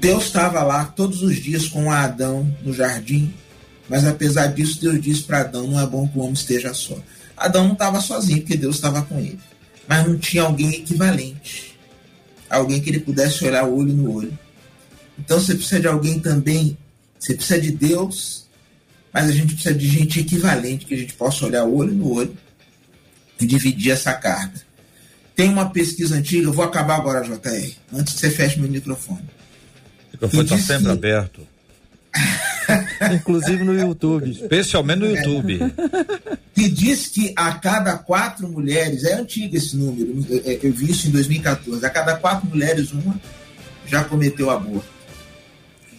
Deus 0.00 0.24
estava 0.24 0.62
lá 0.62 0.84
todos 0.84 1.22
os 1.22 1.36
dias 1.36 1.68
com 1.68 1.90
Adão 1.90 2.52
no 2.62 2.72
jardim, 2.72 3.32
mas 3.88 4.06
apesar 4.06 4.48
disso, 4.48 4.80
Deus 4.80 5.00
disse 5.00 5.22
para 5.22 5.40
Adão: 5.40 5.66
não 5.66 5.80
é 5.80 5.86
bom 5.86 6.08
que 6.08 6.18
o 6.18 6.22
homem 6.22 6.32
esteja 6.32 6.72
só. 6.72 6.96
Adão 7.36 7.64
não 7.64 7.72
estava 7.74 8.00
sozinho, 8.00 8.40
porque 8.40 8.56
Deus 8.56 8.76
estava 8.76 9.02
com 9.02 9.18
ele. 9.18 9.38
Mas 9.86 10.06
não 10.06 10.18
tinha 10.18 10.42
alguém 10.42 10.70
equivalente. 10.70 11.78
Alguém 12.48 12.80
que 12.80 12.90
ele 12.90 13.00
pudesse 13.00 13.44
olhar 13.44 13.64
olho 13.64 13.92
no 13.92 14.12
olho. 14.12 14.38
Então 15.18 15.38
você 15.38 15.54
precisa 15.54 15.80
de 15.80 15.86
alguém 15.86 16.18
também 16.18 16.76
você 17.20 17.34
precisa 17.34 17.60
de 17.60 17.70
Deus, 17.70 18.46
mas 19.12 19.28
a 19.28 19.32
gente 19.32 19.52
precisa 19.52 19.74
de 19.74 19.86
gente 19.86 20.20
equivalente, 20.20 20.86
que 20.86 20.94
a 20.94 20.96
gente 20.96 21.12
possa 21.12 21.44
olhar 21.44 21.64
olho 21.64 21.92
no 21.92 22.14
olho 22.14 22.36
e 23.38 23.46
dividir 23.46 23.92
essa 23.92 24.14
carga. 24.14 24.58
Tem 25.36 25.50
uma 25.50 25.68
pesquisa 25.68 26.16
antiga, 26.16 26.48
eu 26.48 26.52
vou 26.52 26.64
acabar 26.64 26.96
agora, 26.96 27.20
JR, 27.22 27.76
antes 27.92 28.14
que 28.14 28.20
você 28.20 28.30
feche 28.30 28.58
meu 28.58 28.70
microfone. 28.70 29.28
Microfone 30.12 30.44
está 30.44 30.58
sempre 30.58 30.84
que... 30.84 30.90
aberto. 30.90 31.40
Inclusive 33.14 33.64
no 33.64 33.74
YouTube. 33.74 34.30
Especialmente 34.30 34.98
no 34.98 35.06
YouTube. 35.06 35.58
Que 36.54 36.68
diz 36.68 37.06
que 37.08 37.32
a 37.36 37.54
cada 37.54 37.96
quatro 37.96 38.48
mulheres, 38.48 39.04
é 39.04 39.14
antigo 39.14 39.56
esse 39.56 39.76
número, 39.76 40.26
eu 40.62 40.72
vi 40.72 40.90
isso 40.90 41.08
em 41.08 41.10
2014, 41.10 41.84
a 41.84 41.90
cada 41.90 42.16
quatro 42.16 42.48
mulheres, 42.48 42.92
uma 42.92 43.18
já 43.86 44.04
cometeu 44.04 44.50
aborto. 44.50 44.88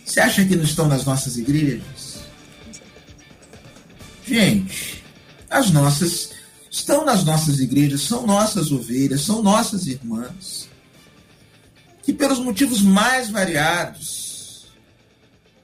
Você 0.05 0.19
acha 0.19 0.45
que 0.45 0.55
não 0.55 0.63
estão 0.63 0.87
nas 0.87 1.05
nossas 1.05 1.37
igrejas? 1.37 2.21
Gente, 4.25 5.03
as 5.49 5.71
nossas 5.71 6.31
estão 6.69 7.05
nas 7.05 7.23
nossas 7.25 7.59
igrejas, 7.59 8.01
são 8.01 8.25
nossas 8.25 8.71
ovelhas, 8.71 9.21
são 9.21 9.43
nossas 9.43 9.87
irmãs, 9.87 10.69
pelos 12.21 12.37
motivos 12.37 12.83
mais 12.83 13.31
variados 13.31 14.67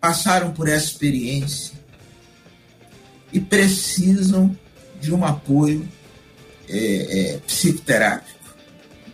passaram 0.02 0.52
por 0.52 0.68
essa 0.68 0.88
experiência 0.88 1.76
e 3.32 3.40
precisam 3.40 4.58
de 5.00 5.14
um 5.14 5.24
apoio 5.24 5.88
é, 6.68 7.36
é, 7.36 7.38
psicoterápico. 7.46 8.56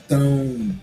Então, 0.06 0.74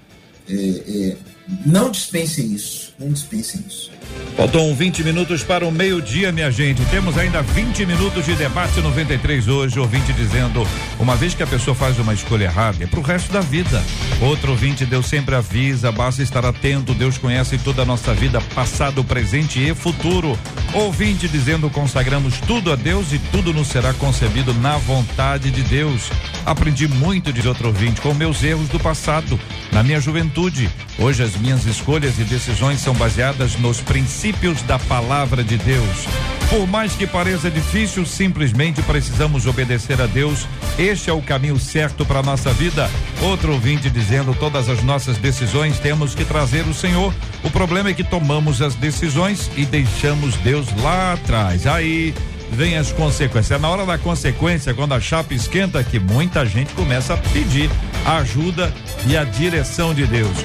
é, 0.47 0.55
é 0.55 1.17
não 1.65 1.91
dispensem 1.91 2.53
isso, 2.53 2.93
não 2.99 3.11
dispensem 3.11 3.65
isso. 3.67 3.91
Faltam 4.37 4.75
20 4.75 5.05
minutos 5.05 5.43
para 5.43 5.67
o 5.67 5.71
meio-dia, 5.71 6.33
minha 6.33 6.51
gente. 6.51 6.83
Temos 6.87 7.19
ainda 7.19 7.43
20 7.43 7.85
minutos 7.85 8.25
de 8.25 8.35
debate 8.35 8.81
93 8.81 9.49
hoje. 9.49 9.79
Ouvinte 9.79 10.13
dizendo: 10.13 10.67
uma 10.99 11.15
vez 11.15 11.35
que 11.35 11.43
a 11.43 11.47
pessoa 11.47 11.75
faz 11.75 11.99
uma 11.99 12.15
escolha 12.15 12.45
errada, 12.45 12.83
é 12.83 12.87
pro 12.87 13.03
resto 13.03 13.31
da 13.33 13.41
vida. 13.41 13.83
Outro 14.21 14.53
ouvinte, 14.53 14.87
Deus 14.87 15.07
sempre 15.07 15.35
avisa, 15.35 15.93
basta 15.93 16.23
estar 16.23 16.45
atento. 16.47 16.95
Deus 16.95 17.19
conhece 17.19 17.59
toda 17.59 17.83
a 17.83 17.85
nossa 17.85 18.15
vida, 18.15 18.41
passado, 18.55 19.05
presente 19.05 19.61
e 19.61 19.75
futuro. 19.75 20.39
Ouvinte 20.73 21.29
dizendo: 21.29 21.69
consagramos 21.69 22.39
tudo 22.41 22.73
a 22.73 22.77
Deus 22.77 23.13
e 23.13 23.19
tudo 23.19 23.53
nos 23.53 23.67
será 23.67 23.93
concebido 23.93 24.55
na 24.55 24.79
vontade 24.79 25.51
de 25.51 25.63
Deus. 25.63 26.11
Aprendi 26.47 26.89
muito, 26.89 27.33
diz 27.33 27.45
outro 27.45 27.69
ouvinte, 27.69 28.01
com 28.01 28.15
meus 28.15 28.43
erros 28.43 28.69
do 28.69 28.81
passado, 28.81 29.39
na 29.71 29.83
minha 29.83 30.01
juventude. 30.01 30.71
Hoje 30.99 31.23
as 31.23 31.37
minhas 31.41 31.67
escolhas 31.67 32.19
e 32.19 32.25
decisões 32.25 32.81
são 32.81 32.95
baseadas 32.95 33.57
nos 33.57 33.81
princípios 33.81 34.63
da 34.63 34.79
palavra 34.79 35.43
de 35.43 35.57
Deus. 35.57 36.07
Por 36.51 36.67
mais 36.67 36.93
que 36.95 37.07
pareça 37.07 37.51
difícil, 37.51 38.05
simplesmente 38.05 38.83
precisamos 38.83 39.47
obedecer 39.47 40.01
a 40.01 40.07
Deus. 40.07 40.47
Este 40.79 41.09
é 41.09 41.13
o 41.13 41.23
caminho 41.23 41.59
certo 41.59 42.05
para 42.05 42.23
nossa 42.23 42.53
vida. 42.53 42.91
Outro 43.23 43.53
ouvinte 43.53 43.89
dizendo: 43.89 44.35
todas 44.35 44.69
as 44.69 44.83
nossas 44.83 45.17
decisões 45.17 45.79
temos 45.79 46.15
que 46.15 46.25
trazer 46.25 46.67
o 46.67 46.75
Senhor. 46.75 47.15
O 47.45 47.51
problema 47.51 47.91
é 47.91 47.95
que 47.95 48.05
tomamos 48.05 48.61
as 48.61 48.75
decisões 48.75 49.51
e 49.57 49.65
deixamos 49.65 50.35
Deus 50.37 50.67
lá 50.83 51.13
atrás. 51.13 51.67
Aí 51.67 52.15
vem 52.53 52.77
as 52.77 52.93
consequências. 52.93 53.59
É 53.59 53.59
na 53.59 53.69
hora 53.69 53.87
da 53.87 53.99
consequência, 53.99 54.75
quando 54.75 54.95
a 54.95 55.01
chapa 55.01 55.35
esquenta, 55.35 55.83
que 55.83 55.99
muita 55.99 56.45
gente 56.45 56.75
começa 56.75 57.15
a 57.15 57.17
pedir 57.17 57.71
a 58.05 58.19
ajuda 58.19 58.73
e 59.07 59.17
a 59.17 59.25
direção 59.25 59.95
de 59.95 60.07
Deus. 60.07 60.37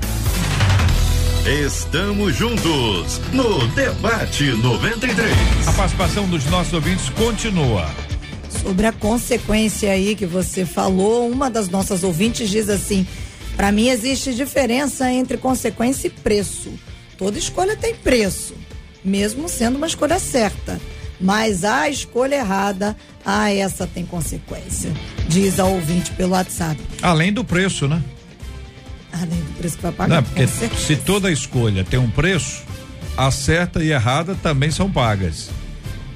Estamos 1.65 2.37
juntos 2.37 3.21
no 3.33 3.67
Debate 3.69 4.45
93. 4.45 5.37
A 5.67 5.73
participação 5.73 6.29
dos 6.29 6.45
nossos 6.47 6.73
ouvintes 6.73 7.09
continua. 7.11 7.89
Sobre 8.63 8.87
a 8.87 8.93
consequência 8.93 9.91
aí 9.91 10.15
que 10.15 10.27
você 10.27 10.65
falou, 10.65 11.29
uma 11.29 11.51
das 11.51 11.69
nossas 11.69 12.05
ouvintes 12.05 12.51
diz 12.51 12.69
assim: 12.69 13.07
para 13.57 13.73
mim 13.73 13.89
existe 13.89 14.35
diferença 14.35 15.11
entre 15.11 15.37
consequência 15.37 16.09
e 16.09 16.11
preço. 16.11 16.73
Toda 17.17 17.39
escolha 17.39 17.77
tem 17.77 17.95
preço, 17.95 18.55
mesmo 19.05 19.49
sendo 19.49 19.77
uma 19.77 19.87
escolha 19.87 20.19
certa. 20.19 20.81
Mas 21.21 21.65
a 21.65 21.89
escolha 21.89 22.37
errada, 22.37 22.97
ah, 23.25 23.51
essa 23.53 23.87
tem 23.87 24.07
consequência. 24.07 24.93
Diz 25.27 25.59
a 25.59 25.65
ouvinte 25.65 26.13
pelo 26.13 26.33
WhatsApp. 26.33 26.81
Além 27.03 27.33
do 27.33 27.45
preço, 27.45 27.89
né? 27.89 28.01
Além 29.13 29.41
do 29.41 29.59
preço 29.59 29.77
que 29.77 29.83
vai 29.83 29.93
pagar. 29.93 30.17
Não, 30.17 30.23
porque 30.23 30.47
certeza. 30.47 30.81
se 30.83 30.97
toda 30.97 31.31
escolha 31.31 31.85
tem 31.85 31.99
um 31.99 32.11
preço, 32.11 32.63
a 33.17 33.31
certa 33.31 33.83
e 33.83 33.91
errada 33.91 34.35
também 34.35 34.71
são 34.71 34.91
pagas. 34.91 35.51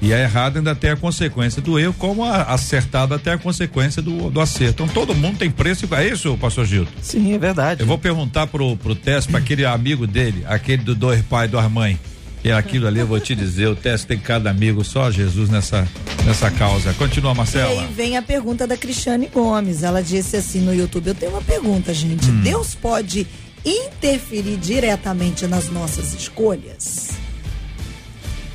E 0.01 0.13
a 0.13 0.19
errada 0.19 0.59
ainda 0.59 0.75
tem 0.75 0.89
a 0.89 0.97
consequência 0.97 1.61
do 1.61 1.79
erro, 1.79 1.95
como 1.97 2.25
a 2.25 2.43
acertada 2.43 3.17
tem 3.17 3.31
a 3.31 3.37
consequência 3.37 4.01
do, 4.01 4.29
do 4.29 4.41
acerto. 4.41 4.83
Então 4.83 4.87
todo 4.93 5.15
mundo 5.15 5.37
tem 5.37 5.49
preço. 5.49 5.87
É 5.95 6.05
isso, 6.05 6.37
pastor 6.37 6.65
Gildo? 6.65 6.91
Sim, 7.01 7.33
é 7.33 7.37
verdade. 7.37 7.81
Eu 7.81 7.87
vou 7.87 7.97
perguntar 7.97 8.47
pro, 8.47 8.75
pro 8.75 8.95
Tess, 8.95 9.25
para 9.25 9.39
aquele 9.39 9.65
amigo 9.65 10.05
dele, 10.05 10.43
aquele 10.45 10.83
do 10.83 10.93
dois 10.93 11.21
pai 11.21 11.45
e 11.45 11.49
duas 11.49 11.71
mãe. 11.71 11.97
E 12.43 12.51
aquilo 12.51 12.87
ali 12.87 12.99
eu 12.99 13.07
vou 13.07 13.19
te 13.19 13.33
dizer, 13.33 13.67
o 13.67 13.75
Tess 13.75 14.03
tem 14.03 14.19
cada 14.19 14.49
amigo, 14.49 14.83
só 14.83 15.09
Jesus 15.09 15.49
nessa, 15.49 15.87
nessa 16.25 16.51
causa. 16.51 16.93
Continua, 16.93 17.31
E 17.31 17.37
Marcela. 17.37 17.81
aí 17.81 17.93
vem 17.93 18.17
a 18.17 18.21
pergunta 18.21 18.67
da 18.67 18.75
Cristiane 18.75 19.27
Gomes. 19.27 19.81
Ela 19.81 20.03
disse 20.03 20.35
assim 20.35 20.59
no 20.59 20.75
YouTube: 20.75 21.07
Eu 21.07 21.15
tenho 21.15 21.31
uma 21.31 21.41
pergunta, 21.41 21.93
gente. 21.93 22.29
Hum. 22.29 22.41
Deus 22.41 22.75
pode 22.75 23.25
interferir 23.65 24.57
diretamente 24.57 25.47
nas 25.47 25.69
nossas 25.69 26.13
escolhas? 26.13 27.11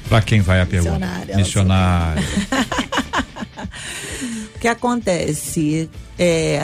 Para 0.08 0.20
quem 0.22 0.40
vai 0.42 0.60
a 0.60 0.66
pergunta? 0.66 0.98
Missionária. 1.36 2.22
O 4.54 4.60
que 4.60 4.66
acontece 4.66 5.88
é 6.18 6.60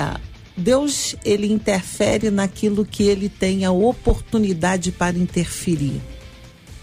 Deus 0.57 1.14
ele 1.25 1.53
interfere 1.53 2.29
naquilo 2.31 2.85
que 2.85 3.05
ele 3.05 3.29
tem 3.29 3.64
a 3.64 3.70
oportunidade 3.70 4.91
para 4.91 5.16
interferir, 5.16 6.01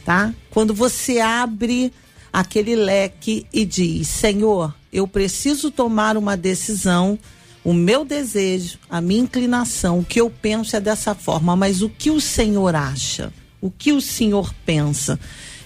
tá? 0.06 0.34
Quando 0.49 0.74
você 0.74 1.20
abre 1.20 1.91
aquele 2.32 2.76
leque 2.76 3.45
e 3.52 3.66
diz: 3.66 4.08
Senhor, 4.08 4.74
eu 4.91 5.08
preciso 5.08 5.72
tomar 5.72 6.18
uma 6.18 6.36
decisão. 6.36 7.18
O 7.64 7.74
meu 7.74 8.04
desejo, 8.04 8.80
a 8.89 8.99
minha 8.99 9.22
inclinação, 9.22 9.99
o 9.99 10.06
que 10.06 10.20
eu 10.20 10.32
penso 10.32 10.76
é 10.76 10.80
dessa 10.80 11.14
forma, 11.14 11.56
mas 11.56 11.84
o 11.84 11.89
que 11.89 12.10
o 12.10 12.20
Senhor 12.20 12.74
acha? 12.76 13.32
O 13.62 13.70
que 13.70 13.93
o 13.93 14.02
Senhor 14.02 14.52
pensa? 14.66 15.20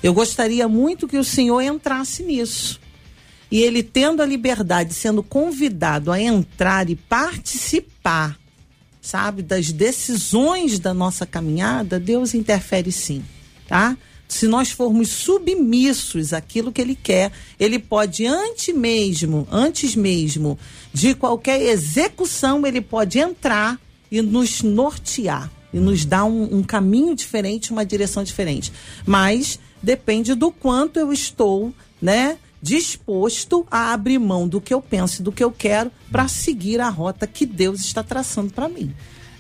Eu 0.04 0.14
gostaria 0.14 0.68
muito 0.68 1.08
que 1.08 1.18
o 1.18 1.24
Senhor 1.24 1.62
entrasse 1.62 2.22
nisso. 2.22 2.82
E 3.50 3.62
ele 3.62 3.82
tendo 3.82 4.22
a 4.22 4.26
liberdade, 4.26 4.94
sendo 4.94 5.24
convidado 5.24 6.12
a 6.12 6.20
entrar 6.20 6.90
e 6.90 6.96
participar, 6.96 8.38
sabe, 9.02 9.42
das 9.42 9.72
decisões 9.72 10.80
da 10.80 10.94
nossa 10.94 11.26
caminhada, 11.26 11.98
Deus 11.98 12.34
interfere 12.34 12.92
sim, 12.92 13.24
tá? 13.68 13.98
Se 14.28 14.48
nós 14.48 14.72
formos 14.72 15.10
submissos 15.10 16.34
àquilo 16.34 16.72
que 16.72 16.82
ele 16.82 16.96
quer, 16.96 17.32
ele 17.60 17.78
pode 17.80 18.26
antes 18.26 18.76
mesmo, 18.76 19.48
antes 19.52 19.96
mesmo 19.96 20.58
de 20.94 21.14
qualquer 21.14 21.62
execução, 21.62 22.66
ele 22.66 22.82
pode 22.82 23.20
entrar 23.20 23.80
e 24.12 24.22
nos 24.22 24.62
nortear 24.62 25.52
e 25.74 25.80
nos 25.80 26.06
dar 26.06 26.24
um, 26.24 26.58
um 26.58 26.64
caminho 26.64 27.14
diferente, 27.14 27.72
uma 27.72 27.86
direção 27.86 28.24
diferente. 28.24 28.72
Mas 29.06 29.60
depende 29.84 30.34
do 30.34 30.52
quanto 30.52 30.98
eu 30.98 31.12
estou, 31.12 31.74
né, 32.02 32.38
disposto 32.62 33.68
a 33.70 33.94
abrir 33.94 34.18
mão 34.18 34.48
do 34.48 34.60
que 34.60 34.74
eu 34.74 34.82
penso 34.82 35.22
e 35.22 35.24
do 35.24 35.32
que 35.32 35.44
eu 35.44 35.52
quero 35.52 35.92
para 36.12 36.28
seguir 36.28 36.82
a 36.82 36.90
rota 36.90 37.28
que 37.28 37.46
Deus 37.46 37.82
está 37.82 38.02
traçando 38.02 38.52
para 38.54 38.68
mim. 38.68 38.92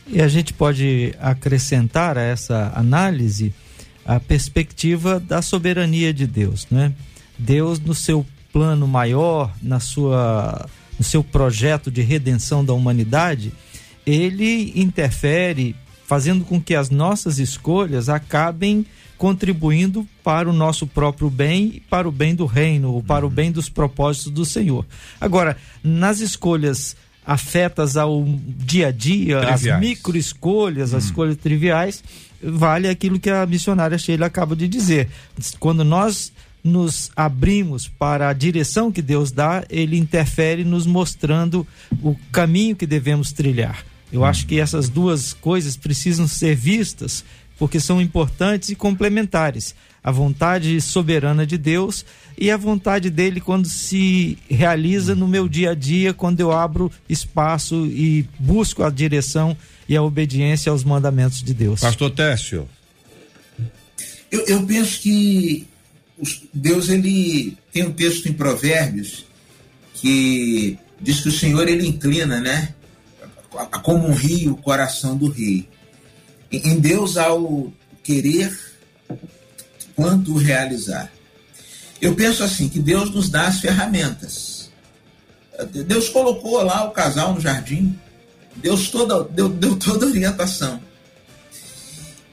E 0.07 0.21
a 0.21 0.27
gente 0.27 0.53
pode 0.53 1.15
acrescentar 1.19 2.17
a 2.17 2.21
essa 2.21 2.71
análise 2.75 3.53
a 4.05 4.19
perspectiva 4.19 5.19
da 5.19 5.41
soberania 5.41 6.13
de 6.13 6.27
Deus, 6.27 6.67
né? 6.69 6.93
Deus 7.37 7.79
no 7.79 7.95
seu 7.95 8.25
plano 8.53 8.87
maior, 8.87 9.53
na 9.61 9.79
sua 9.79 10.69
no 10.97 11.03
seu 11.03 11.21
projeto 11.21 11.91
de 11.91 12.01
redenção 12.01 12.63
da 12.63 12.71
humanidade, 12.71 13.51
ele 14.05 14.71
interfere 14.79 15.75
fazendo 16.05 16.45
com 16.45 16.61
que 16.61 16.73
as 16.73 16.89
nossas 16.89 17.37
escolhas 17.37 18.07
acabem 18.07 18.85
contribuindo 19.17 20.07
para 20.23 20.49
o 20.49 20.53
nosso 20.53 20.85
próprio 20.85 21.29
bem 21.29 21.73
e 21.75 21.79
para 21.79 22.07
o 22.07 22.11
bem 22.11 22.35
do 22.35 22.45
reino, 22.45 22.93
ou 22.93 23.01
para 23.01 23.25
o 23.25 23.29
bem 23.29 23.51
dos 23.51 23.69
propósitos 23.69 24.31
do 24.31 24.45
Senhor. 24.45 24.85
Agora, 25.19 25.57
nas 25.83 26.19
escolhas 26.19 26.95
afetas 27.25 27.97
ao 27.97 28.23
dia 28.47 28.87
a 28.87 28.91
dia, 28.91 29.39
as 29.39 29.61
Triviais. 29.61 29.79
micro 29.79 30.17
escolhas, 30.17 30.93
as 30.93 31.05
escolhas 31.05 31.37
triviais, 31.37 32.03
vale 32.41 32.87
aquilo 32.87 33.19
que 33.19 33.29
a 33.29 33.45
missionária 33.45 33.97
Sheila 33.97 34.27
acaba 34.27 34.55
de 34.55 34.67
dizer. 34.67 35.09
Quando 35.59 35.83
nós 35.83 36.31
nos 36.63 37.11
abrimos 37.15 37.87
para 37.87 38.29
a 38.29 38.33
direção 38.33 38.91
que 38.91 39.01
Deus 39.01 39.31
dá, 39.31 39.63
ele 39.69 39.97
interfere 39.97 40.63
nos 40.63 40.85
mostrando 40.85 41.65
o 42.01 42.15
caminho 42.31 42.75
que 42.75 42.87
devemos 42.87 43.31
trilhar. 43.31 43.85
Eu 44.11 44.23
acho 44.23 44.47
que 44.47 44.59
essas 44.59 44.89
duas 44.89 45.33
coisas 45.33 45.75
precisam 45.75 46.27
ser 46.27 46.55
vistas 46.55 47.23
porque 47.57 47.79
são 47.79 48.01
importantes 48.01 48.69
e 48.69 48.75
complementares. 48.75 49.75
A 50.05 50.11
vontade 50.11 50.79
soberana 50.81 51.47
de 51.47 51.57
Deus 51.57 52.05
e 52.37 52.51
a 52.51 52.57
vontade 52.57 53.09
dele 53.09 53.41
quando 53.41 53.67
se 53.67 54.37
realiza 54.47 55.15
no 55.15 55.27
meu 55.27 55.49
dia 55.49 55.71
a 55.71 55.73
dia, 55.73 56.13
quando 56.13 56.39
eu 56.39 56.51
abro 56.51 56.91
espaço 57.09 57.87
e 57.87 58.23
busco 58.37 58.83
a 58.83 58.91
direção 58.91 59.57
e 59.89 59.97
a 59.97 60.03
obediência 60.03 60.71
aos 60.71 60.83
mandamentos 60.83 61.41
de 61.41 61.55
Deus. 61.55 61.79
Pastor 61.79 62.11
Técio. 62.11 62.69
Eu, 64.29 64.45
eu 64.45 64.63
penso 64.67 65.01
que 65.01 65.67
Deus 66.53 66.89
ele 66.89 67.57
tem 67.73 67.87
um 67.87 67.91
texto 67.91 68.29
em 68.29 68.33
Provérbios 68.33 69.25
que 69.95 70.77
diz 71.01 71.21
que 71.21 71.29
o 71.29 71.31
Senhor 71.31 71.67
ele 71.67 71.87
inclina, 71.87 72.39
né, 72.39 72.75
como 73.81 74.07
um 74.07 74.13
rio 74.13 74.51
o 74.51 74.57
coração 74.57 75.17
do 75.17 75.29
rei. 75.29 75.67
Em 76.51 76.73
em 76.73 76.79
Deus 76.79 77.17
há 77.17 77.33
o 77.33 77.73
querer 78.03 78.55
quanto 79.95 80.33
o 80.33 80.37
realizar. 80.37 81.11
Eu 82.01 82.13
penso 82.13 82.43
assim 82.43 82.67
que 82.67 82.79
Deus 82.79 83.09
nos 83.09 83.29
dá 83.29 83.47
as 83.47 83.59
ferramentas. 83.59 84.69
Deus 85.85 86.09
colocou 86.09 86.61
lá 86.61 86.83
o 86.83 86.91
casal 86.91 87.33
no 87.33 87.39
jardim. 87.39 87.97
Deus 88.57 88.89
toda, 88.89 89.23
deu, 89.23 89.49
deu 89.49 89.75
toda 89.77 90.05
a 90.05 90.09
orientação. 90.09 90.81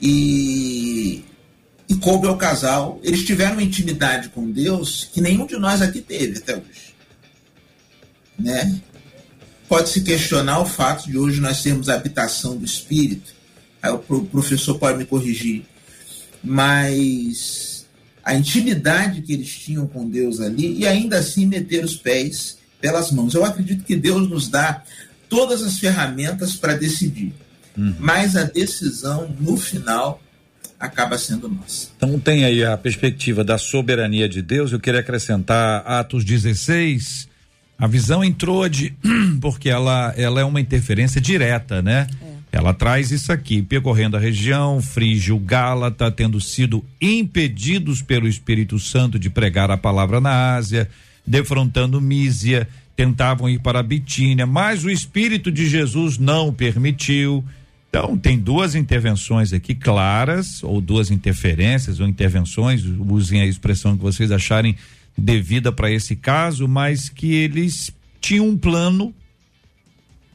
E, 0.00 1.24
e 1.88 1.94
coube 1.96 2.26
ao 2.26 2.36
casal. 2.36 3.00
Eles 3.02 3.24
tiveram 3.24 3.52
uma 3.52 3.62
intimidade 3.62 4.28
com 4.30 4.50
Deus 4.50 5.08
que 5.12 5.20
nenhum 5.20 5.46
de 5.46 5.56
nós 5.56 5.80
aqui 5.80 6.00
teve 6.00 6.38
até 6.38 6.56
hoje. 6.56 6.94
Né? 8.38 8.80
Pode-se 9.68 10.02
questionar 10.02 10.58
o 10.60 10.66
fato 10.66 11.08
de 11.08 11.16
hoje 11.16 11.40
nós 11.40 11.62
termos 11.62 11.88
a 11.88 11.94
habitação 11.94 12.56
do 12.56 12.64
Espírito. 12.64 13.32
Aí 13.80 13.92
o 13.92 13.98
professor 13.98 14.78
pode 14.78 14.98
me 14.98 15.04
corrigir. 15.04 15.64
Mas 16.42 17.86
a 18.24 18.34
intimidade 18.34 19.22
que 19.22 19.32
eles 19.32 19.50
tinham 19.50 19.86
com 19.86 20.08
Deus 20.08 20.40
ali 20.40 20.78
e 20.78 20.86
ainda 20.86 21.18
assim 21.18 21.46
meter 21.46 21.84
os 21.84 21.96
pés 21.96 22.58
pelas 22.80 23.10
mãos. 23.12 23.34
Eu 23.34 23.44
acredito 23.44 23.84
que 23.84 23.96
Deus 23.96 24.28
nos 24.28 24.48
dá 24.48 24.82
todas 25.28 25.62
as 25.62 25.78
ferramentas 25.78 26.54
para 26.56 26.74
decidir. 26.74 27.32
Uhum. 27.76 27.94
Mas 27.98 28.36
a 28.36 28.44
decisão, 28.44 29.34
no 29.40 29.56
final, 29.56 30.20
acaba 30.78 31.16
sendo 31.16 31.48
nossa. 31.48 31.88
Então 31.96 32.18
tem 32.18 32.44
aí 32.44 32.64
a 32.64 32.76
perspectiva 32.76 33.44
da 33.44 33.56
soberania 33.56 34.28
de 34.28 34.42
Deus. 34.42 34.72
Eu 34.72 34.80
queria 34.80 35.00
acrescentar 35.00 35.82
Atos 35.86 36.24
16. 36.24 37.28
A 37.78 37.86
visão 37.86 38.22
entrou 38.22 38.68
de 38.68 38.94
porque 39.40 39.68
ela 39.68 40.12
ela 40.16 40.40
é 40.40 40.44
uma 40.44 40.60
interferência 40.60 41.20
direta, 41.20 41.80
né? 41.80 42.08
É. 42.20 42.31
Ela 42.52 42.74
traz 42.74 43.10
isso 43.10 43.32
aqui, 43.32 43.62
percorrendo 43.62 44.14
a 44.14 44.20
região, 44.20 44.82
Frígio, 44.82 45.38
Gálata, 45.38 46.10
tendo 46.10 46.38
sido 46.38 46.84
impedidos 47.00 48.02
pelo 48.02 48.28
Espírito 48.28 48.78
Santo 48.78 49.18
de 49.18 49.30
pregar 49.30 49.70
a 49.70 49.78
palavra 49.78 50.20
na 50.20 50.54
Ásia, 50.54 50.86
defrontando 51.26 51.98
Mísia, 51.98 52.68
tentavam 52.94 53.48
ir 53.48 53.58
para 53.60 53.82
Bitínia, 53.82 54.46
mas 54.46 54.84
o 54.84 54.90
Espírito 54.90 55.50
de 55.50 55.66
Jesus 55.66 56.18
não 56.18 56.52
permitiu. 56.52 57.42
Então, 57.88 58.18
tem 58.18 58.38
duas 58.38 58.74
intervenções 58.74 59.54
aqui 59.54 59.74
claras, 59.74 60.62
ou 60.62 60.78
duas 60.78 61.10
interferências, 61.10 62.00
ou 62.00 62.06
intervenções, 62.06 62.84
usem 62.84 63.40
a 63.40 63.46
expressão 63.46 63.96
que 63.96 64.02
vocês 64.02 64.30
acharem 64.30 64.76
devida 65.16 65.72
para 65.72 65.90
esse 65.90 66.16
caso, 66.16 66.68
mas 66.68 67.08
que 67.08 67.32
eles 67.32 67.90
tinham 68.20 68.48
um 68.48 68.58
plano, 68.58 69.14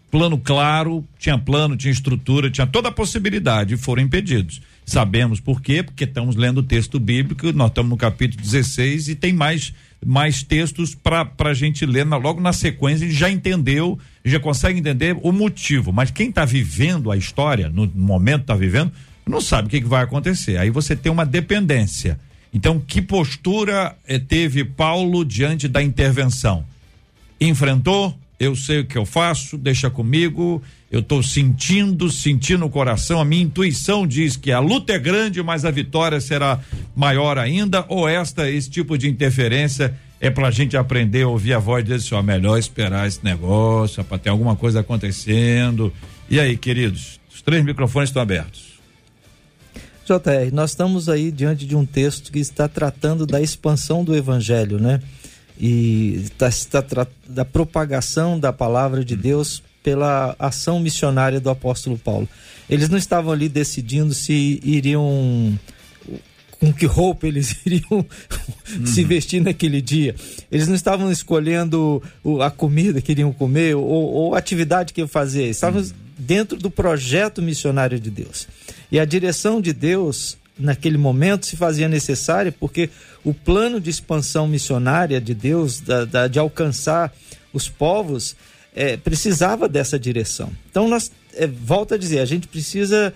plano 0.09 0.37
claro, 0.37 1.05
tinha 1.19 1.37
plano, 1.37 1.75
tinha 1.75 1.91
estrutura, 1.91 2.49
tinha 2.49 2.65
toda 2.65 2.89
a 2.89 2.91
possibilidade 2.91 3.73
e 3.73 3.77
foram 3.77 4.01
impedidos. 4.01 4.61
Sabemos 4.85 5.39
por 5.39 5.61
quê? 5.61 5.83
Porque 5.83 6.05
estamos 6.05 6.35
lendo 6.35 6.59
o 6.59 6.63
texto 6.63 6.99
bíblico, 6.99 7.51
nós 7.51 7.69
estamos 7.69 7.89
no 7.89 7.97
capítulo 7.97 8.41
16 8.41 9.09
e 9.09 9.15
tem 9.15 9.33
mais 9.33 9.73
mais 10.05 10.43
textos 10.43 10.93
para 10.93 11.27
a 11.39 11.53
gente 11.53 11.85
ler 11.85 12.05
na, 12.05 12.17
logo 12.17 12.39
na 12.39 12.53
sequência, 12.53 13.05
a 13.05 13.09
gente 13.09 13.19
já 13.19 13.29
entendeu, 13.29 13.97
já 14.23 14.39
consegue 14.39 14.79
entender 14.79 15.17
o 15.21 15.31
motivo. 15.31 15.91
Mas 15.91 16.11
quem 16.11 16.29
está 16.29 16.45
vivendo 16.45 17.11
a 17.11 17.17
história, 17.17 17.67
no 17.67 17.87
momento 17.95 18.41
está 18.41 18.55
vivendo, 18.55 18.91
não 19.27 19.41
sabe 19.41 19.67
o 19.67 19.71
que, 19.71 19.81
que, 19.81 19.87
vai 19.87 20.03
acontecer. 20.03 20.57
Aí 20.57 20.69
você 20.69 20.95
tem 20.95 21.11
uma 21.11 21.25
dependência. 21.25 22.19
Então, 22.53 22.79
que 22.79 23.01
postura 23.01 23.95
eh, 24.07 24.19
teve 24.19 24.63
Paulo 24.63 25.25
diante 25.25 25.67
da 25.67 25.81
intervenção? 25.83 26.63
Enfrentou, 27.41 28.17
eu 28.39 28.55
sei 28.55 28.81
o 28.81 28.85
que 28.85 28.97
eu 28.97 29.05
faço, 29.05 29.57
deixa 29.57 29.89
comigo, 29.89 30.61
eu 30.91 30.99
estou 30.99 31.23
sentindo, 31.23 32.09
sentindo 32.09 32.65
o 32.65 32.69
coração, 32.69 33.19
a 33.19 33.25
minha 33.25 33.43
intuição 33.43 34.05
diz 34.05 34.35
que 34.35 34.51
a 34.51 34.59
luta 34.59 34.93
é 34.93 34.99
grande, 34.99 35.41
mas 35.41 35.65
a 35.65 35.71
vitória 35.71 36.21
será 36.21 36.59
maior 36.95 37.38
ainda, 37.38 37.83
ou 37.88 38.07
esta, 38.07 38.49
esse 38.49 38.69
tipo 38.69 38.97
de 38.97 39.09
interferência 39.09 39.97
é 40.19 40.29
para 40.29 40.47
a 40.47 40.51
gente 40.51 40.75
aprender 40.77 41.23
a 41.23 41.27
ouvir 41.27 41.53
a 41.53 41.59
voz 41.59 41.83
desse 41.83 42.13
ó, 42.13 42.21
melhor 42.21 42.57
esperar 42.57 43.07
esse 43.07 43.23
negócio, 43.23 44.03
para 44.03 44.17
ter 44.17 44.29
alguma 44.29 44.55
coisa 44.55 44.79
acontecendo. 44.79 45.93
E 46.29 46.39
aí, 46.39 46.57
queridos, 46.57 47.19
os 47.33 47.41
três 47.41 47.63
microfones 47.63 48.09
estão 48.09 48.21
abertos. 48.21 48.77
JR, 50.05 50.53
nós 50.53 50.71
estamos 50.71 51.09
aí 51.09 51.31
diante 51.31 51.65
de 51.65 51.75
um 51.75 51.85
texto 51.85 52.31
que 52.31 52.39
está 52.39 52.67
tratando 52.67 53.25
da 53.25 53.41
expansão 53.41 54.03
do 54.03 54.15
evangelho, 54.15 54.79
né? 54.79 55.01
E 55.59 56.21
está, 56.23 56.47
está 56.47 56.83
da 57.27 57.43
propagação 57.43 58.39
da 58.39 58.53
palavra 58.53 59.03
de 59.03 59.15
Deus 59.15 59.63
pela 59.83 60.35
ação 60.37 60.79
missionária 60.79 61.39
do 61.39 61.49
apóstolo 61.49 61.97
Paulo. 61.97 62.27
Eles 62.69 62.89
não 62.89 62.97
estavam 62.97 63.31
ali 63.31 63.47
decidindo 63.47 64.13
se 64.13 64.59
iriam 64.63 65.57
com 66.59 66.73
que 66.73 66.85
roupa 66.85 67.27
eles 67.27 67.55
iriam 67.65 67.85
uhum. 67.91 68.85
se 68.85 69.03
vestir 69.03 69.41
naquele 69.41 69.81
dia. 69.81 70.15
Eles 70.51 70.67
não 70.67 70.75
estavam 70.75 71.11
escolhendo 71.11 72.01
a 72.43 72.49
comida 72.49 73.01
que 73.01 73.11
iriam 73.11 73.31
comer 73.31 73.75
ou, 73.75 73.83
ou 73.83 74.35
a 74.35 74.37
atividade 74.37 74.93
que 74.93 75.01
iam 75.01 75.07
fazer. 75.07 75.45
Estavam 75.45 75.81
uhum. 75.81 75.89
dentro 76.17 76.57
do 76.57 76.69
projeto 76.69 77.41
missionário 77.41 77.99
de 77.99 78.09
Deus. 78.09 78.47
E 78.91 78.99
a 78.99 79.05
direção 79.05 79.61
de 79.61 79.73
Deus 79.73 80.37
naquele 80.57 80.97
momento 80.97 81.45
se 81.45 81.55
fazia 81.55 81.87
necessária 81.87 82.51
porque 82.51 82.89
o 83.23 83.33
plano 83.33 83.79
de 83.79 83.89
expansão 83.89 84.47
missionária 84.47 85.19
de 85.19 85.33
Deus, 85.33 85.79
da, 85.79 86.05
da, 86.05 86.27
de 86.27 86.39
alcançar 86.39 87.13
os 87.53 87.69
povos, 87.69 88.35
é, 88.75 88.95
precisava 88.95 89.67
dessa 89.67 89.97
direção. 89.97 90.51
Então, 90.69 90.87
nós, 90.87 91.11
é, 91.35 91.47
volto 91.47 91.93
a 91.93 91.97
dizer, 91.97 92.19
a 92.19 92.25
gente 92.25 92.47
precisa 92.47 93.13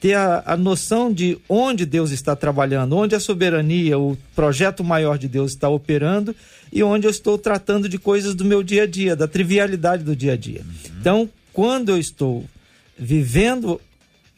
ter 0.00 0.14
a, 0.14 0.42
a, 0.44 0.56
noção 0.56 1.12
de 1.12 1.38
onde 1.48 1.86
Deus 1.86 2.10
está 2.10 2.36
trabalhando, 2.36 2.96
onde 2.96 3.14
a 3.14 3.20
soberania, 3.20 3.98
o 3.98 4.16
projeto 4.34 4.84
maior 4.84 5.16
de 5.16 5.28
Deus 5.28 5.52
está 5.52 5.68
operando 5.68 6.34
e 6.72 6.82
onde 6.82 7.06
eu 7.06 7.10
estou 7.10 7.38
tratando 7.38 7.88
de 7.88 7.98
coisas 7.98 8.34
do 8.34 8.44
meu 8.44 8.62
dia 8.62 8.82
a 8.82 8.86
dia, 8.86 9.16
da 9.16 9.26
trivialidade 9.26 10.02
do 10.02 10.14
dia 10.14 10.32
a 10.32 10.36
dia. 10.36 10.60
Uhum. 10.60 10.96
Então, 11.00 11.30
quando 11.52 11.90
eu 11.90 11.98
estou 11.98 12.44
vivendo 12.98 13.80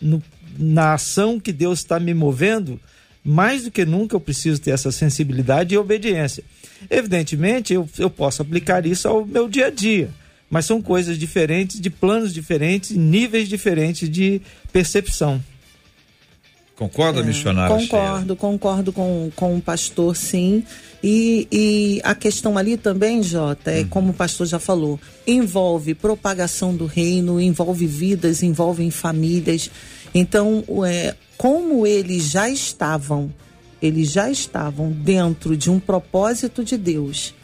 no 0.00 0.22
na 0.58 0.94
ação 0.94 1.38
que 1.38 1.52
Deus 1.52 1.78
está 1.78 2.00
me 2.00 2.12
movendo, 2.12 2.80
mais 3.24 3.64
do 3.64 3.70
que 3.70 3.84
nunca 3.84 4.16
eu 4.16 4.20
preciso 4.20 4.60
ter 4.60 4.72
essa 4.72 4.90
sensibilidade 4.90 5.74
e 5.74 5.78
obediência. 5.78 6.42
Evidentemente, 6.90 7.72
eu, 7.72 7.88
eu 7.98 8.10
posso 8.10 8.42
aplicar 8.42 8.84
isso 8.86 9.06
ao 9.06 9.24
meu 9.24 9.48
dia 9.48 9.66
a 9.66 9.70
dia, 9.70 10.10
mas 10.50 10.64
são 10.64 10.80
coisas 10.80 11.18
diferentes, 11.18 11.80
de 11.80 11.90
planos 11.90 12.32
diferentes, 12.32 12.90
níveis 12.90 13.48
diferentes 13.48 14.08
de 14.08 14.40
percepção. 14.72 15.42
Concorda, 16.78 17.20
é, 17.20 17.24
missionário? 17.24 17.76
Concordo, 17.76 18.20
Sheila? 18.20 18.36
concordo 18.36 18.92
com, 18.92 19.32
com 19.34 19.56
o 19.56 19.60
pastor, 19.60 20.16
sim. 20.16 20.62
E, 21.02 21.48
e 21.50 22.00
a 22.04 22.14
questão 22.14 22.56
ali 22.56 22.76
também, 22.76 23.20
Jota, 23.20 23.72
é 23.72 23.80
hum. 23.80 23.88
como 23.88 24.10
o 24.10 24.14
pastor 24.14 24.46
já 24.46 24.60
falou, 24.60 24.98
envolve 25.26 25.92
propagação 25.94 26.74
do 26.74 26.86
reino, 26.86 27.40
envolve 27.40 27.84
vidas, 27.84 28.44
envolve 28.44 28.88
famílias. 28.92 29.68
Então, 30.14 30.64
é, 30.86 31.14
como 31.36 31.86
eles 31.86 32.24
já 32.24 32.48
estavam, 32.48 33.32
eles 33.80 34.10
já 34.10 34.30
estavam 34.30 34.90
dentro 34.90 35.56
de 35.56 35.70
um 35.70 35.78
propósito 35.78 36.64
de 36.64 36.76
Deus, 36.76 37.34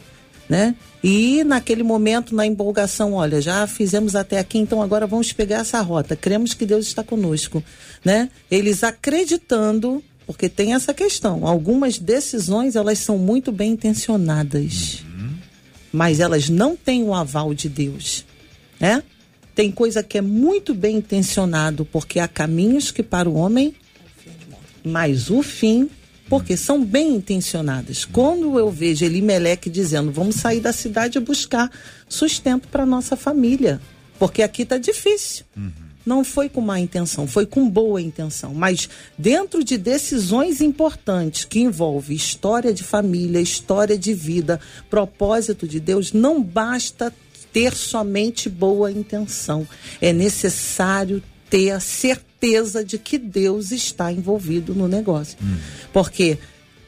né? 0.49 0.75
E 1.03 1.43
naquele 1.43 1.83
momento, 1.83 2.35
na 2.35 2.45
empolgação, 2.45 3.13
olha, 3.13 3.41
já 3.41 3.65
fizemos 3.67 4.15
até 4.15 4.39
aqui, 4.39 4.57
então 4.57 4.81
agora 4.81 5.07
vamos 5.07 5.31
pegar 5.31 5.59
essa 5.59 5.79
rota. 5.81 6.15
Cremos 6.15 6.53
que 6.53 6.65
Deus 6.65 6.87
está 6.87 7.03
conosco, 7.03 7.63
né? 8.03 8.29
Eles 8.49 8.83
acreditando, 8.83 10.03
porque 10.25 10.49
tem 10.49 10.73
essa 10.73 10.93
questão. 10.93 11.47
Algumas 11.47 11.97
decisões 11.97 12.75
elas 12.75 12.99
são 12.99 13.17
muito 13.17 13.51
bem 13.51 13.73
intencionadas, 13.73 15.03
uhum. 15.05 15.33
mas 15.93 16.19
elas 16.19 16.49
não 16.49 16.75
têm 16.75 17.03
o 17.03 17.13
aval 17.13 17.53
de 17.53 17.69
Deus, 17.69 18.25
né? 18.79 19.03
Tem 19.55 19.71
coisa 19.71 20.03
que 20.03 20.17
é 20.17 20.21
muito 20.21 20.73
bem 20.73 20.97
intencionado, 20.97 21.85
porque 21.85 22.19
há 22.19 22.27
caminhos 22.27 22.91
que 22.91 23.01
para 23.01 23.29
o 23.29 23.35
homem, 23.35 23.73
mas 24.83 25.29
o 25.29 25.41
fim, 25.41 25.89
porque 26.27 26.57
são 26.57 26.83
bem 26.83 27.15
intencionadas. 27.15 28.03
Quando 28.03 28.59
eu 28.59 28.69
vejo 28.69 29.05
Elimeleque 29.05 29.69
dizendo, 29.69 30.11
vamos 30.11 30.35
sair 30.35 30.59
da 30.59 30.73
cidade 30.73 31.17
e 31.17 31.21
buscar 31.21 31.71
sustento 32.09 32.67
para 32.67 32.85
nossa 32.85 33.15
família, 33.15 33.79
porque 34.19 34.43
aqui 34.43 34.63
está 34.63 34.77
difícil. 34.77 35.45
Uhum. 35.55 35.71
Não 36.05 36.23
foi 36.23 36.49
com 36.49 36.61
má 36.61 36.79
intenção, 36.79 37.25
foi 37.25 37.47
com 37.47 37.67
boa 37.67 37.99
intenção. 37.99 38.53
Mas 38.53 38.87
dentro 39.17 39.63
de 39.63 39.75
decisões 39.75 40.61
importantes 40.61 41.45
que 41.45 41.61
envolvem 41.61 42.15
história 42.15 42.71
de 42.71 42.83
família, 42.83 43.41
história 43.41 43.97
de 43.97 44.13
vida, 44.13 44.59
propósito 44.87 45.67
de 45.67 45.79
Deus, 45.79 46.13
não 46.13 46.43
basta 46.43 47.11
ter 47.55 47.73
somente 47.73 48.49
boa 48.49 48.91
intenção. 48.91 49.65
É 50.01 50.11
necessário 50.11 51.23
ter 51.49 51.71
a 51.71 51.79
certeza 51.79 52.83
de 52.83 52.97
que 52.97 53.17
Deus 53.17 53.71
está 53.71 54.11
envolvido 54.11 54.75
no 54.75 54.89
negócio. 54.89 55.37
Hum. 55.41 55.55
Porque 55.93 56.37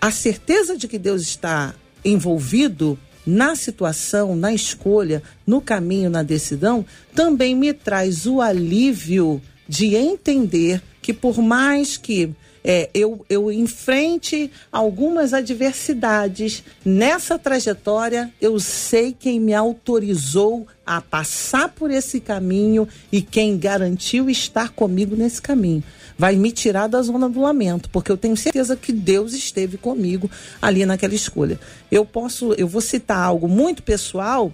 a 0.01 0.11
certeza 0.11 0.76
de 0.76 0.86
que 0.89 0.99
Deus 0.99 1.22
está 1.22 1.74
envolvido 2.03 2.99
na 3.26 3.55
situação, 3.55 4.36
na 4.36 4.53
escolha, 4.53 5.24
no 5.45 5.61
caminho, 5.61 6.09
na 6.09 6.22
decisão, 6.22 6.86
também 7.15 7.55
me 7.55 7.72
traz 7.72 8.26
o 8.26 8.41
alívio 8.41 9.41
de 9.70 9.95
entender 9.95 10.82
que 11.01 11.13
por 11.13 11.41
mais 11.41 11.95
que 11.95 12.30
é, 12.70 12.89
eu, 12.93 13.26
eu 13.30 13.49
enfrente 13.49 14.51
algumas 14.70 15.34
adversidades 15.34 16.65
nessa 16.84 17.39
trajetória, 17.39 18.30
eu 18.41 18.59
sei 18.59 19.15
quem 19.18 19.39
me 19.39 19.53
autorizou 19.53 20.68
a 20.86 20.99
passar 20.99 21.70
por 21.70 21.89
esse 21.89 22.20
caminho 22.20 22.86
e 23.09 23.22
quem 23.22 23.57
garantiu 23.57 24.30
estar 24.30 24.72
comigo 24.72 25.15
nesse 25.15 25.41
caminho. 25.41 25.82
Vai 26.18 26.36
me 26.36 26.51
tirar 26.51 26.88
da 26.88 27.01
zona 27.01 27.30
do 27.30 27.39
lamento, 27.39 27.89
porque 27.89 28.11
eu 28.11 28.18
tenho 28.18 28.36
certeza 28.36 28.76
que 28.76 28.91
Deus 28.91 29.34
esteve 29.34 29.78
comigo 29.78 30.30
ali 30.61 30.86
naquela 30.86 31.15
escolha. 31.15 31.57
Eu 31.89 32.03
posso, 32.03 32.51
eu 32.53 32.68
vou 32.68 32.82
citar 32.82 33.20
algo 33.20 33.47
muito 33.47 33.82
pessoal, 33.82 34.53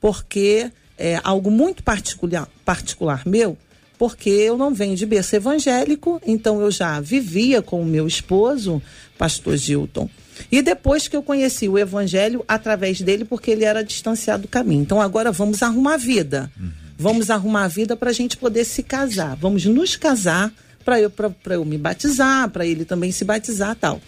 porque 0.00 0.70
é 0.96 1.20
algo 1.24 1.50
muito 1.50 1.82
particular, 1.82 2.48
particular 2.64 3.26
meu, 3.26 3.58
porque 3.98 4.30
eu 4.30 4.56
não 4.56 4.72
venho 4.72 4.94
de 4.94 5.04
berço 5.04 5.34
evangélico, 5.34 6.20
então 6.24 6.60
eu 6.60 6.70
já 6.70 7.00
vivia 7.00 7.60
com 7.60 7.82
o 7.82 7.84
meu 7.84 8.06
esposo, 8.06 8.80
pastor 9.18 9.56
Gilton. 9.56 10.08
E 10.52 10.62
depois 10.62 11.08
que 11.08 11.16
eu 11.16 11.22
conheci 11.22 11.68
o 11.68 11.76
evangelho 11.76 12.44
através 12.46 13.00
dele, 13.00 13.24
porque 13.24 13.50
ele 13.50 13.64
era 13.64 13.82
distanciado 13.82 14.42
do 14.42 14.48
caminho. 14.48 14.82
Então 14.82 15.00
agora 15.00 15.32
vamos 15.32 15.62
arrumar 15.62 15.94
a 15.94 15.98
vida. 15.98 16.50
Uhum. 16.58 16.70
Vamos 16.96 17.28
arrumar 17.28 17.64
a 17.64 17.68
vida 17.68 17.96
para 17.96 18.10
a 18.10 18.12
gente 18.12 18.36
poder 18.36 18.64
se 18.64 18.82
casar. 18.82 19.36
Vamos 19.36 19.64
nos 19.64 19.96
casar 19.96 20.52
para 20.84 21.00
eu, 21.00 21.12
eu 21.50 21.64
me 21.64 21.76
batizar, 21.76 22.48
para 22.50 22.64
ele 22.64 22.84
também 22.84 23.12
se 23.12 23.24
batizar 23.24 23.76
tal. 23.76 24.00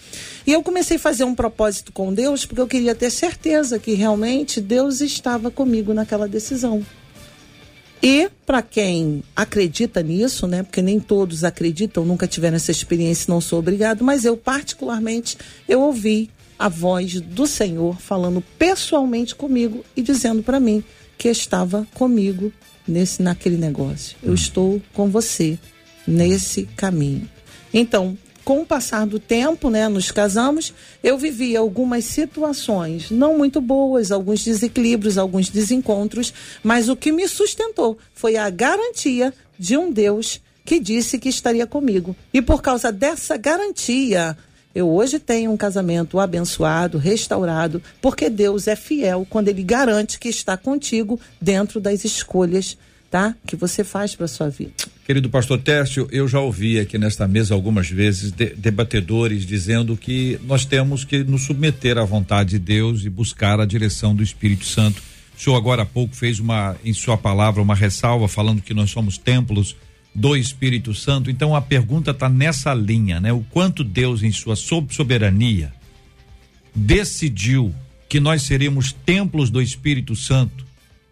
E 0.46 0.52
eu 0.52 0.62
comecei 0.62 0.96
a 0.96 1.00
fazer 1.00 1.24
um 1.24 1.34
propósito 1.34 1.92
com 1.92 2.12
Deus, 2.12 2.46
porque 2.46 2.60
eu 2.60 2.66
queria 2.66 2.94
ter 2.94 3.10
certeza 3.10 3.78
que 3.78 3.92
realmente 3.92 4.60
Deus 4.60 5.00
estava 5.00 5.50
comigo 5.50 5.92
naquela 5.92 6.26
decisão. 6.26 6.84
E 8.02 8.30
para 8.46 8.62
quem 8.62 9.22
acredita 9.36 10.02
nisso, 10.02 10.46
né? 10.46 10.62
Porque 10.62 10.80
nem 10.80 10.98
todos 10.98 11.44
acreditam, 11.44 12.04
nunca 12.04 12.26
tiveram 12.26 12.56
essa 12.56 12.70
experiência, 12.70 13.32
não 13.32 13.40
sou 13.40 13.58
obrigado, 13.58 14.02
mas 14.02 14.24
eu 14.24 14.36
particularmente 14.36 15.36
eu 15.68 15.80
ouvi 15.82 16.30
a 16.58 16.68
voz 16.68 17.20
do 17.20 17.46
Senhor 17.46 18.00
falando 18.00 18.42
pessoalmente 18.58 19.34
comigo 19.34 19.84
e 19.94 20.02
dizendo 20.02 20.42
para 20.42 20.60
mim 20.60 20.82
que 21.16 21.28
estava 21.28 21.86
comigo 21.94 22.52
nesse 22.88 23.22
naquele 23.22 23.56
negócio. 23.56 24.16
Eu 24.22 24.34
estou 24.34 24.80
com 24.94 25.08
você 25.08 25.58
nesse 26.06 26.64
caminho. 26.76 27.28
Então, 27.72 28.16
com 28.50 28.62
o 28.62 28.66
passar 28.66 29.06
do 29.06 29.20
tempo, 29.20 29.70
né, 29.70 29.88
nos 29.88 30.10
casamos, 30.10 30.74
eu 31.04 31.16
vivi 31.16 31.56
algumas 31.56 32.04
situações 32.04 33.08
não 33.08 33.38
muito 33.38 33.60
boas, 33.60 34.10
alguns 34.10 34.42
desequilíbrios, 34.42 35.16
alguns 35.16 35.48
desencontros, 35.48 36.34
mas 36.60 36.88
o 36.88 36.96
que 36.96 37.12
me 37.12 37.28
sustentou 37.28 37.96
foi 38.12 38.36
a 38.36 38.50
garantia 38.50 39.32
de 39.56 39.76
um 39.76 39.92
Deus 39.92 40.40
que 40.64 40.80
disse 40.80 41.16
que 41.16 41.28
estaria 41.28 41.64
comigo. 41.64 42.16
E 42.34 42.42
por 42.42 42.60
causa 42.60 42.90
dessa 42.90 43.36
garantia, 43.36 44.36
eu 44.74 44.90
hoje 44.90 45.20
tenho 45.20 45.52
um 45.52 45.56
casamento 45.56 46.18
abençoado, 46.18 46.98
restaurado, 46.98 47.80
porque 48.02 48.28
Deus 48.28 48.66
é 48.66 48.74
fiel 48.74 49.24
quando 49.30 49.46
ele 49.46 49.62
garante 49.62 50.18
que 50.18 50.28
está 50.28 50.56
contigo 50.56 51.20
dentro 51.40 51.80
das 51.80 52.04
escolhas 52.04 52.76
tá? 53.10 53.34
Que 53.44 53.56
você 53.56 53.82
faz 53.82 54.14
para 54.14 54.28
sua 54.28 54.48
vida. 54.48 54.72
Querido 55.04 55.28
pastor 55.28 55.58
Tércio, 55.58 56.08
eu 56.12 56.28
já 56.28 56.38
ouvi 56.38 56.78
aqui 56.78 56.96
nesta 56.96 57.26
mesa 57.26 57.52
algumas 57.52 57.90
vezes 57.90 58.30
de, 58.30 58.54
debatedores 58.54 59.44
dizendo 59.44 59.96
que 59.96 60.38
nós 60.44 60.64
temos 60.64 61.04
que 61.04 61.24
nos 61.24 61.42
submeter 61.42 61.98
à 61.98 62.04
vontade 62.04 62.50
de 62.50 62.58
Deus 62.60 63.04
e 63.04 63.10
buscar 63.10 63.58
a 63.58 63.66
direção 63.66 64.14
do 64.14 64.22
Espírito 64.22 64.64
Santo. 64.64 65.02
O 65.36 65.40
senhor 65.40 65.56
agora 65.56 65.82
há 65.82 65.86
pouco 65.86 66.14
fez 66.14 66.38
uma, 66.38 66.76
em 66.84 66.92
sua 66.92 67.16
palavra, 67.16 67.60
uma 67.60 67.74
ressalva 67.74 68.28
falando 68.28 68.62
que 68.62 68.72
nós 68.72 68.90
somos 68.90 69.18
templos 69.18 69.74
do 70.14 70.36
Espírito 70.36 70.94
Santo. 70.94 71.30
Então 71.30 71.56
a 71.56 71.60
pergunta 71.60 72.12
está 72.12 72.28
nessa 72.28 72.72
linha, 72.72 73.20
né? 73.20 73.32
O 73.32 73.40
quanto 73.50 73.82
Deus, 73.82 74.22
em 74.22 74.30
sua 74.30 74.54
soberania, 74.54 75.72
decidiu 76.74 77.74
que 78.08 78.20
nós 78.20 78.42
seremos 78.42 78.92
templos 78.92 79.50
do 79.50 79.60
Espírito 79.60 80.14
Santo 80.14 80.69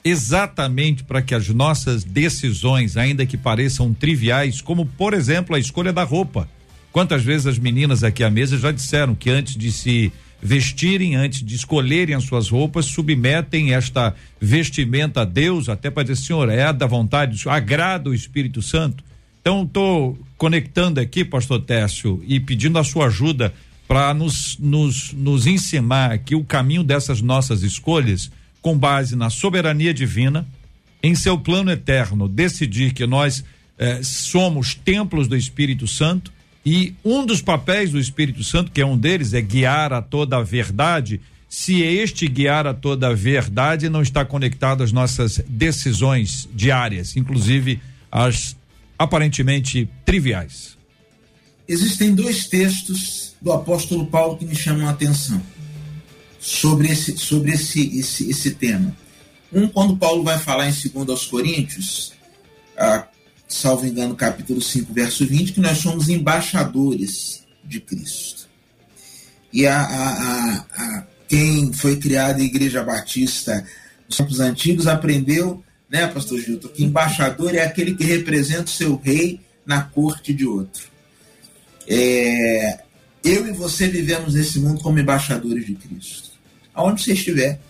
exatamente 0.08 1.04
para 1.04 1.22
que 1.22 1.34
as 1.34 1.48
nossas 1.48 2.04
decisões, 2.04 2.96
ainda 2.96 3.26
que 3.26 3.36
pareçam 3.36 3.92
triviais, 3.92 4.60
como 4.60 4.84
por 4.84 5.14
exemplo 5.14 5.54
a 5.54 5.58
escolha 5.58 5.92
da 5.92 6.04
roupa. 6.04 6.48
Quantas 6.92 7.22
vezes 7.22 7.46
as 7.46 7.58
meninas 7.58 8.02
aqui 8.02 8.24
à 8.24 8.30
mesa 8.30 8.58
já 8.58 8.72
disseram 8.72 9.14
que 9.14 9.30
antes 9.30 9.56
de 9.56 9.70
se 9.70 10.12
vestirem, 10.40 11.16
antes 11.16 11.44
de 11.44 11.54
escolherem 11.54 12.14
as 12.14 12.24
suas 12.24 12.48
roupas, 12.48 12.86
submetem 12.86 13.74
esta 13.74 14.14
vestimenta 14.40 15.22
a 15.22 15.24
Deus, 15.24 15.68
até 15.68 15.90
para 15.90 16.04
dizer, 16.04 16.16
Senhor, 16.16 16.48
é 16.48 16.72
da 16.72 16.86
vontade, 16.86 17.48
agrada 17.48 18.10
o 18.10 18.14
Espírito 18.14 18.62
Santo. 18.62 19.04
Então, 19.40 19.64
estou 19.64 20.18
conectando 20.36 21.00
aqui, 21.00 21.24
pastor 21.24 21.60
Técio, 21.60 22.22
e 22.26 22.38
pedindo 22.38 22.78
a 22.78 22.84
sua 22.84 23.06
ajuda 23.06 23.52
para 23.86 24.12
nos, 24.12 24.56
nos, 24.58 25.12
nos 25.12 25.46
ensinar 25.46 26.12
aqui 26.12 26.34
o 26.34 26.44
caminho 26.44 26.84
dessas 26.84 27.22
nossas 27.22 27.62
escolhas 27.62 28.30
com 28.60 28.76
base 28.76 29.16
na 29.16 29.30
soberania 29.30 29.94
divina, 29.94 30.46
em 31.02 31.14
seu 31.14 31.38
plano 31.38 31.70
eterno, 31.70 32.28
decidir 32.28 32.92
que 32.92 33.06
nós 33.06 33.44
eh, 33.78 34.00
somos 34.02 34.74
templos 34.74 35.28
do 35.28 35.36
Espírito 35.36 35.86
Santo 35.86 36.32
e 36.66 36.94
um 37.04 37.24
dos 37.24 37.40
papéis 37.40 37.92
do 37.92 37.98
Espírito 37.98 38.42
Santo, 38.42 38.72
que 38.72 38.80
é 38.80 38.86
um 38.86 38.98
deles, 38.98 39.32
é 39.32 39.40
guiar 39.40 39.92
a 39.92 40.02
toda 40.02 40.36
a 40.36 40.42
verdade. 40.42 41.20
Se 41.48 41.80
este 41.82 42.26
guiar 42.28 42.66
a 42.66 42.74
toda 42.74 43.08
a 43.08 43.14
verdade 43.14 43.88
não 43.88 44.02
está 44.02 44.24
conectado 44.24 44.82
às 44.82 44.92
nossas 44.92 45.40
decisões 45.48 46.48
diárias, 46.54 47.16
inclusive 47.16 47.80
as 48.10 48.56
aparentemente 48.98 49.88
triviais. 50.04 50.76
Existem 51.66 52.14
dois 52.14 52.46
textos 52.48 53.34
do 53.40 53.52
apóstolo 53.52 54.06
Paulo 54.06 54.36
que 54.36 54.44
me 54.44 54.56
chamam 54.56 54.88
a 54.88 54.90
atenção 54.90 55.40
sobre 56.38 56.88
esse, 56.88 57.16
sobre 57.16 57.52
esse, 57.52 57.98
esse, 57.98 58.30
esse 58.30 58.50
tema. 58.52 58.96
Um, 59.52 59.68
quando 59.68 59.96
Paulo 59.96 60.22
vai 60.22 60.38
falar 60.38 60.68
em 60.68 60.72
2 60.72 61.08
aos 61.08 61.26
Coríntios, 61.26 62.12
salvo 63.48 63.86
engano, 63.86 64.14
capítulo 64.14 64.60
5, 64.60 64.92
verso 64.92 65.26
20, 65.26 65.52
que 65.52 65.60
nós 65.60 65.78
somos 65.78 66.08
embaixadores 66.08 67.42
de 67.64 67.80
Cristo. 67.80 68.48
E 69.52 69.66
a, 69.66 69.80
a, 69.80 70.66
a, 70.76 71.06
quem 71.26 71.72
foi 71.72 71.96
criado 71.96 72.40
em 72.40 72.44
Igreja 72.44 72.82
Batista 72.82 73.66
nos 74.06 74.16
tempos 74.16 74.40
antigos 74.40 74.86
aprendeu, 74.86 75.62
né, 75.88 76.06
pastor 76.06 76.38
Gilton, 76.40 76.68
que 76.68 76.84
embaixador 76.84 77.54
é 77.54 77.62
aquele 77.62 77.94
que 77.94 78.04
representa 78.04 78.64
o 78.64 78.68
seu 78.68 78.96
rei 78.96 79.40
na 79.66 79.82
corte 79.82 80.32
de 80.32 80.46
outro. 80.46 80.88
É, 81.86 82.80
eu 83.24 83.46
e 83.46 83.52
você 83.52 83.88
vivemos 83.88 84.34
nesse 84.34 84.58
mundo 84.58 84.80
como 84.80 84.98
embaixadores 84.98 85.66
de 85.66 85.74
Cristo 85.74 86.28
aonde 86.78 87.02
você 87.02 87.12
estiver. 87.12 87.60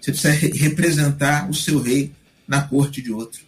Você 0.00 0.12
precisa 0.12 0.32
representar 0.32 1.50
o 1.50 1.54
seu 1.54 1.82
rei 1.82 2.12
na 2.46 2.62
corte 2.62 3.02
de 3.02 3.10
outro. 3.10 3.40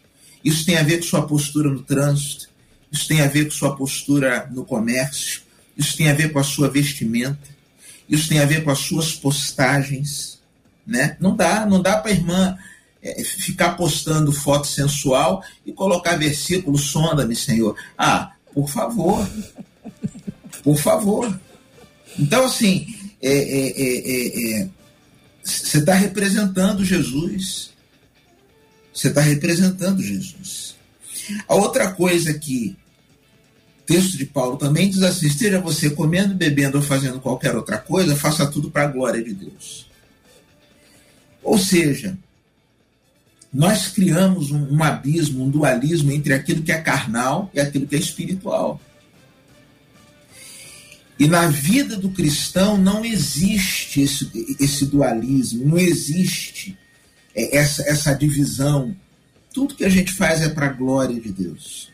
Isso 0.43 0.67
tem 0.67 0.77
a 0.77 0.83
ver 0.83 0.99
com 0.99 1.05
sua 1.05 1.27
postura 1.27 1.71
no 1.71 1.83
trânsito, 1.83 2.49
isso 2.91 3.07
tem 3.07 3.21
a 3.21 3.29
ver 3.29 3.45
com 3.45 3.51
sua 3.53 3.77
postura 3.77 4.49
no 4.53 4.65
comércio, 4.65 5.43
isso 5.77 5.97
tem 5.97 6.11
a 6.11 6.15
ver 6.15 6.33
com 6.33 6.39
a 6.39 6.45
sua 6.45 6.69
vestimenta, 6.69 7.49
isso 8.09 8.29
tem 8.29 8.41
a 8.41 8.45
ver 8.45 8.65
com 8.65 8.71
as 8.71 8.79
suas 8.79 9.13
postagens, 9.13 10.41
né? 10.87 11.17
Não 11.21 11.37
dá, 11.37 11.67
não 11.67 11.81
dá 11.81 11.99
para 11.99 12.13
irmã 12.13 12.57
é, 13.03 13.23
ficar 13.23 13.77
postando 13.77 14.33
foto 14.33 14.67
sensual 14.67 15.45
e 15.65 15.73
colocar 15.73 16.17
versículo 16.17 16.79
sonda-me, 16.79 17.37
Senhor. 17.37 17.77
Ah, 17.99 18.33
por 18.55 18.69
favor. 18.69 19.29
Por 20.67 20.77
favor. 20.77 21.41
Então, 22.19 22.45
assim, 22.45 22.93
é, 23.23 23.33
é, 23.33 23.83
é, 23.83 24.63
é 24.63 24.69
você 25.45 25.79
está 25.79 25.95
representando 25.95 26.85
Jesus. 26.85 27.71
Você 28.93 29.07
está 29.07 29.21
representando 29.21 30.03
Jesus. 30.03 30.75
A 31.47 31.55
outra 31.55 31.93
coisa 31.93 32.35
que 32.35 32.77
texto 33.87 34.19
de 34.19 34.27
Paulo 34.27 34.57
também 34.57 34.91
diz 34.91 35.05
assim: 35.05 35.29
esteja 35.29 35.61
você 35.61 35.89
comendo, 35.89 36.35
bebendo 36.35 36.79
ou 36.79 36.83
fazendo 36.83 37.21
qualquer 37.21 37.55
outra 37.55 37.79
coisa, 37.79 38.17
faça 38.17 38.45
tudo 38.51 38.69
para 38.69 38.83
a 38.83 38.89
glória 38.89 39.23
de 39.23 39.35
Deus. 39.35 39.87
Ou 41.45 41.59
seja, 41.59 42.19
nós 43.55 43.87
criamos 43.87 44.51
um, 44.51 44.79
um, 44.79 44.83
abismo, 44.83 45.45
um 45.45 45.49
dualismo 45.49 46.11
entre 46.11 46.35
aquilo 46.35 46.65
que 46.65 46.73
é 46.73 46.81
carnal 46.81 47.53
e 47.55 47.61
aquilo 47.61 47.87
que 47.87 47.95
é 47.95 48.01
espiritual. 48.01 48.81
E 51.19 51.27
na 51.27 51.47
vida 51.47 51.97
do 51.97 52.11
cristão 52.11 52.77
não 52.77 53.05
existe 53.05 54.03
esse, 54.03 54.57
esse 54.61 54.87
dualismo, 54.87 55.65
não 55.65 55.79
existe 55.79 56.77
é, 57.35 57.57
essa, 57.57 57.83
essa 57.89 58.15
divisão. 58.15 58.95
Tudo 59.53 59.75
que 59.75 59.85
a 59.85 59.89
gente 59.89 60.13
faz 60.13 60.43
é 60.43 60.49
para 60.51 60.67
a 60.67 60.73
glória 60.73 61.19
de 61.19 61.33
Deus. 61.33 61.91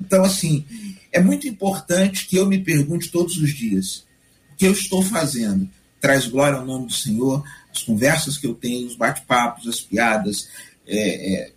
Então, 0.00 0.24
assim, 0.24 0.64
é 1.10 1.20
muito 1.20 1.48
importante 1.48 2.26
que 2.26 2.36
eu 2.36 2.46
me 2.46 2.58
pergunte 2.58 3.10
todos 3.10 3.36
os 3.36 3.52
dias: 3.52 4.04
o 4.52 4.56
que 4.56 4.66
eu 4.66 4.72
estou 4.72 5.02
fazendo 5.02 5.68
traz 6.00 6.26
glória 6.26 6.58
ao 6.58 6.66
nome 6.66 6.86
do 6.86 6.92
Senhor? 6.92 7.44
As 7.74 7.82
conversas 7.82 8.38
que 8.38 8.46
eu 8.46 8.54
tenho, 8.54 8.86
os 8.86 8.96
bate-papos, 8.96 9.66
as 9.66 9.80
piadas, 9.80 10.48
é, 10.86 11.34
é, 11.34 11.52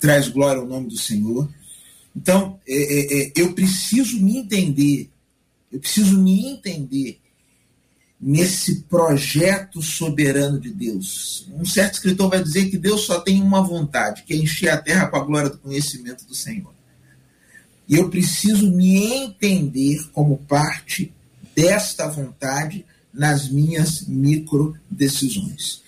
traz 0.00 0.28
glória 0.28 0.60
ao 0.60 0.66
nome 0.66 0.88
do 0.88 0.98
Senhor. 0.98 1.48
Então, 2.16 2.58
é, 2.66 2.74
é, 2.74 3.26
é 3.28 3.32
eu 3.36 3.52
preciso 3.52 4.20
me 4.20 4.38
entender 4.38 5.11
Eu 5.72 5.80
preciso 5.80 6.20
me 6.20 6.46
entender 6.46 7.18
nesse 8.20 8.82
projeto 8.82 9.82
soberano 9.82 10.60
de 10.60 10.70
Deus. 10.70 11.48
Um 11.52 11.64
certo 11.64 11.94
escritor 11.94 12.30
vai 12.30 12.42
dizer 12.42 12.70
que 12.70 12.78
Deus 12.78 13.02
só 13.02 13.18
tem 13.20 13.42
uma 13.42 13.62
vontade, 13.62 14.22
que 14.22 14.32
é 14.32 14.36
encher 14.36 14.68
a 14.68 14.76
terra 14.76 15.08
com 15.08 15.16
a 15.16 15.24
glória 15.24 15.50
do 15.50 15.58
conhecimento 15.58 16.24
do 16.26 16.34
Senhor. 16.34 16.72
E 17.88 17.96
eu 17.96 18.08
preciso 18.08 18.70
me 18.70 19.04
entender 19.04 20.08
como 20.12 20.38
parte 20.38 21.12
desta 21.54 22.06
vontade 22.06 22.86
nas 23.12 23.48
minhas 23.48 24.06
micro 24.06 24.76
decisões. 24.88 25.82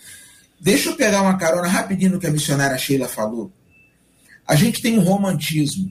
Deixa 0.61 0.91
eu 0.91 0.97
pegar 0.97 1.23
uma 1.23 1.39
carona 1.39 1.69
rapidinho 1.69 2.13
no 2.13 2.19
que 2.19 2.27
a 2.27 2.33
missionária 2.33 2.77
Sheila 2.77 3.07
falou. 3.07 3.53
A 4.47 4.57
gente 4.57 4.83
tem 4.83 4.99
um 4.99 5.03
romantismo, 5.03 5.91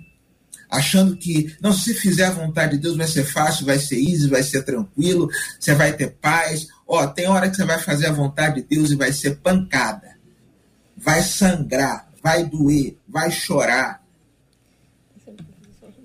achando 0.73 1.15
que, 1.15 1.55
não, 1.61 1.71
se 1.71 1.93
fizer 1.93 2.25
a 2.25 2.31
vontade 2.31 2.73
de 2.73 2.79
Deus 2.79 2.97
vai 2.97 3.07
ser 3.07 3.23
fácil, 3.23 3.65
vai 3.65 3.77
ser 3.77 3.95
easy, 3.95 4.27
vai 4.27 4.41
ser 4.41 4.63
tranquilo, 4.63 5.29
você 5.59 5.75
vai 5.75 5.93
ter 5.93 6.09
paz. 6.09 6.67
Ó, 6.87 7.05
tem 7.05 7.27
hora 7.27 7.47
que 7.49 7.55
você 7.55 7.63
vai 7.63 7.79
fazer 7.79 8.07
a 8.07 8.11
vontade 8.11 8.55
de 8.61 8.75
Deus 8.75 8.89
e 8.89 8.95
vai 8.95 9.13
ser 9.13 9.37
pancada. 9.37 10.17
Vai 10.97 11.21
sangrar, 11.21 12.09
vai 12.23 12.43
doer, 12.43 12.97
vai 13.07 13.31
chorar. 13.31 14.01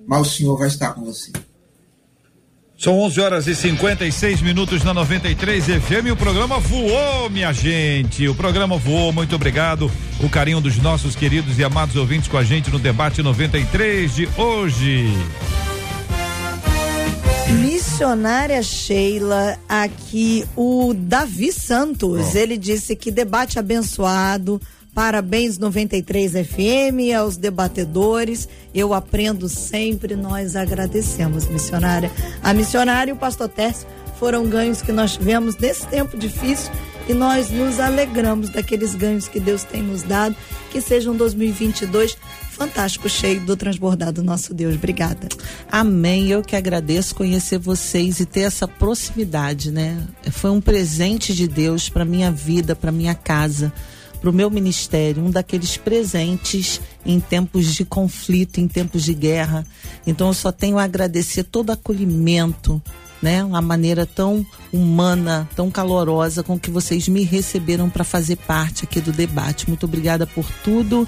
Mas 0.07 0.21
o 0.21 0.31
Senhor 0.31 0.59
vai 0.59 0.69
estar 0.69 0.93
com 0.93 1.05
você. 1.05 1.33
São 2.79 2.97
11 3.01 3.21
horas 3.21 3.47
e 3.49 3.57
56 3.57 4.41
minutos 4.41 4.85
na 4.85 4.95
93 4.95 5.65
FM. 5.65 6.13
O 6.13 6.17
programa 6.17 6.61
voou, 6.61 7.29
minha 7.29 7.53
gente. 7.53 8.29
O 8.29 8.37
programa 8.37 8.79
voou. 8.79 9.13
Muito 9.13 9.35
obrigado. 9.35 9.91
O 10.21 10.31
carinho 10.31 10.61
dos 10.61 10.79
nossos 10.79 11.17
queridos 11.17 11.59
e 11.59 11.65
amados 11.65 11.97
ouvintes 11.97 12.29
com 12.29 12.39
a 12.39 12.45
gente 12.45 12.71
no 12.71 12.79
debate 12.79 13.21
93 13.21 14.15
de 14.15 14.29
hoje. 14.37 15.09
Missionária 17.61 18.63
Sheila, 18.63 19.59
aqui 19.69 20.45
o 20.55 20.95
Davi 20.95 21.51
Santos, 21.51 22.37
ele 22.37 22.57
disse 22.57 22.95
que 22.95 23.11
debate 23.11 23.59
abençoado, 23.59 24.61
Parabéns 24.99 25.59
93 25.59 26.33
FM 26.33 27.15
aos 27.17 27.37
debatedores. 27.37 28.49
Eu 28.75 28.93
aprendo 28.93 29.49
sempre, 29.49 30.17
nós 30.17 30.57
agradecemos, 30.57 31.47
missionária. 31.47 32.11
A 32.43 32.53
missionária 32.53 33.13
e 33.13 33.15
o 33.15 33.17
pastor 33.17 33.49
Tércio 33.49 33.87
foram 34.19 34.49
ganhos 34.49 34.83
que 34.83 34.91
nós 34.91 35.13
tivemos 35.13 35.57
nesse 35.57 35.87
tempo 35.87 36.19
difícil 36.19 36.73
e 37.09 37.15
nós 37.15 37.49
nos 37.49 37.79
alegramos 37.79 38.51
daqueles 38.51 38.97
ganhos 38.97 39.29
que 39.29 39.39
Deus 39.39 39.63
tem 39.63 39.85
nos 39.85 40.03
dado. 40.03 40.35
Que 40.73 40.81
seja 40.81 41.13
um 41.13 41.17
2022 41.17 42.19
fantástico, 42.51 43.09
cheio 43.09 43.41
do 43.43 43.57
transbordado 43.57 44.21
nosso 44.21 44.53
Deus. 44.53 44.75
Obrigada. 44.75 45.29
Amém. 45.71 46.27
Eu 46.27 46.43
que 46.43 46.57
agradeço 46.57 47.15
conhecer 47.15 47.59
vocês 47.59 48.19
e 48.19 48.27
ter 48.27 48.41
essa 48.41 48.67
proximidade, 48.67 49.71
né? 49.71 49.97
Foi 50.33 50.51
um 50.51 50.61
presente 50.61 51.33
de 51.33 51.47
Deus 51.47 51.89
para 51.89 52.05
minha 52.05 52.33
vida, 52.33 52.75
para 52.75 52.91
minha 52.91 53.15
casa 53.15 53.73
para 54.21 54.31
o 54.31 54.33
meu 54.33 54.51
ministério, 54.51 55.23
um 55.23 55.31
daqueles 55.31 55.77
presentes 55.77 56.81
em 57.05 57.21
tempos 57.21 57.75
de 57.75 57.85
conflito, 57.85 58.61
em 58.61 58.69
tempos 58.69 59.03
de 59.05 59.15
guerra. 59.15 59.67
Então 60.07 60.29
eu 60.29 60.35
só 60.35 60.51
tenho 60.51 60.79
a 60.79 60.85
agradecer 60.85 61.45
todo 61.45 61.71
acolhimento, 61.71 62.83
né? 63.23 63.43
Uma 63.43 63.61
maneira 63.61 64.07
tão 64.07 64.45
humana, 64.73 65.49
tão 65.55 65.71
calorosa 65.71 66.43
com 66.43 66.59
que 66.59 66.71
vocês 66.71 67.09
me 67.09 67.23
receberam 67.23 67.89
para 67.89 68.05
fazer 68.05 68.37
parte 68.37 68.85
aqui 68.85 69.01
do 69.01 69.13
debate. 69.13 69.69
Muito 69.69 69.87
obrigada 69.87 70.27
por 70.27 70.47
tudo. 70.63 71.07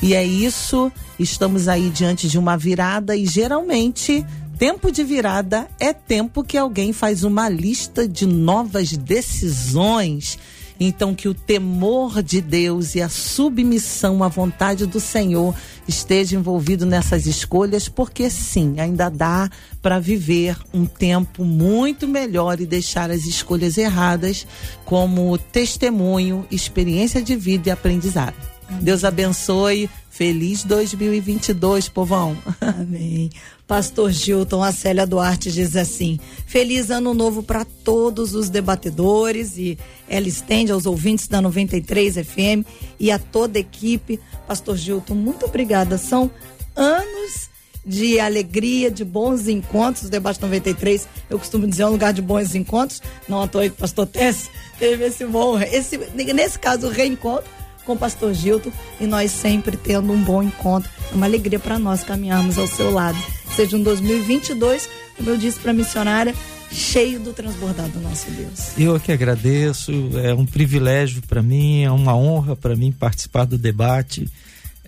E 0.00 0.14
é 0.14 0.24
isso. 0.24 0.90
Estamos 1.18 1.68
aí 1.68 1.90
diante 1.90 2.28
de 2.28 2.38
uma 2.38 2.56
virada 2.56 3.16
e 3.16 3.26
geralmente 3.26 4.24
tempo 4.58 4.92
de 4.92 5.02
virada 5.02 5.66
é 5.80 5.92
tempo 5.92 6.44
que 6.44 6.56
alguém 6.56 6.92
faz 6.92 7.24
uma 7.24 7.48
lista 7.48 8.06
de 8.06 8.26
novas 8.26 8.92
decisões 8.92 10.38
então, 10.86 11.14
que 11.14 11.28
o 11.28 11.34
temor 11.34 12.22
de 12.22 12.40
Deus 12.40 12.94
e 12.94 13.02
a 13.02 13.08
submissão 13.08 14.22
à 14.22 14.28
vontade 14.28 14.86
do 14.86 15.00
Senhor 15.00 15.54
esteja 15.86 16.36
envolvido 16.36 16.86
nessas 16.86 17.26
escolhas, 17.26 17.88
porque 17.88 18.30
sim, 18.30 18.78
ainda 18.78 19.08
dá 19.08 19.50
para 19.80 19.98
viver 19.98 20.56
um 20.72 20.86
tempo 20.86 21.44
muito 21.44 22.06
melhor 22.08 22.60
e 22.60 22.66
deixar 22.66 23.10
as 23.10 23.24
escolhas 23.24 23.76
erradas 23.76 24.46
como 24.84 25.36
testemunho, 25.36 26.46
experiência 26.50 27.20
de 27.22 27.36
vida 27.36 27.68
e 27.68 27.72
aprendizado. 27.72 28.34
Deus 28.80 29.04
abençoe. 29.04 29.90
Feliz 30.10 30.62
2022, 30.64 31.88
povão. 31.88 32.36
Amém. 32.60 33.30
Pastor 33.72 34.10
Gilton, 34.10 34.62
a 34.62 34.70
Célia 34.70 35.06
Duarte 35.06 35.50
diz 35.50 35.76
assim: 35.76 36.20
Feliz 36.46 36.90
ano 36.90 37.14
novo 37.14 37.42
para 37.42 37.64
todos 37.64 38.34
os 38.34 38.50
debatedores 38.50 39.56
e 39.56 39.78
ela 40.06 40.28
estende 40.28 40.70
aos 40.70 40.84
ouvintes 40.84 41.26
da 41.26 41.40
93 41.40 42.16
FM 42.16 42.68
e 43.00 43.10
a 43.10 43.18
toda 43.18 43.58
a 43.58 43.60
equipe. 43.60 44.20
Pastor 44.46 44.76
Gilton, 44.76 45.14
muito 45.14 45.46
obrigada. 45.46 45.96
São 45.96 46.30
anos 46.76 47.48
de 47.82 48.20
alegria, 48.20 48.90
de 48.90 49.06
bons 49.06 49.48
encontros. 49.48 50.04
O 50.04 50.10
debate 50.10 50.42
93, 50.42 51.08
eu 51.30 51.38
costumo 51.38 51.66
dizer, 51.66 51.84
é 51.84 51.86
um 51.86 51.92
lugar 51.92 52.12
de 52.12 52.20
bons 52.20 52.54
encontros. 52.54 53.00
Não 53.26 53.40
à 53.40 53.48
toa 53.48 53.70
que 53.70 53.70
pastor 53.70 54.06
Tess 54.06 54.50
teve 54.78 55.06
esse 55.06 55.24
bom, 55.24 55.58
esse, 55.58 55.96
nesse 56.14 56.58
caso, 56.58 56.90
reencontro 56.90 57.61
com 57.84 57.92
o 57.92 57.96
pastor 57.96 58.32
Gilton 58.34 58.70
e 59.00 59.06
nós 59.06 59.30
sempre 59.30 59.76
tendo 59.76 60.12
um 60.12 60.22
bom 60.22 60.42
encontro. 60.42 60.90
É 61.10 61.14
uma 61.14 61.26
alegria 61.26 61.58
para 61.58 61.78
nós 61.78 62.02
caminharmos 62.02 62.58
ao 62.58 62.66
seu 62.66 62.90
lado. 62.90 63.18
Seja 63.54 63.76
um 63.76 63.82
2022, 63.82 64.88
como 65.16 65.30
eu 65.30 65.36
disse 65.36 65.60
para 65.60 65.70
a 65.70 65.74
missionária, 65.74 66.34
cheio 66.70 67.20
do 67.20 67.32
transbordado 67.32 67.90
do 67.90 68.00
nosso 68.00 68.30
Deus. 68.30 68.78
Eu 68.78 68.98
que 68.98 69.12
agradeço, 69.12 69.92
é 70.22 70.32
um 70.32 70.46
privilégio 70.46 71.22
para 71.22 71.42
mim, 71.42 71.82
é 71.82 71.90
uma 71.90 72.16
honra 72.16 72.56
para 72.56 72.74
mim 72.74 72.90
participar 72.90 73.44
do 73.44 73.58
debate. 73.58 74.26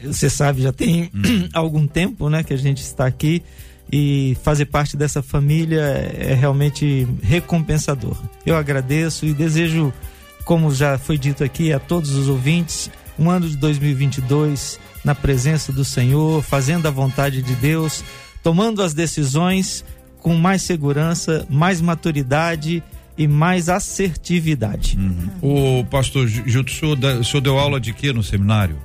Você 0.03 0.31
sabe, 0.31 0.63
já 0.63 0.73
tem 0.73 1.11
hum. 1.15 1.49
algum 1.53 1.87
tempo, 1.87 2.29
né, 2.29 2.43
que 2.43 2.55
a 2.55 2.59
gente 2.59 2.83
está 2.83 3.07
aqui 3.07 3.43
e 3.93 4.37
fazer 4.43 4.67
parte 4.67 4.97
dessa 4.97 5.23
família 5.23 5.81
é 5.81 6.35
realmente 6.35 7.07
recompensador. 7.23 8.17
Eu 8.45 8.57
agradeço 8.57 9.27
e 9.27 9.33
desejo 9.33 9.93
como 10.45 10.73
já 10.75 10.99
foi 10.99 11.17
dito 11.17 11.43
aqui 11.43 11.73
a 11.73 11.79
todos 11.79 12.11
os 12.11 12.29
ouvintes, 12.29 12.91
um 13.19 13.31
ano 13.31 13.49
de 13.49 13.57
2022 13.57 14.79
na 15.05 15.15
presença 15.15 15.73
do 15.73 15.85
Senhor, 15.85 16.43
fazendo 16.43 16.87
a 16.87 16.91
vontade 16.91 17.43
de 17.43 17.55
Deus, 17.55 18.05
tomando 18.43 18.83
as 18.83 18.95
decisões 18.95 19.85
com 20.19 20.35
mais 20.35 20.63
segurança, 20.63 21.47
mais 21.51 21.81
maturidade 21.81 22.83
e 23.17 23.29
mais 23.29 23.69
assertividade. 23.69 24.99
Uhum. 24.99 25.81
O 25.81 25.85
pastor 25.85 26.27
Gilto, 26.27 26.73
o 26.73 27.25
senhor 27.25 27.41
deu 27.41 27.59
aula 27.59 27.79
de 27.79 27.93
quê 27.93 28.13
no 28.13 28.23
seminário? 28.23 28.77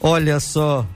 Olha 0.00 0.40
só, 0.40 0.86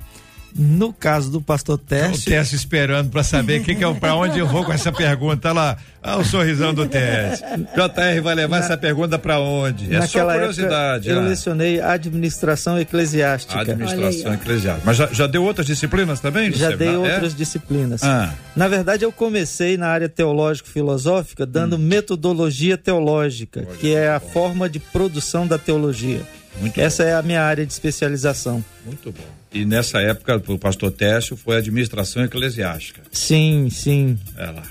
no 0.56 0.92
caso 0.92 1.30
do 1.30 1.40
pastor 1.40 1.76
Teste. 1.78 2.28
O 2.28 2.32
Teste 2.32 2.54
esperando 2.54 3.10
para 3.10 3.24
saber 3.24 3.62
que 3.62 3.74
que 3.74 3.84
é, 3.84 3.94
para 3.94 4.14
onde 4.14 4.38
eu 4.38 4.46
vou 4.46 4.64
com 4.64 4.72
essa 4.72 4.92
pergunta. 4.92 5.48
Olha 5.48 5.54
lá, 5.54 5.76
ah, 6.00 6.16
o 6.18 6.24
sorrisão 6.24 6.72
do 6.72 6.86
Teste. 6.86 7.44
JR 7.44 8.22
vai 8.22 8.34
levar 8.36 8.58
Na, 8.58 8.64
essa 8.64 8.76
pergunta 8.76 9.18
para 9.18 9.40
onde? 9.40 9.92
É 9.92 10.06
só 10.06 10.24
curiosidade. 10.24 11.08
eu 11.08 11.18
ah. 11.18 11.22
lecionei 11.22 11.80
administração 11.80 12.78
eclesiástica. 12.78 13.60
Administração 13.60 14.32
eclesiástica. 14.34 14.82
Mas 14.84 14.96
já, 14.96 15.06
já, 15.06 15.26
deu 15.26 15.42
outras 15.42 15.66
disciplinas 15.66 16.20
também? 16.20 16.52
Já 16.52 16.70
dei 16.70 16.88
é? 16.88 16.96
outras 16.96 17.34
disciplinas. 17.34 18.02
Ah. 18.04 18.32
Na 18.54 18.68
verdade, 18.68 19.04
eu 19.04 19.10
comecei 19.10 19.76
na 19.76 19.88
área 19.88 20.08
teológico-filosófica 20.08 21.44
dando 21.44 21.74
hum. 21.74 21.80
metodologia 21.80 22.78
teológica, 22.78 23.64
Olha, 23.66 23.76
que 23.78 23.92
é 23.92 24.08
a 24.08 24.20
bom. 24.20 24.28
forma 24.28 24.68
de 24.68 24.78
produção 24.78 25.46
da 25.46 25.58
teologia. 25.58 26.22
Muito 26.60 26.80
Essa 26.80 27.02
bom. 27.02 27.08
é 27.08 27.14
a 27.14 27.22
minha 27.22 27.42
área 27.42 27.66
de 27.66 27.72
especialização. 27.72 28.64
Muito 28.84 29.10
bom. 29.12 29.24
E 29.52 29.64
nessa 29.64 30.00
época, 30.00 30.42
o 30.48 30.58
pastor 30.58 30.90
Técio 30.90 31.36
foi 31.36 31.56
administração 31.56 32.24
eclesiástica. 32.24 33.02
Sim, 33.12 33.68
sim. 33.70 34.18
É 34.36 34.46
lá. 34.46 34.62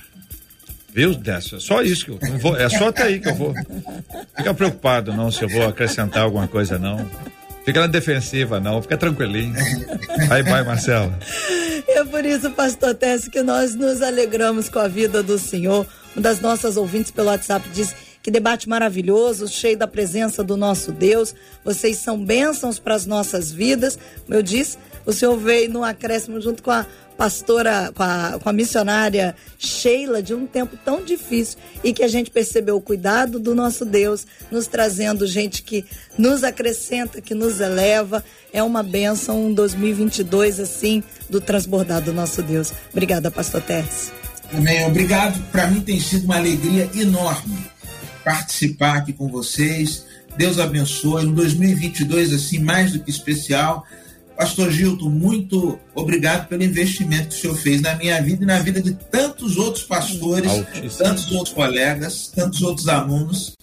Viu, 0.93 1.15
Décio? 1.15 1.57
É 1.57 1.59
só 1.59 1.81
isso 1.81 2.05
que 2.05 2.11
eu 2.11 2.19
não 2.29 2.38
vou. 2.38 2.55
É 2.55 2.69
só 2.69 2.89
até 2.89 3.03
aí 3.03 3.19
que 3.19 3.29
eu 3.29 3.36
vou. 3.36 3.53
Fica 4.38 4.53
preocupado, 4.53 5.13
não, 5.13 5.31
se 5.31 5.41
eu 5.43 5.49
vou 5.49 5.65
acrescentar 5.67 6.23
alguma 6.23 6.47
coisa, 6.47 6.77
não. 6.77 7.09
Fica 7.65 7.79
na 7.79 7.88
defensiva, 7.88 8.59
não. 8.59 8.81
Fica 8.81 8.97
tranquilinho. 8.97 9.55
Aí 10.29 10.43
vai, 10.43 10.63
Marcela. 10.63 11.17
É 11.88 12.03
por 12.03 12.23
isso, 12.25 12.51
pastor 12.51 12.93
Técio, 12.93 13.31
que 13.31 13.41
nós 13.41 13.73
nos 13.73 14.01
alegramos 14.01 14.69
com 14.69 14.79
a 14.79 14.88
vida 14.88 15.23
do 15.23 15.39
Senhor. 15.39 15.88
Uma 16.15 16.21
das 16.21 16.39
nossas 16.41 16.77
ouvintes 16.77 17.09
pelo 17.09 17.29
WhatsApp 17.29 17.67
diz 17.73 17.95
que 18.24 18.32
debate 18.32 18.69
maravilhoso, 18.69 19.49
cheio 19.49 19.78
da 19.78 19.86
presença 19.86 20.41
do 20.41 20.55
nosso 20.55 20.93
Deus. 20.93 21.36
Vocês 21.63 21.97
são 21.97 22.17
bênçãos 22.24 22.80
para 22.80 22.95
as 22.95 23.05
nossas 23.05 23.51
vidas. 23.51 23.99
Como 24.26 24.34
eu 24.34 24.41
disse, 24.41 24.78
o 25.05 25.11
Senhor 25.11 25.38
veio 25.38 25.69
no 25.69 25.84
acréscimo 25.84 26.39
junto 26.39 26.63
com 26.63 26.71
a 26.71 26.86
pastora, 27.17 27.91
com 27.93 28.01
a, 28.01 28.39
com 28.41 28.49
a 28.49 28.53
missionária 28.53 29.36
Sheila, 29.59 30.24
de 30.24 30.34
um 30.34 30.47
tempo 30.47 30.78
tão 30.86 31.03
difícil 31.03 31.59
e 31.84 31.91
que 31.91 32.01
a 32.01 32.07
gente 32.07 32.32
percebeu 32.32 32.78
o 32.78 32.82
cuidado 32.82 33.39
do 33.39 33.53
nosso 33.53 33.84
Deus, 33.84 34.26
nos 34.49 34.67
trazendo 34.67 35.28
gente 35.28 35.61
que 35.61 35.86
nos 36.17 36.45
acrescenta, 36.45 37.21
que 37.21 37.36
nos 37.36 37.59
eleva. 37.59 38.24
É 38.53 38.63
uma 38.63 38.82
bênção, 38.82 39.47
um 39.47 39.53
2022 39.53 40.61
assim, 40.61 41.03
do 41.30 41.41
transbordar 41.41 42.01
do 42.01 42.13
nosso 42.13 42.41
Deus. 42.41 42.71
Obrigada, 42.89 43.30
pastor 43.30 43.61
Terce. 43.61 44.11
Amém. 44.53 44.86
Obrigado. 44.86 45.43
Para 45.51 45.67
mim 45.67 45.82
tem 45.82 45.99
sido 45.99 46.24
uma 46.24 46.38
alegria 46.38 46.89
enorme 46.95 47.72
participar 48.24 48.97
aqui 48.97 49.13
com 49.13 49.28
vocês. 49.28 50.05
Deus 50.38 50.59
abençoe. 50.59 51.26
Um 51.26 51.34
2022 51.34 52.34
assim 52.34 52.59
mais 52.59 52.91
do 52.91 52.99
que 52.99 53.09
especial. 53.09 53.86
Pastor 54.36 54.71
Gilton, 54.71 55.09
muito 55.09 55.80
obrigado 55.93 56.47
pelo 56.47 56.63
investimento 56.63 57.30
que 57.30 57.36
o 57.36 57.41
senhor 57.41 57.55
fez 57.55 57.82
na 57.82 57.95
minha 57.95 58.19
vida 58.21 58.43
e 58.43 58.47
na 58.47 58.59
vida 58.59 58.82
de 58.82 58.93
tantos 58.93 59.57
outros 59.57 59.84
pastores, 59.84 60.49
Altíssimo. 60.49 60.89
tantos 60.97 61.32
outros 61.32 61.53
colegas, 61.53 62.32
tantos 62.34 62.61
outros 62.63 62.88
alunos 62.88 63.55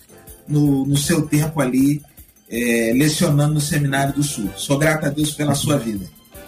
no, 0.46 0.86
no 0.86 0.96
seu 0.96 1.22
tempo 1.26 1.60
ali 1.60 2.00
é, 2.48 2.92
lecionando 2.94 3.54
no 3.54 3.60
Seminário 3.60 4.14
do 4.14 4.22
Sul. 4.22 4.50
Sou 4.56 4.78
grato 4.78 5.06
a 5.06 5.08
Deus 5.08 5.32
pela 5.32 5.54
sua 5.54 5.76
vida. 5.76 6.06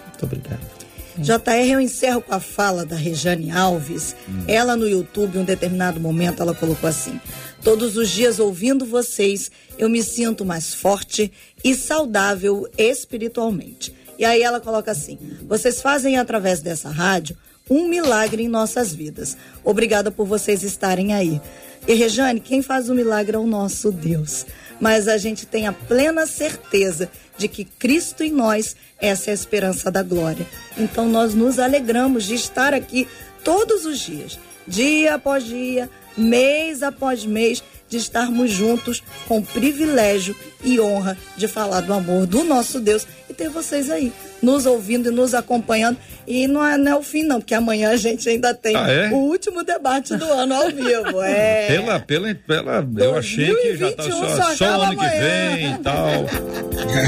Muito 0.08 0.24
obrigado. 0.24 0.71
JR, 1.18 1.70
eu 1.70 1.80
encerro 1.80 2.22
com 2.22 2.34
a 2.34 2.40
fala 2.40 2.86
da 2.86 2.96
Rejane 2.96 3.50
Alves. 3.50 4.16
Hum. 4.28 4.44
Ela 4.48 4.76
no 4.76 4.88
YouTube, 4.88 5.36
em 5.36 5.40
um 5.40 5.44
determinado 5.44 6.00
momento, 6.00 6.42
ela 6.42 6.54
colocou 6.54 6.88
assim: 6.88 7.20
Todos 7.62 7.96
os 7.96 8.08
dias 8.08 8.38
ouvindo 8.38 8.86
vocês, 8.86 9.50
eu 9.78 9.88
me 9.88 10.02
sinto 10.02 10.44
mais 10.44 10.72
forte 10.72 11.30
e 11.62 11.74
saudável 11.74 12.66
espiritualmente. 12.78 13.94
E 14.18 14.24
aí 14.24 14.42
ela 14.42 14.60
coloca 14.60 14.90
assim: 14.90 15.18
Vocês 15.46 15.82
fazem 15.82 16.16
através 16.16 16.60
dessa 16.60 16.88
rádio 16.88 17.36
um 17.68 17.88
milagre 17.88 18.42
em 18.42 18.48
nossas 18.48 18.92
vidas. 18.92 19.36
Obrigada 19.64 20.10
por 20.10 20.26
vocês 20.26 20.62
estarem 20.62 21.14
aí. 21.14 21.40
E 21.86 21.94
Rejane, 21.94 22.40
quem 22.40 22.62
faz 22.62 22.88
o 22.88 22.94
milagre 22.94 23.36
é 23.36 23.38
o 23.38 23.46
nosso 23.46 23.90
Deus. 23.90 24.46
Mas 24.82 25.06
a 25.06 25.16
gente 25.16 25.46
tem 25.46 25.68
a 25.68 25.72
plena 25.72 26.26
certeza 26.26 27.08
de 27.38 27.46
que 27.46 27.64
Cristo 27.64 28.24
em 28.24 28.32
nós, 28.32 28.74
essa 29.00 29.30
é 29.30 29.32
a 29.32 29.34
esperança 29.34 29.92
da 29.92 30.02
glória. 30.02 30.44
Então 30.76 31.08
nós 31.08 31.34
nos 31.34 31.60
alegramos 31.60 32.24
de 32.24 32.34
estar 32.34 32.74
aqui 32.74 33.06
todos 33.44 33.86
os 33.86 34.00
dias, 34.00 34.40
dia 34.66 35.14
após 35.14 35.44
dia, 35.44 35.88
mês 36.16 36.82
após 36.82 37.24
mês, 37.24 37.62
de 37.92 37.98
estarmos 37.98 38.50
juntos 38.50 39.02
com 39.28 39.42
privilégio 39.42 40.34
e 40.64 40.80
honra 40.80 41.14
de 41.36 41.46
falar 41.46 41.82
do 41.82 41.92
amor 41.92 42.26
do 42.26 42.42
nosso 42.42 42.80
Deus 42.80 43.06
e 43.28 43.34
ter 43.34 43.50
vocês 43.50 43.90
aí 43.90 44.10
nos 44.40 44.64
ouvindo 44.64 45.10
e 45.10 45.14
nos 45.14 45.34
acompanhando. 45.34 45.98
E 46.26 46.48
não 46.48 46.66
é, 46.66 46.78
não 46.78 46.92
é 46.92 46.96
o 46.96 47.02
fim, 47.02 47.22
não, 47.22 47.38
porque 47.38 47.54
amanhã 47.54 47.90
a 47.90 47.96
gente 47.96 48.26
ainda 48.30 48.54
tem 48.54 48.74
ah, 48.74 48.90
é? 48.90 49.10
o 49.10 49.16
último 49.16 49.62
debate 49.62 50.16
do 50.16 50.24
ano 50.24 50.54
ao 50.54 50.70
vivo. 50.70 51.20
É. 51.22 51.66
Pela, 51.72 52.00
pela, 52.00 52.34
pela, 52.34 52.86
eu 52.96 53.14
achei 53.14 53.54
que 53.54 53.76
já 53.76 53.92
tá 53.92 54.04
só, 54.04 54.36
só, 54.36 54.54
só 54.54 54.64
ano 54.64 54.84
amanhã. 54.84 55.10
que 55.10 55.18
vem 55.18 55.72
e 55.74 55.78
tal. 55.78 56.26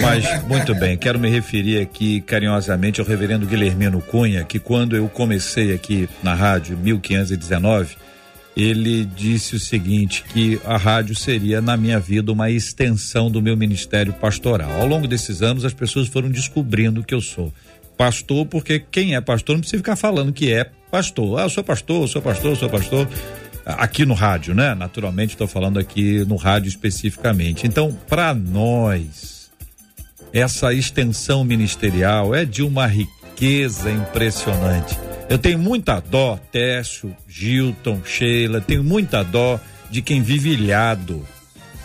Mas, 0.02 0.42
muito 0.44 0.74
bem, 0.74 0.98
quero 0.98 1.18
me 1.18 1.30
referir 1.30 1.80
aqui 1.80 2.20
carinhosamente 2.20 3.00
ao 3.00 3.06
reverendo 3.06 3.46
Guilhermino 3.46 4.02
Cunha, 4.02 4.44
que 4.44 4.58
quando 4.58 4.94
eu 4.94 5.08
comecei 5.08 5.72
aqui 5.72 6.08
na 6.22 6.34
rádio, 6.34 6.76
1519, 6.76 7.96
ele 8.56 9.04
disse 9.04 9.56
o 9.56 9.60
seguinte: 9.60 10.24
que 10.32 10.60
a 10.64 10.76
rádio 10.76 11.14
seria, 11.14 11.60
na 11.60 11.76
minha 11.76 11.98
vida, 11.98 12.32
uma 12.32 12.50
extensão 12.50 13.30
do 13.30 13.42
meu 13.42 13.56
ministério 13.56 14.12
pastoral. 14.12 14.70
Ao 14.80 14.86
longo 14.86 15.08
desses 15.08 15.42
anos, 15.42 15.64
as 15.64 15.74
pessoas 15.74 16.08
foram 16.08 16.30
descobrindo 16.30 17.02
que 17.02 17.14
eu 17.14 17.20
sou 17.20 17.52
pastor, 17.96 18.46
porque 18.46 18.78
quem 18.78 19.14
é 19.14 19.20
pastor 19.20 19.54
não 19.54 19.60
precisa 19.60 19.78
ficar 19.78 19.96
falando 19.96 20.32
que 20.32 20.52
é 20.52 20.70
pastor. 20.90 21.40
Ah, 21.40 21.42
eu 21.42 21.50
sou 21.50 21.64
pastor, 21.64 22.08
sou 22.08 22.22
pastor, 22.22 22.56
sou 22.56 22.70
pastor. 22.70 23.08
Aqui 23.66 24.04
no 24.04 24.14
rádio, 24.14 24.54
né? 24.54 24.74
Naturalmente, 24.74 25.30
estou 25.30 25.46
falando 25.46 25.78
aqui 25.78 26.22
no 26.26 26.36
rádio 26.36 26.68
especificamente. 26.68 27.66
Então, 27.66 27.96
para 28.08 28.34
nós, 28.34 29.50
essa 30.34 30.72
extensão 30.74 31.42
ministerial 31.44 32.34
é 32.34 32.44
de 32.44 32.62
uma 32.62 32.86
riqueza 32.86 33.90
impressionante 33.90 34.98
eu 35.28 35.38
tenho 35.38 35.58
muita 35.58 36.00
dó, 36.00 36.38
Técio, 36.52 37.16
Gilton, 37.28 38.00
Sheila, 38.04 38.60
tenho 38.60 38.84
muita 38.84 39.22
dó 39.22 39.58
de 39.90 40.02
quem 40.02 40.22
vive 40.22 40.50
ilhado. 40.50 41.26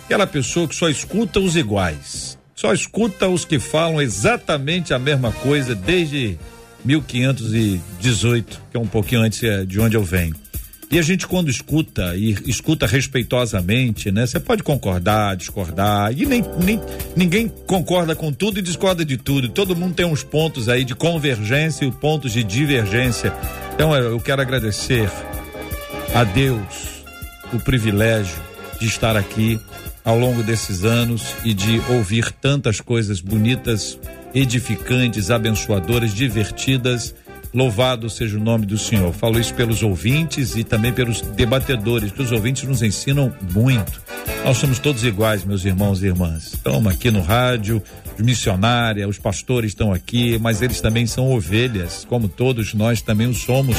Aquela 0.05 0.27
pessoa 0.27 0.67
que 0.67 0.75
só 0.75 0.89
escuta 0.89 1.39
os 1.39 1.55
iguais, 1.55 2.37
só 2.55 2.73
escuta 2.73 3.27
os 3.27 3.45
que 3.45 3.59
falam 3.59 4.01
exatamente 4.01 4.93
a 4.93 4.99
mesma 4.99 5.31
coisa 5.31 5.75
desde 5.75 6.37
1518, 6.83 8.61
que 8.71 8.77
é 8.77 8.79
um 8.79 8.87
pouquinho 8.87 9.21
antes 9.21 9.43
eh, 9.43 9.65
de 9.65 9.79
onde 9.79 9.95
eu 9.95 10.03
venho. 10.03 10.35
E 10.91 10.97
a 10.97 11.03
gente 11.03 11.27
quando 11.27 11.49
escuta 11.49 12.15
e 12.15 12.35
escuta 12.47 12.87
respeitosamente, 12.87 14.11
né? 14.11 14.25
Você 14.25 14.39
pode 14.39 14.63
concordar, 14.63 15.35
discordar, 15.35 16.11
e 16.11 16.25
nem, 16.25 16.43
nem 16.63 16.81
ninguém 17.15 17.47
concorda 17.67 18.15
com 18.15 18.33
tudo 18.33 18.57
e 18.57 18.61
discorda 18.61 19.05
de 19.05 19.15
tudo. 19.15 19.49
Todo 19.49 19.75
mundo 19.75 19.93
tem 19.93 20.05
uns 20.05 20.23
pontos 20.23 20.67
aí 20.67 20.83
de 20.83 20.95
convergência 20.95 21.85
e 21.85 21.91
pontos 21.91 22.31
de 22.33 22.43
divergência. 22.43 23.31
Então 23.75 23.95
eu 23.95 24.19
quero 24.19 24.41
agradecer 24.41 25.07
a 26.15 26.23
Deus 26.23 27.03
o 27.53 27.59
privilégio 27.59 28.41
de 28.79 28.87
estar 28.87 29.15
aqui 29.15 29.59
ao 30.03 30.17
longo 30.17 30.41
desses 30.41 30.85
anos 30.85 31.35
e 31.45 31.53
de 31.53 31.79
ouvir 31.89 32.31
tantas 32.31 32.81
coisas 32.81 33.21
bonitas, 33.21 33.99
edificantes, 34.33 35.29
abençoadoras, 35.29 36.15
divertidas 36.15 37.13
Louvado 37.53 38.09
seja 38.09 38.37
o 38.37 38.39
nome 38.39 38.65
do 38.65 38.77
Senhor. 38.77 39.11
Falo 39.11 39.39
isso 39.39 39.53
pelos 39.55 39.81
ouvintes 39.81 40.55
e 40.55 40.63
também 40.63 40.93
pelos 40.93 41.21
debatedores, 41.21 42.11
que 42.11 42.21
os 42.21 42.31
ouvintes 42.31 42.63
nos 42.63 42.83
ensinam 42.83 43.33
muito. 43.53 44.01
Nós 44.45 44.57
somos 44.57 44.77
todos 44.77 45.03
iguais, 45.03 45.43
meus 45.43 45.65
irmãos 45.65 46.03
e 46.03 46.05
irmãs. 46.05 46.53
Estamos 46.53 46.93
aqui 46.93 47.09
no 47.09 47.21
rádio, 47.21 47.81
missionária, 48.19 49.07
os 49.07 49.17
pastores 49.17 49.71
estão 49.71 49.91
aqui, 49.91 50.37
mas 50.37 50.61
eles 50.61 50.79
também 50.79 51.07
são 51.07 51.31
ovelhas, 51.31 52.05
como 52.07 52.27
todos 52.27 52.73
nós 52.73 53.01
também 53.01 53.27
o 53.27 53.33
somos. 53.33 53.77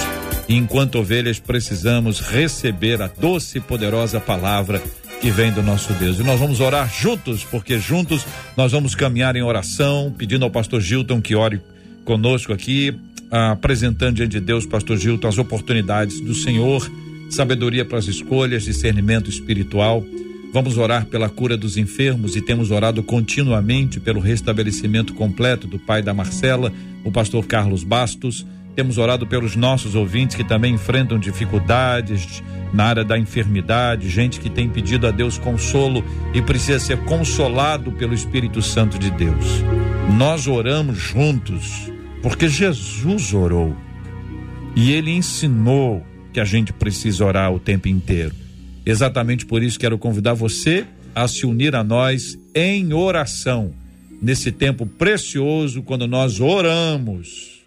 E 0.49 0.57
enquanto 0.57 0.99
ovelhas, 0.99 1.39
precisamos 1.39 2.21
receber 2.21 3.01
a 3.01 3.07
doce 3.07 3.59
e 3.59 3.61
poderosa 3.61 4.19
palavra 4.19 4.83
que 5.21 5.31
vem 5.31 5.53
do 5.53 5.63
nosso 5.63 5.93
Deus. 5.93 6.19
E 6.19 6.25
nós 6.25 6.41
vamos 6.41 6.61
orar 6.61 6.93
juntos, 6.93 7.45
porque 7.45 7.79
juntos 7.79 8.27
nós 8.57 8.73
vamos 8.73 8.97
caminhar 8.97 9.37
em 9.37 9.43
oração, 9.43 10.13
pedindo 10.17 10.45
ao 10.45 10.51
pastor 10.51 10.81
Gilton 10.81 11.21
que 11.21 11.37
ore 11.37 11.61
conosco 12.05 12.53
aqui, 12.53 12.99
apresentando 13.31 14.17
diante 14.17 14.33
de 14.33 14.41
Deus, 14.41 14.67
pastor 14.67 14.97
Gilton, 14.97 15.29
as 15.29 15.39
oportunidades 15.39 16.21
do 16.21 16.35
Senhor, 16.35 16.91
sabedoria 17.31 17.85
para 17.85 17.99
as 17.99 18.09
escolhas, 18.09 18.65
discernimento 18.65 19.31
espiritual. 19.31 20.05
Vamos 20.53 20.77
orar 20.77 21.07
pela 21.07 21.29
cura 21.29 21.57
dos 21.57 21.77
enfermos 21.77 22.35
e 22.35 22.43
temos 22.43 22.73
orado 22.73 23.05
continuamente 23.05 24.01
pelo 24.01 24.19
restabelecimento 24.19 25.15
completo 25.15 25.69
do 25.69 25.79
pai 25.79 26.03
da 26.03 26.13
Marcela, 26.13 26.73
o 27.05 27.13
pastor 27.13 27.47
Carlos 27.47 27.85
Bastos. 27.85 28.45
Temos 28.75 28.99
orado 28.99 29.27
pelos 29.27 29.55
nossos 29.55 29.95
ouvintes 29.95 30.35
que 30.35 30.43
também 30.43 30.75
enfrentam 30.75 31.19
dificuldades 31.19 32.43
na 32.73 32.85
área 32.85 33.05
da 33.05 33.19
enfermidade, 33.19 34.09
gente 34.09 34.41
que 34.41 34.51
tem 34.51 34.69
pedido 34.69 35.07
a 35.07 35.11
Deus 35.11 35.39
consolo 35.39 36.05
e 36.35 36.43
precisa 36.43 36.81
ser 36.81 36.99
consolado 36.99 37.93
pelo 37.93 38.15
Espírito 38.15 38.61
Santo 38.61 38.99
de 38.99 39.11
Deus. 39.11 39.63
Nós 40.17 40.49
oramos 40.49 40.99
juntos 40.99 41.91
porque 42.23 42.49
Jesus 42.49 43.33
orou. 43.33 43.75
E 44.77 44.93
ele 44.93 45.11
ensinou 45.11 46.05
que 46.33 46.41
a 46.41 46.45
gente 46.45 46.73
precisa 46.73 47.25
orar 47.25 47.53
o 47.53 47.59
tempo 47.59 47.89
inteiro. 47.89 48.35
Exatamente 48.85 49.45
por 49.45 49.63
isso 49.63 49.79
quero 49.79 49.99
convidar 49.99 50.35
você 50.35 50.87
a 51.15 51.27
se 51.27 51.45
unir 51.45 51.75
a 51.75 51.83
nós 51.83 52.39
em 52.55 52.93
oração 52.93 53.73
nesse 54.23 54.53
tempo 54.53 54.87
precioso 54.87 55.83
quando 55.83 56.07
nós 56.07 56.41
oramos. 56.41 57.63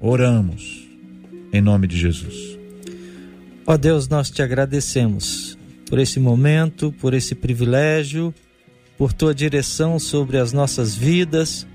Oramos 0.00 0.88
em 1.52 1.60
nome 1.60 1.86
de 1.86 1.98
Jesus. 1.98 2.58
Ó 3.66 3.76
Deus, 3.76 4.08
nós 4.08 4.30
te 4.30 4.42
agradecemos 4.42 5.58
por 5.88 5.98
esse 5.98 6.20
momento, 6.20 6.92
por 7.00 7.14
esse 7.14 7.34
privilégio, 7.34 8.34
por 8.96 9.12
tua 9.12 9.34
direção 9.34 9.98
sobre 9.98 10.38
as 10.38 10.52
nossas 10.52 10.94
vidas 10.94 11.66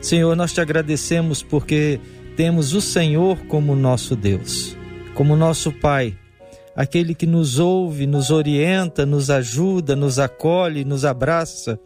Senhor, 0.00 0.34
nós 0.34 0.52
te 0.52 0.60
agradecemos 0.60 1.42
porque 1.42 2.00
temos 2.36 2.72
o 2.72 2.80
Senhor 2.80 3.36
como 3.46 3.76
nosso 3.76 4.16
Deus, 4.16 4.76
como 5.14 5.36
nosso 5.36 5.70
Pai, 5.72 6.16
aquele 6.74 7.14
que 7.14 7.26
nos 7.26 7.58
ouve, 7.58 8.06
nos 8.06 8.30
orienta, 8.30 9.04
nos 9.04 9.28
ajuda, 9.28 9.94
nos 9.94 10.18
acolhe, 10.18 10.84
nos 10.84 11.04
abraça. 11.04 11.78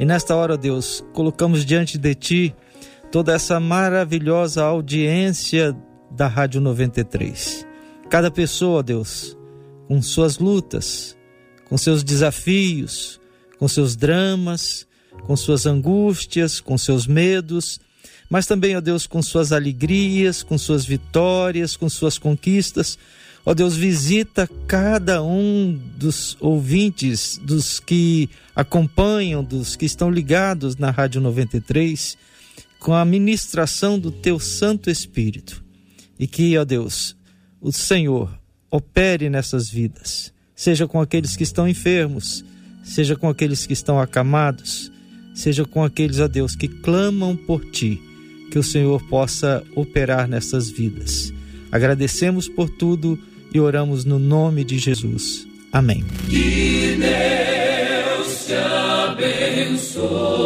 E 0.00 0.04
nesta 0.04 0.34
hora, 0.34 0.56
Deus, 0.56 1.04
colocamos 1.12 1.64
diante 1.64 1.96
de 1.96 2.14
Ti 2.14 2.54
toda 3.12 3.32
essa 3.32 3.60
maravilhosa 3.60 4.64
audiência 4.64 5.76
da 6.10 6.26
Rádio 6.26 6.60
93. 6.60 7.64
Cada 8.10 8.32
pessoa, 8.32 8.82
Deus, 8.82 9.38
com 9.86 10.02
suas 10.02 10.38
lutas, 10.38 11.16
com 11.68 11.78
seus 11.78 12.02
desafios, 12.02 13.20
com 13.58 13.68
seus 13.68 13.94
dramas, 13.94 14.88
com 15.22 15.36
suas 15.36 15.66
angústias, 15.66 16.60
com 16.60 16.76
seus 16.76 17.06
medos, 17.06 17.80
mas 18.28 18.46
também, 18.46 18.76
ó 18.76 18.80
Deus, 18.80 19.06
com 19.06 19.22
suas 19.22 19.52
alegrias, 19.52 20.42
com 20.42 20.58
suas 20.58 20.84
vitórias, 20.84 21.76
com 21.76 21.88
suas 21.88 22.18
conquistas. 22.18 22.98
Ó 23.46 23.52
Deus, 23.52 23.76
visita 23.76 24.48
cada 24.66 25.22
um 25.22 25.78
dos 25.96 26.36
ouvintes, 26.40 27.38
dos 27.42 27.78
que 27.78 28.30
acompanham, 28.56 29.44
dos 29.44 29.76
que 29.76 29.84
estão 29.84 30.10
ligados 30.10 30.76
na 30.76 30.90
Rádio 30.90 31.20
93, 31.20 32.16
com 32.80 32.94
a 32.94 33.04
ministração 33.04 33.98
do 33.98 34.10
Teu 34.10 34.38
Santo 34.38 34.90
Espírito. 34.90 35.62
E 36.18 36.26
que, 36.26 36.56
ó 36.56 36.64
Deus, 36.64 37.14
o 37.60 37.70
Senhor 37.70 38.36
opere 38.70 39.28
nessas 39.28 39.68
vidas, 39.68 40.32
seja 40.56 40.88
com 40.88 41.00
aqueles 41.00 41.36
que 41.36 41.42
estão 41.42 41.68
enfermos, 41.68 42.44
seja 42.82 43.14
com 43.14 43.28
aqueles 43.28 43.66
que 43.66 43.72
estão 43.72 44.00
acamados, 44.00 44.90
seja 45.34 45.64
com 45.64 45.84
aqueles, 45.84 46.20
a 46.20 46.26
Deus, 46.26 46.54
que 46.54 46.68
clamam 46.68 47.36
por 47.36 47.64
ti, 47.64 48.00
que 48.50 48.58
o 48.58 48.62
Senhor 48.62 49.02
possa 49.08 49.62
operar 49.74 50.28
nessas 50.28 50.70
vidas. 50.70 51.32
Agradecemos 51.70 52.48
por 52.48 52.70
tudo 52.70 53.18
e 53.52 53.60
oramos 53.60 54.04
no 54.04 54.18
nome 54.18 54.64
de 54.64 54.78
Jesus. 54.78 55.46
Amém. 55.72 56.04
Que 56.30 56.96
Deus 56.96 58.46
te 58.46 58.54
abençoe. 58.54 60.44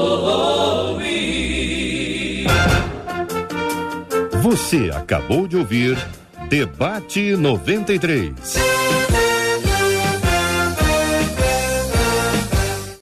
Você 4.42 4.90
acabou 4.90 5.46
de 5.46 5.56
ouvir 5.56 5.98
Debate 6.48 7.36
93. 7.36 8.77